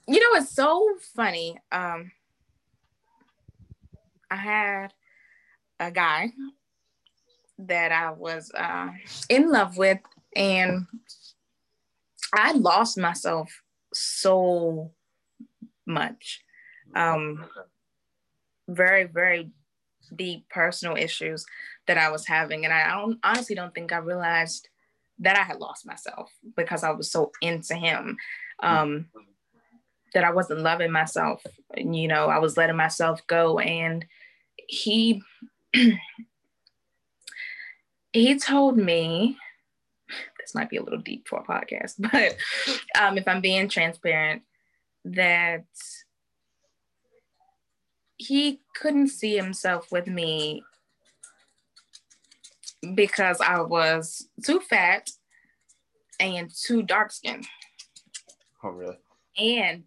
You 0.08 0.20
know 0.20 0.40
it's 0.40 0.52
so 0.52 0.88
funny 1.16 1.60
um 1.72 2.12
i 4.30 4.36
had 4.36 4.94
a 5.80 5.92
guy 5.92 6.32
that 7.60 7.92
i 7.92 8.12
was 8.12 8.52
uh, 8.58 8.90
in 9.30 9.52
love 9.52 9.78
with 9.78 10.00
and 10.36 10.86
i 12.34 12.52
lost 12.54 12.98
myself 12.98 13.62
so 13.94 14.92
much 15.86 16.44
um 16.96 17.46
very 18.68 19.06
very 19.06 19.52
deep 20.16 20.48
personal 20.50 20.96
issues 20.96 21.46
that 21.88 21.98
I 21.98 22.10
was 22.10 22.26
having. 22.26 22.66
And 22.66 22.74
I 22.74 22.90
don't, 22.90 23.20
honestly 23.24 23.56
don't 23.56 23.74
think 23.74 23.92
I 23.92 23.98
realized 23.98 24.70
that 25.20 25.38
I 25.38 25.44
had 25.44 25.58
lost 25.58 25.86
myself 25.86 26.32
because 26.56 26.84
I 26.84 26.92
was 26.92 27.12
so 27.12 27.32
into 27.42 27.76
him 27.76 28.18
um, 28.62 29.08
that 30.14 30.24
I 30.24 30.32
wasn't 30.32 30.62
loving 30.62 30.92
myself. 30.92 31.44
And, 31.76 31.96
you 31.96 32.08
know, 32.08 32.28
I 32.28 32.40
was 32.40 32.58
letting 32.58 32.76
myself 32.76 33.26
go. 33.28 33.60
And 33.60 34.06
he, 34.68 35.22
he 38.14 38.40
told 38.40 38.78
me, 38.78 39.38
this 40.40 40.54
might 40.54 40.70
be 40.70 40.78
a 40.78 40.84
little 40.84 41.00
deep 41.00 41.28
for 41.28 41.40
a 41.40 41.44
podcast, 41.44 41.94
but 42.00 42.36
um, 43.00 43.18
if 43.18 43.28
I'm 43.28 43.42
being 43.42 43.68
transparent, 43.68 44.44
that 45.06 45.66
he 48.18 48.62
couldn't 48.76 49.10
see 49.10 49.36
himself 49.36 49.92
with 49.92 50.08
me 50.08 50.64
because 52.94 53.42
I 53.42 53.62
was 53.62 54.28
too 54.44 54.60
fat 54.60 55.10
and 56.20 56.52
too 56.54 56.84
dark 56.84 57.12
skinned. 57.12 57.48
Oh, 58.64 58.70
really? 58.70 58.98
And, 59.38 59.84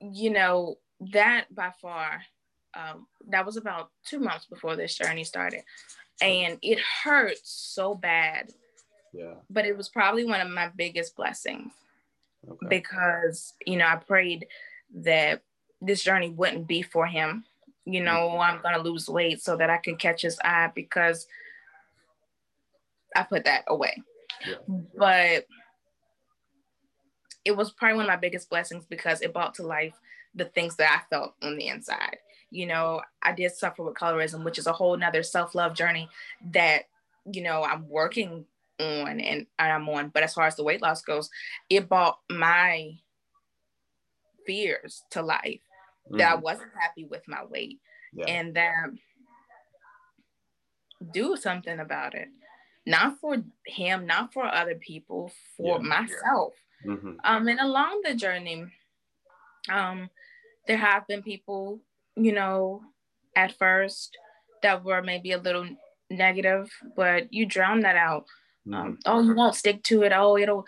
you 0.00 0.30
know, 0.30 0.76
that 1.12 1.54
by 1.54 1.72
far, 1.80 2.22
um, 2.74 3.06
that 3.28 3.46
was 3.46 3.56
about 3.56 3.90
two 4.06 4.18
months 4.18 4.46
before 4.46 4.76
this 4.76 4.96
journey 4.96 5.24
started. 5.24 5.62
And 6.20 6.58
it 6.62 6.78
hurt 7.04 7.36
so 7.42 7.94
bad 7.94 8.52
Yeah. 9.12 9.34
But 9.50 9.66
it 9.66 9.76
was 9.76 9.88
probably 9.88 10.24
one 10.24 10.40
of 10.40 10.48
my 10.48 10.70
biggest 10.74 11.16
blessings 11.16 11.72
okay. 12.48 12.66
because, 12.68 13.54
you 13.66 13.76
know, 13.76 13.86
I 13.86 13.96
prayed 13.96 14.46
that 14.94 15.42
this 15.80 16.02
journey 16.02 16.30
wouldn't 16.30 16.66
be 16.66 16.82
for 16.82 17.06
him. 17.06 17.44
You 17.84 18.02
know, 18.02 18.30
mm-hmm. 18.30 18.40
I'm 18.40 18.62
going 18.62 18.74
to 18.74 18.80
lose 18.80 19.08
weight 19.08 19.42
so 19.42 19.56
that 19.56 19.70
I 19.70 19.78
can 19.78 19.96
catch 19.96 20.22
his 20.22 20.38
eye 20.44 20.70
because 20.74 21.26
I 23.14 23.22
put 23.22 23.44
that 23.44 23.64
away. 23.66 24.02
Yeah. 24.46 24.56
But 24.96 25.46
it 27.44 27.56
was 27.56 27.70
probably 27.72 27.96
one 27.96 28.04
of 28.04 28.08
my 28.08 28.16
biggest 28.16 28.48
blessings 28.50 28.84
because 28.86 29.20
it 29.20 29.32
brought 29.32 29.54
to 29.54 29.66
life 29.66 29.94
the 30.34 30.44
things 30.46 30.76
that 30.76 30.90
I 30.90 31.14
felt 31.14 31.34
on 31.42 31.56
the 31.56 31.68
inside. 31.68 32.16
You 32.50 32.66
know, 32.66 33.02
I 33.22 33.32
did 33.32 33.52
suffer 33.52 33.82
with 33.82 33.94
colorism, 33.94 34.44
which 34.44 34.58
is 34.58 34.66
a 34.66 34.72
whole 34.72 34.96
nother 34.96 35.22
self-love 35.22 35.74
journey 35.74 36.08
that, 36.52 36.82
you 37.30 37.42
know, 37.42 37.64
I'm 37.64 37.88
working 37.88 38.44
on 38.78 39.20
and 39.20 39.46
I'm 39.58 39.88
on. 39.88 40.08
But 40.10 40.22
as 40.22 40.34
far 40.34 40.46
as 40.46 40.56
the 40.56 40.64
weight 40.64 40.82
loss 40.82 41.02
goes, 41.02 41.30
it 41.70 41.88
brought 41.88 42.18
my 42.30 42.92
fears 44.46 45.02
to 45.10 45.22
life 45.22 45.60
mm. 46.10 46.18
that 46.18 46.32
I 46.32 46.36
mm. 46.36 46.42
wasn't 46.42 46.72
happy 46.78 47.04
with 47.04 47.26
my 47.26 47.44
weight 47.44 47.80
yeah. 48.12 48.26
and 48.26 48.54
that 48.54 48.72
do 51.12 51.36
something 51.36 51.80
about 51.80 52.14
it. 52.14 52.28
Not 52.84 53.20
for 53.20 53.36
him, 53.66 54.06
not 54.06 54.32
for 54.32 54.44
other 54.44 54.74
people, 54.74 55.32
for 55.56 55.80
yeah. 55.80 55.88
myself. 55.88 56.54
Mm-hmm. 56.84 57.12
Um, 57.24 57.48
and 57.48 57.60
along 57.60 58.02
the 58.04 58.14
journey, 58.14 58.64
um, 59.70 60.10
there 60.66 60.78
have 60.78 61.06
been 61.06 61.22
people, 61.22 61.80
you 62.16 62.32
know, 62.32 62.82
at 63.36 63.56
first 63.56 64.16
that 64.62 64.84
were 64.84 65.02
maybe 65.02 65.32
a 65.32 65.38
little 65.38 65.68
negative, 66.10 66.70
but 66.96 67.32
you 67.32 67.46
drown 67.46 67.80
that 67.80 67.96
out. 67.96 68.26
Um, 68.66 68.72
mm-hmm. 68.72 68.78
Um, 68.80 68.98
oh, 69.06 69.22
you 69.22 69.34
won't 69.34 69.54
stick 69.54 69.82
to 69.84 70.02
it. 70.02 70.12
Oh, 70.14 70.36
it'll. 70.36 70.64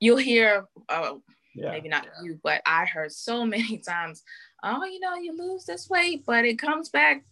You'll 0.00 0.16
hear. 0.16 0.66
Uh, 0.88 1.14
yeah. 1.54 1.70
Maybe 1.70 1.88
not 1.88 2.06
you, 2.22 2.40
but 2.42 2.62
I 2.66 2.84
heard 2.84 3.12
so 3.12 3.46
many 3.46 3.78
times. 3.78 4.22
Oh, 4.62 4.84
you 4.84 5.00
know, 5.00 5.14
you 5.14 5.36
lose 5.36 5.64
this 5.64 5.88
weight, 5.88 6.24
but 6.26 6.44
it 6.44 6.58
comes 6.58 6.88
back 6.88 7.24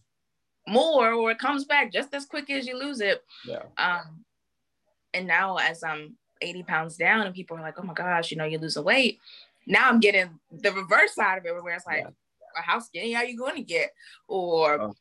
more, 0.67 1.13
or 1.13 1.31
it 1.31 1.39
comes 1.39 1.65
back 1.65 1.93
just 1.93 2.15
as 2.15 2.27
quick 2.27 2.51
as 2.51 2.67
you 2.67 2.79
lose 2.79 3.01
it. 3.01 3.23
Yeah. 3.47 3.63
Um, 3.77 4.25
and 5.15 5.27
now 5.27 5.57
as 5.57 5.83
I'm 5.83 6.17
80 6.41 6.63
pounds 6.65 6.97
down, 6.97 7.27
and 7.27 7.35
people 7.35 7.57
are 7.57 7.63
like, 7.63 7.79
"Oh 7.79 7.83
my 7.83 7.95
gosh, 7.95 8.31
you 8.31 8.37
know, 8.37 8.45
you 8.45 8.59
lose 8.59 8.77
a 8.77 8.83
weight." 8.83 9.19
now 9.67 9.89
I'm 9.89 10.01
getting 10.01 10.39
the 10.51 10.73
reverse 10.73 11.15
side 11.15 11.39
of 11.39 11.47
it 11.47 11.63
where 11.63 11.75
it's 11.75 11.87
like, 11.87 11.99
yeah. 11.99 12.05
well, 12.05 12.65
how 12.65 12.81
skinny 12.81 13.15
are 13.15 13.25
you 13.25 13.37
going 13.37 13.57
to 13.57 13.63
get? 13.63 13.93
Or, 14.29 14.81
oh. 14.81 14.95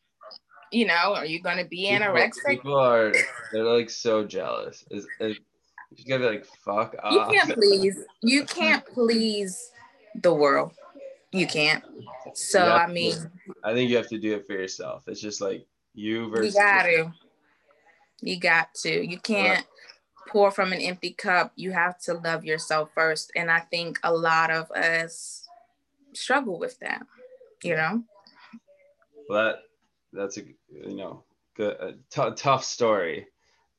you 0.71 0.85
know, 0.85 1.15
are 1.15 1.25
you 1.25 1.41
going 1.41 1.57
to 1.57 1.65
be 1.65 1.87
people, 1.87 2.07
anorexic? 2.07 2.47
People 2.47 2.77
are, 2.77 3.13
they're 3.51 3.63
like 3.63 3.89
so 3.89 4.23
jealous. 4.23 4.85
Is 4.91 5.07
you 5.19 6.05
gotta 6.07 6.19
be 6.19 6.35
like, 6.37 6.45
fuck 6.45 6.95
off. 7.03 7.13
You 7.13 7.37
can't 7.37 7.53
please, 7.53 7.97
you 8.21 8.45
can't 8.45 8.85
please 8.85 9.71
the 10.21 10.33
world. 10.33 10.73
You 11.31 11.47
can't. 11.47 11.83
So, 12.33 12.63
I 12.63 12.87
mean, 12.87 13.13
to, 13.13 13.29
I 13.63 13.73
think 13.73 13.89
you 13.89 13.97
have 13.97 14.09
to 14.09 14.19
do 14.19 14.35
it 14.35 14.45
for 14.45 14.53
yourself. 14.53 15.03
It's 15.07 15.21
just 15.21 15.41
like 15.41 15.65
you 15.93 16.29
versus. 16.29 16.55
You 16.55 16.61
got 16.61 16.83
to. 16.83 17.13
You 18.21 18.39
got 18.39 18.73
to. 18.75 19.05
You 19.05 19.17
can't 19.17 19.65
pour 20.31 20.51
from 20.51 20.71
an 20.71 20.79
empty 20.79 21.11
cup, 21.11 21.51
you 21.55 21.71
have 21.71 21.99
to 21.99 22.13
love 22.13 22.45
yourself 22.45 22.89
first. 22.95 23.31
And 23.35 23.51
I 23.51 23.59
think 23.59 23.99
a 24.03 24.13
lot 24.13 24.49
of 24.49 24.71
us 24.71 25.47
struggle 26.13 26.59
with 26.59 26.79
that, 26.79 27.05
you 27.63 27.75
know? 27.75 28.03
Well, 29.29 29.45
that, 29.45 29.55
that's 30.13 30.37
a, 30.37 30.41
you 30.69 30.95
know, 30.95 31.23
good, 31.55 31.75
a 31.79 31.93
t- 32.09 32.35
tough 32.35 32.63
story, 32.63 33.27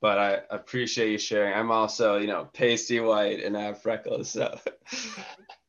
but 0.00 0.18
I 0.18 0.40
appreciate 0.50 1.10
you 1.10 1.18
sharing. 1.18 1.54
I'm 1.54 1.70
also, 1.70 2.18
you 2.18 2.26
know, 2.26 2.48
pasty 2.52 3.00
white 3.00 3.42
and 3.42 3.56
I 3.56 3.62
have 3.62 3.82
freckles. 3.82 4.30
So, 4.30 4.58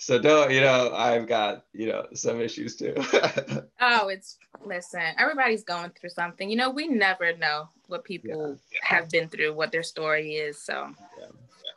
so 0.00 0.18
don't, 0.18 0.50
you 0.50 0.62
know, 0.62 0.92
I've 0.94 1.28
got, 1.28 1.66
you 1.74 1.86
know, 1.86 2.06
some 2.14 2.40
issues 2.40 2.74
too. 2.74 2.94
oh, 3.82 4.08
it's, 4.08 4.38
listen, 4.64 5.02
everybody's 5.18 5.62
going 5.62 5.90
through 5.90 6.08
something. 6.08 6.48
You 6.48 6.56
know, 6.56 6.70
we 6.70 6.88
never 6.88 7.36
know 7.36 7.68
what 7.86 8.02
people 8.02 8.56
yeah. 8.72 8.78
have 8.82 9.10
been 9.10 9.28
through, 9.28 9.52
what 9.52 9.72
their 9.72 9.82
story 9.82 10.36
is. 10.36 10.64
So, 10.64 10.88
yeah, 11.18 11.26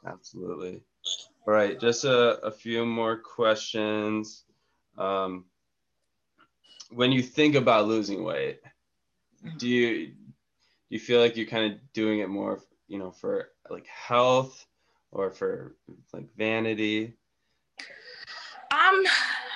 absolutely. 0.09 0.79
All 1.45 1.53
right, 1.53 1.77
just 1.77 2.05
a, 2.05 2.39
a 2.45 2.51
few 2.51 2.85
more 2.85 3.17
questions. 3.17 4.45
Um, 4.97 5.43
when 6.91 7.11
you 7.11 7.21
think 7.21 7.55
about 7.55 7.87
losing 7.87 8.23
weight, 8.23 8.61
mm-hmm. 9.45 9.57
do 9.57 9.67
you 9.67 10.07
do 10.07 10.15
you 10.87 10.99
feel 10.99 11.19
like 11.19 11.35
you're 11.35 11.45
kind 11.45 11.73
of 11.73 11.79
doing 11.91 12.19
it 12.19 12.29
more, 12.29 12.61
you 12.87 12.99
know, 12.99 13.11
for 13.11 13.49
like 13.69 13.87
health 13.87 14.65
or 15.11 15.29
for 15.29 15.75
like 16.13 16.33
vanity? 16.37 17.17
Um, 18.87 19.03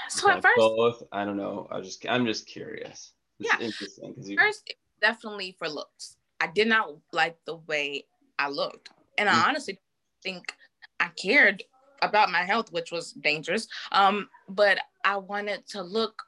so 0.10 0.30
at 0.30 0.42
first, 0.42 0.58
both. 0.58 1.04
I 1.12 1.26
don't 1.26 1.38
know. 1.38 1.68
I 1.72 1.82
just 1.82 2.06
I'm 2.08 2.26
just 2.26 2.48
curious. 2.48 3.14
It's 3.40 3.50
yeah. 3.50 3.66
interesting 3.66 4.14
because 4.16 4.34
first 4.36 4.74
definitely 5.02 5.56
for 5.58 5.70
looks. 5.70 6.18
I 6.40 6.48
did 6.48 6.68
not 6.68 6.96
like 7.12 7.38
the 7.46 7.56
way 7.56 8.06
I 8.40 8.50
looked. 8.50 8.90
And 9.18 9.28
I 9.28 9.34
mm. 9.34 9.48
honestly 9.48 9.80
think 10.24 10.54
I 11.00 11.10
cared 11.22 11.64
about 12.02 12.32
my 12.32 12.44
health, 12.44 12.72
which 12.72 12.92
was 12.92 13.14
dangerous. 13.14 13.68
Um, 13.92 14.30
but 14.48 14.80
I 15.04 15.18
wanted 15.18 15.68
to 15.70 15.82
look 15.82 16.22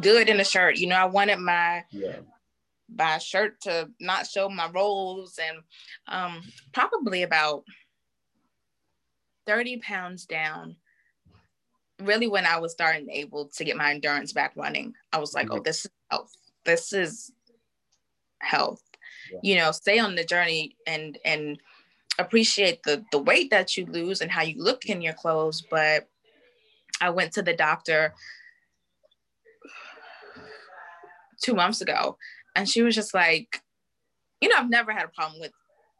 good 0.00 0.28
in 0.28 0.40
a 0.40 0.44
shirt. 0.44 0.76
You 0.76 0.88
know, 0.88 0.96
I 0.96 1.06
wanted 1.06 1.38
my 1.38 1.84
yeah. 1.90 2.16
my 2.94 3.18
shirt 3.18 3.60
to 3.62 3.88
not 4.00 4.26
show 4.26 4.48
my 4.48 4.68
rolls 4.70 5.38
and 5.42 5.58
um 6.08 6.42
probably 6.72 7.22
about 7.22 7.64
30 9.46 9.78
pounds 9.78 10.26
down. 10.26 10.76
Really, 12.02 12.28
when 12.28 12.46
I 12.46 12.58
was 12.58 12.72
starting 12.72 13.08
able 13.10 13.46
to 13.46 13.64
get 13.64 13.76
my 13.76 13.90
endurance 13.90 14.32
back 14.32 14.52
running, 14.54 14.94
I 15.12 15.18
was 15.18 15.34
like, 15.34 15.46
mm-hmm. 15.46 15.58
oh, 15.58 15.62
this 15.62 15.86
is 15.86 15.90
health. 16.10 16.36
This 16.64 16.92
is 16.92 17.32
health 18.40 18.82
yeah. 19.32 19.38
you 19.42 19.56
know 19.56 19.72
stay 19.72 19.98
on 19.98 20.14
the 20.14 20.24
journey 20.24 20.76
and 20.86 21.18
and 21.24 21.58
appreciate 22.18 22.82
the 22.82 23.04
the 23.12 23.18
weight 23.18 23.50
that 23.50 23.76
you 23.76 23.86
lose 23.86 24.20
and 24.20 24.30
how 24.30 24.42
you 24.42 24.62
look 24.62 24.86
in 24.86 25.02
your 25.02 25.12
clothes 25.12 25.62
but 25.70 26.08
i 27.00 27.10
went 27.10 27.32
to 27.32 27.42
the 27.42 27.54
doctor 27.54 28.14
two 31.42 31.54
months 31.54 31.80
ago 31.80 32.16
and 32.54 32.68
she 32.68 32.82
was 32.82 32.94
just 32.94 33.12
like 33.12 33.62
you 34.40 34.48
know 34.48 34.56
i've 34.56 34.70
never 34.70 34.92
had 34.92 35.04
a 35.04 35.08
problem 35.08 35.40
with 35.40 35.52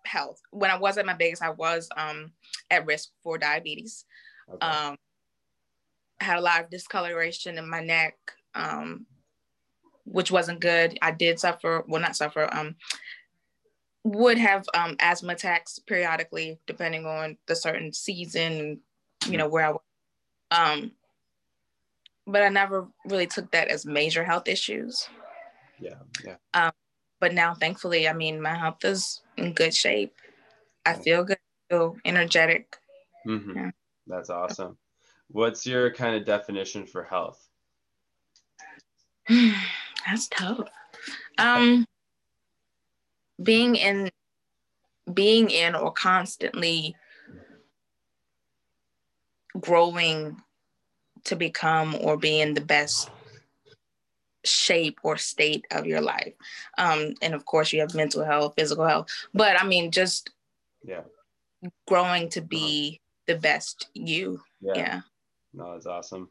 health 0.05 0.41
when 0.51 0.71
i 0.71 0.79
was 0.79 0.97
at 0.97 1.07
my 1.07 1.13
biggest 1.15 1.43
i 1.43 1.51
was 1.51 1.89
um 1.97 2.33
at 2.71 2.87
risk 2.87 3.11
for 3.23 3.37
diabetes 3.37 4.05
okay. 4.53 4.67
um 4.67 4.97
had 6.21 6.39
a 6.39 6.43
lot 6.43 6.63
of 6.63 6.71
discoloration 6.71 7.59
in 7.59 7.69
my 7.69 7.81
neck 7.81 8.17
um 8.55 9.07
which 10.05 10.31
wasn't 10.31 10.61
good 10.61 10.99
i 11.03 11.11
did 11.11 11.39
suffer 11.39 11.85
well 11.87 12.01
not 12.01 12.17
suffer 12.17 12.49
um 12.53 12.75
would 14.07 14.39
have 14.39 14.65
um, 14.73 14.97
asthma 15.01 15.33
attacks 15.33 15.81
periodically, 15.81 16.61
depending 16.67 17.07
on 17.07 17.37
the 17.49 17.57
certain 17.57 17.93
season, 17.93 18.81
you 19.29 19.37
know, 19.37 19.49
where 19.49 19.67
I 19.67 19.71
was. 19.73 19.81
Um, 20.53 20.93
but 22.25 22.43
I 22.43 22.49
never 22.49 22.87
really 23.07 23.27
took 23.27 23.51
that 23.51 23.67
as 23.67 23.85
major 23.85 24.23
health 24.23 24.47
issues. 24.47 25.09
Yeah, 25.81 25.97
yeah. 26.25 26.37
Um, 26.55 26.73
but 27.19 27.35
now, 27.35 27.55
thankfully, 27.55 28.09
I 28.09 28.13
mean, 28.13 28.41
my 28.41 28.55
health 28.55 28.85
is 28.85 29.23
in 29.37 29.53
good 29.53 29.75
shape. 29.75 30.15
I 30.85 30.95
feel 30.95 31.25
good, 31.25 31.39
feel 31.69 31.97
energetic. 32.05 32.77
Mm-hmm. 33.27 33.57
Yeah. 33.57 33.71
That's 34.07 34.31
awesome. 34.31 34.79
What's 35.29 35.67
your 35.67 35.93
kind 35.93 36.17
of 36.17 36.25
definition 36.25 36.87
for 36.87 37.05
health? 37.05 37.47
That's 39.29 40.29
tough. 40.29 40.69
Um, 41.39 41.85
being 43.43 43.77
in 43.77 44.11
being 45.13 45.51
in 45.51 45.75
or 45.75 45.93
constantly 45.93 46.97
growing 49.61 50.37
to 51.25 51.37
become 51.37 51.97
or 52.01 52.17
be 52.17 52.41
in 52.41 52.55
the 52.55 52.61
best 52.61 53.11
shape 54.45 54.99
or 55.03 55.17
state 55.17 55.65
of 55.71 55.87
your 55.87 56.01
life. 56.01 56.35
Um, 56.79 57.15
and 57.21 57.35
of 57.35 57.45
course, 57.45 57.73
you 57.73 57.81
have 57.81 57.95
mental 57.95 58.25
health, 58.25 58.55
physical 58.57 58.87
health, 58.87 59.09
but 59.35 59.61
I 59.61 59.67
mean, 59.67 59.91
just 59.91 60.31
yeah, 60.85 61.03
growing 61.87 62.29
to 62.31 62.41
be 62.41 63.01
uh-huh. 63.01 63.35
the 63.35 63.41
best 63.41 63.89
you. 63.95 64.41
Yeah. 64.61 64.73
yeah. 64.77 65.01
No, 65.57 65.73
that's 65.73 65.87
awesome. 65.87 66.31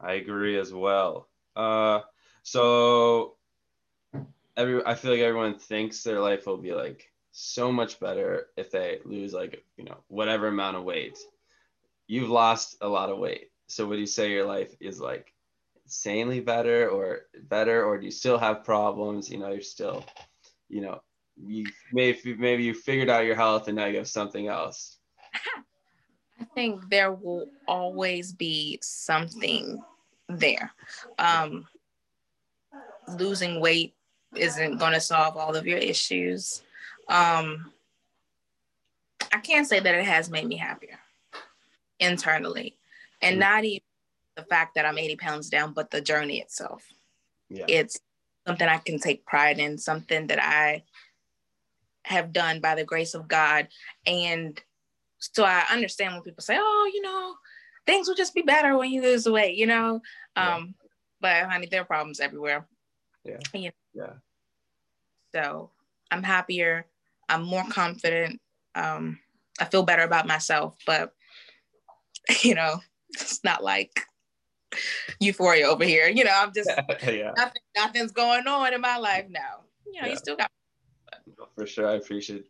I 0.00 0.14
agree 0.14 0.58
as 0.58 0.72
well. 0.74 1.28
Uh, 1.56 2.02
so 2.44 3.36
every 4.56 4.84
I 4.84 4.94
feel 4.94 5.12
like 5.12 5.20
everyone 5.20 5.58
thinks 5.58 6.02
their 6.02 6.20
life 6.20 6.46
will 6.46 6.58
be 6.58 6.74
like 6.74 7.12
so 7.32 7.70
much 7.72 8.00
better 8.00 8.48
if 8.56 8.70
they 8.70 9.00
lose 9.04 9.32
like 9.32 9.64
you 9.76 9.84
know 9.84 9.98
whatever 10.08 10.48
amount 10.48 10.76
of 10.76 10.84
weight. 10.84 11.18
You've 12.08 12.30
lost 12.30 12.76
a 12.82 12.88
lot 12.88 13.10
of 13.10 13.18
weight. 13.18 13.50
So 13.68 13.86
would 13.86 14.00
you 14.00 14.06
say 14.06 14.32
your 14.32 14.46
life 14.46 14.74
is 14.80 15.00
like 15.00 15.34
insanely 15.84 16.40
better 16.40 16.88
or 16.90 17.22
better 17.44 17.84
or 17.84 17.98
do 17.98 18.06
you 18.06 18.12
still 18.12 18.38
have 18.38 18.64
problems? 18.64 19.30
You 19.30 19.38
know, 19.38 19.50
you're 19.50 19.62
still, 19.62 20.04
you 20.68 20.82
know, 20.82 21.02
you 21.36 21.66
maybe 21.92 22.34
maybe 22.36 22.64
you 22.64 22.74
figured 22.74 23.10
out 23.10 23.26
your 23.26 23.36
health 23.36 23.68
and 23.68 23.76
now 23.76 23.86
you 23.86 23.98
have 23.98 24.08
something 24.08 24.48
else? 24.48 24.98
I 26.50 26.54
think 26.54 26.88
there 26.90 27.12
will 27.12 27.46
always 27.66 28.32
be 28.32 28.78
something 28.82 29.82
there. 30.28 30.72
Um, 31.18 31.66
losing 33.16 33.60
weight 33.60 33.94
isn't 34.34 34.78
going 34.78 34.92
to 34.92 35.00
solve 35.00 35.36
all 35.36 35.54
of 35.54 35.66
your 35.66 35.78
issues. 35.78 36.62
Um, 37.08 37.72
I 39.32 39.38
can't 39.38 39.66
say 39.66 39.80
that 39.80 39.94
it 39.94 40.04
has 40.04 40.30
made 40.30 40.46
me 40.46 40.56
happier 40.56 40.98
internally, 42.00 42.76
and 43.20 43.34
mm-hmm. 43.34 43.40
not 43.40 43.64
even 43.64 43.82
the 44.36 44.42
fact 44.44 44.74
that 44.74 44.86
I'm 44.86 44.98
80 44.98 45.16
pounds 45.16 45.50
down, 45.50 45.72
but 45.72 45.90
the 45.90 46.00
journey 46.00 46.40
itself. 46.40 46.84
Yeah. 47.50 47.64
It's 47.68 47.98
something 48.46 48.68
I 48.68 48.78
can 48.78 48.98
take 48.98 49.26
pride 49.26 49.58
in, 49.58 49.78
something 49.78 50.28
that 50.28 50.42
I 50.42 50.84
have 52.04 52.32
done 52.32 52.60
by 52.60 52.74
the 52.74 52.84
grace 52.84 53.14
of 53.14 53.28
God. 53.28 53.68
And 54.06 54.60
so 55.18 55.44
I 55.44 55.64
understand 55.70 56.14
when 56.14 56.22
people 56.22 56.42
say, 56.42 56.56
oh, 56.58 56.90
you 56.92 57.02
know, 57.02 57.34
things 57.86 58.08
will 58.08 58.14
just 58.14 58.34
be 58.34 58.42
better 58.42 58.76
when 58.76 58.90
you 58.90 59.02
lose 59.02 59.24
the 59.24 59.32
weight, 59.32 59.56
you 59.56 59.66
know? 59.66 60.00
Yeah. 60.36 60.56
Um, 60.56 60.74
but 61.20 61.44
honey, 61.46 61.68
there 61.70 61.82
are 61.82 61.86
problems 61.86 62.20
everywhere. 62.20 62.66
Yeah. 63.24 63.38
You 63.52 63.62
know? 63.64 63.70
Yeah. 63.94 64.12
So 65.34 65.70
I'm 66.10 66.22
happier. 66.22 66.86
I'm 67.28 67.42
more 67.42 67.64
confident. 67.68 68.40
Um, 68.74 69.18
I 69.60 69.64
feel 69.64 69.82
better 69.82 70.02
about 70.02 70.26
myself, 70.26 70.76
but 70.86 71.12
you 72.42 72.54
know, 72.54 72.80
it's 73.10 73.42
not 73.42 73.62
like 73.62 74.02
euphoria 75.20 75.66
over 75.66 75.84
here. 75.84 76.08
You 76.08 76.24
know, 76.24 76.32
I'm 76.34 76.52
just 76.54 76.70
yeah. 77.02 77.32
nothing, 77.36 77.62
nothing's 77.76 78.12
going 78.12 78.46
on 78.46 78.72
in 78.72 78.80
my 78.80 78.98
life 78.98 79.26
now. 79.28 79.64
You 79.86 80.00
know, 80.00 80.06
yeah. 80.06 80.12
you 80.12 80.16
still 80.16 80.36
got 80.36 80.50
for 81.54 81.66
sure. 81.66 81.88
I 81.88 81.94
appreciate 81.94 82.46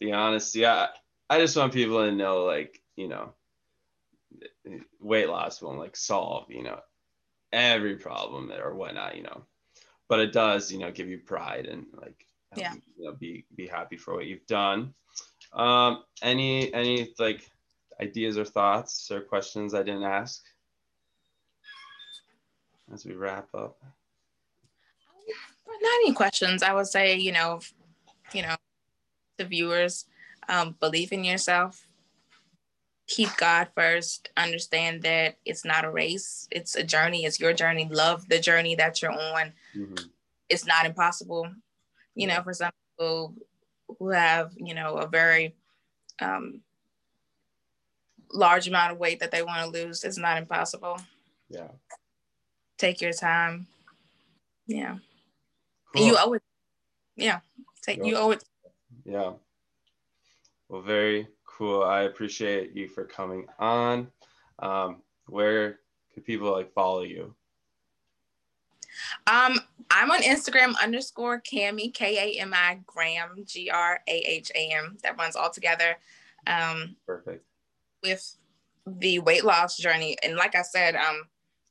the 0.00 0.12
honesty. 0.12 0.66
I 0.66 0.88
I 1.30 1.38
just 1.38 1.56
want 1.56 1.72
people 1.72 2.04
to 2.04 2.12
know, 2.12 2.44
like, 2.44 2.80
you 2.96 3.08
know, 3.08 3.34
weight 5.00 5.28
loss 5.28 5.62
won't 5.62 5.78
like 5.78 5.96
solve, 5.96 6.50
you 6.50 6.62
know, 6.62 6.80
every 7.52 7.96
problem 7.96 8.50
or 8.52 8.74
whatnot, 8.74 9.16
you 9.16 9.22
know, 9.22 9.42
but 10.08 10.20
it 10.20 10.32
does, 10.32 10.70
you 10.70 10.78
know, 10.78 10.90
give 10.90 11.08
you 11.08 11.18
pride 11.18 11.66
and 11.66 11.86
like, 11.94 12.26
yeah, 12.56 12.74
you 12.96 13.04
know, 13.04 13.12
be 13.12 13.44
be 13.56 13.66
happy 13.66 13.96
for 13.96 14.14
what 14.14 14.26
you've 14.26 14.46
done. 14.46 14.94
Um, 15.52 16.04
any 16.22 16.72
any 16.72 17.12
like 17.18 17.48
ideas 18.00 18.38
or 18.38 18.44
thoughts 18.44 19.10
or 19.10 19.20
questions 19.20 19.74
I 19.74 19.82
didn't 19.82 20.04
ask 20.04 20.42
as 22.92 23.04
we 23.04 23.14
wrap 23.14 23.48
up? 23.54 23.76
Not 25.66 25.94
any 26.04 26.12
questions. 26.12 26.62
I 26.62 26.72
would 26.72 26.86
say, 26.86 27.16
you 27.16 27.32
know, 27.32 27.60
you 28.32 28.42
know, 28.42 28.56
the 29.38 29.44
viewers, 29.44 30.06
um, 30.48 30.76
believe 30.80 31.12
in 31.12 31.24
yourself. 31.24 31.86
Keep 33.06 33.36
God 33.36 33.68
first. 33.74 34.30
Understand 34.36 35.02
that 35.02 35.36
it's 35.44 35.64
not 35.64 35.84
a 35.84 35.90
race, 35.90 36.48
it's 36.50 36.74
a 36.74 36.82
journey, 36.82 37.24
it's 37.24 37.38
your 37.38 37.52
journey. 37.52 37.88
Love 37.90 38.28
the 38.28 38.38
journey 38.38 38.74
that 38.76 39.02
you're 39.02 39.12
on. 39.12 39.52
Mm-hmm. 39.76 40.06
It's 40.48 40.66
not 40.66 40.86
impossible. 40.86 41.50
You 42.14 42.28
know, 42.28 42.42
for 42.42 42.54
some 42.54 42.70
people 42.90 43.34
who 43.98 44.10
have, 44.10 44.52
you 44.56 44.74
know, 44.74 44.96
a 44.96 45.06
very 45.06 45.54
um, 46.20 46.60
large 48.32 48.68
amount 48.68 48.92
of 48.92 48.98
weight 48.98 49.20
that 49.20 49.30
they 49.30 49.42
want 49.42 49.64
to 49.64 49.84
lose, 49.84 50.04
it's 50.04 50.18
not 50.18 50.38
impossible. 50.38 50.98
Yeah. 51.48 51.68
Take 52.78 53.00
your 53.00 53.12
time. 53.12 53.66
Yeah. 54.66 54.98
Cool. 55.94 56.06
You 56.06 56.16
owe 56.18 56.32
it. 56.32 56.42
Yeah. 57.16 57.40
Take 57.82 58.04
you 58.04 58.16
owe 58.16 58.30
it. 58.32 58.44
Yeah. 59.04 59.32
Well, 60.74 60.82
very 60.82 61.28
cool. 61.46 61.84
I 61.84 62.02
appreciate 62.02 62.74
you 62.74 62.88
for 62.88 63.04
coming 63.04 63.46
on. 63.60 64.08
Um, 64.58 65.02
where 65.28 65.78
could 66.12 66.24
people 66.24 66.50
like 66.50 66.72
follow 66.72 67.02
you? 67.02 67.32
Um, 69.28 69.60
I'm 69.88 70.10
on 70.10 70.22
Instagram 70.22 70.74
underscore 70.82 71.40
Cami 71.40 71.94
K 71.94 72.18
A 72.18 72.40
M 72.40 72.52
I 72.52 72.80
Graham 72.86 73.44
G 73.44 73.70
R 73.70 74.00
A 74.08 74.16
H 74.16 74.50
A 74.56 74.70
M. 74.72 74.98
That 75.04 75.16
runs 75.16 75.36
all 75.36 75.48
together. 75.48 75.96
Um, 76.48 76.96
Perfect. 77.06 77.44
With 78.02 78.34
the 78.84 79.20
weight 79.20 79.44
loss 79.44 79.76
journey, 79.76 80.16
and 80.24 80.34
like 80.34 80.56
I 80.56 80.62
said, 80.62 80.96
um, 80.96 81.28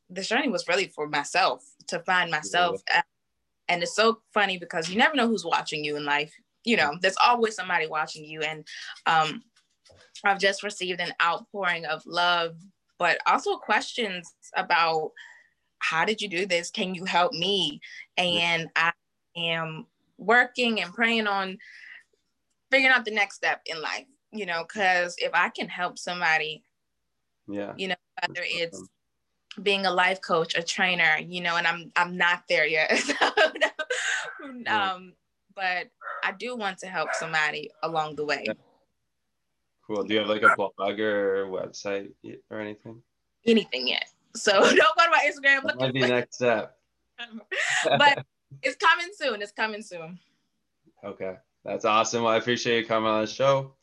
this 0.09 0.29
journey 0.29 0.47
was 0.47 0.69
really 0.69 0.87
for 0.87 1.09
myself 1.09 1.65
to 1.87 1.99
find 1.99 2.31
myself. 2.31 2.81
Yeah. 2.89 3.01
And 3.67 3.83
it's 3.83 3.97
so 3.97 4.21
funny 4.33 4.57
because 4.57 4.89
you 4.89 4.97
never 4.97 5.15
know 5.15 5.27
who's 5.27 5.43
watching 5.43 5.83
you 5.83 5.97
in 5.97 6.05
life 6.05 6.33
you 6.63 6.77
know, 6.77 6.93
there's 7.01 7.17
always 7.23 7.55
somebody 7.55 7.87
watching 7.87 8.25
you. 8.25 8.41
And 8.41 8.65
um, 9.05 9.43
I've 10.23 10.39
just 10.39 10.63
received 10.63 10.99
an 10.99 11.13
outpouring 11.21 11.85
of 11.85 12.05
love, 12.05 12.55
but 12.97 13.17
also 13.25 13.57
questions 13.57 14.33
about 14.55 15.11
how 15.79 16.05
did 16.05 16.21
you 16.21 16.29
do 16.29 16.45
this? 16.45 16.71
Can 16.71 16.95
you 16.95 17.05
help 17.05 17.33
me? 17.33 17.81
And 18.17 18.69
I 18.75 18.93
am 19.35 19.87
working 20.17 20.81
and 20.81 20.93
praying 20.93 21.27
on 21.27 21.57
figuring 22.71 22.93
out 22.93 23.05
the 23.05 23.11
next 23.11 23.35
step 23.35 23.61
in 23.65 23.81
life, 23.81 24.05
you 24.31 24.45
know, 24.45 24.63
because 24.63 25.15
if 25.17 25.31
I 25.33 25.49
can 25.49 25.67
help 25.67 25.99
somebody, 25.99 26.63
yeah, 27.47 27.73
you 27.75 27.89
know, 27.89 27.95
whether 28.21 28.41
it's 28.45 28.81
being 29.61 29.85
a 29.85 29.91
life 29.91 30.21
coach, 30.21 30.55
a 30.57 30.63
trainer, 30.63 31.17
you 31.19 31.41
know, 31.41 31.57
and 31.57 31.67
I'm 31.67 31.91
I'm 31.95 32.17
not 32.17 32.43
there 32.47 32.65
yet. 32.65 32.99
um, 34.67 35.13
but 35.55 35.87
I 36.23 36.31
do 36.31 36.55
want 36.55 36.77
to 36.79 36.87
help 36.87 37.09
somebody 37.13 37.71
along 37.83 38.15
the 38.15 38.25
way. 38.25 38.45
Cool. 39.85 40.03
Do 40.03 40.13
you 40.13 40.19
have 40.21 40.29
like 40.29 40.43
a 40.43 40.55
blog 40.55 40.99
or 40.99 41.45
website 41.47 42.11
or 42.49 42.59
anything? 42.59 43.01
Anything 43.45 43.87
yet. 43.87 44.09
So 44.35 44.51
don't 44.61 44.75
go 44.75 45.05
to 45.05 45.11
my 45.11 45.29
Instagram. 45.29 45.63
That 45.63 45.79
might 45.79 45.93
be 45.93 46.01
next 46.01 46.35
step. 46.35 46.77
but 47.97 48.25
it's 48.61 48.77
coming 48.77 49.11
soon. 49.13 49.41
It's 49.41 49.51
coming 49.51 49.81
soon. 49.81 50.19
Okay. 51.03 51.35
That's 51.65 51.85
awesome. 51.85 52.23
Well, 52.23 52.33
I 52.33 52.37
appreciate 52.37 52.79
you 52.79 52.85
coming 52.85 53.09
on 53.09 53.21
the 53.21 53.27
show. 53.27 53.73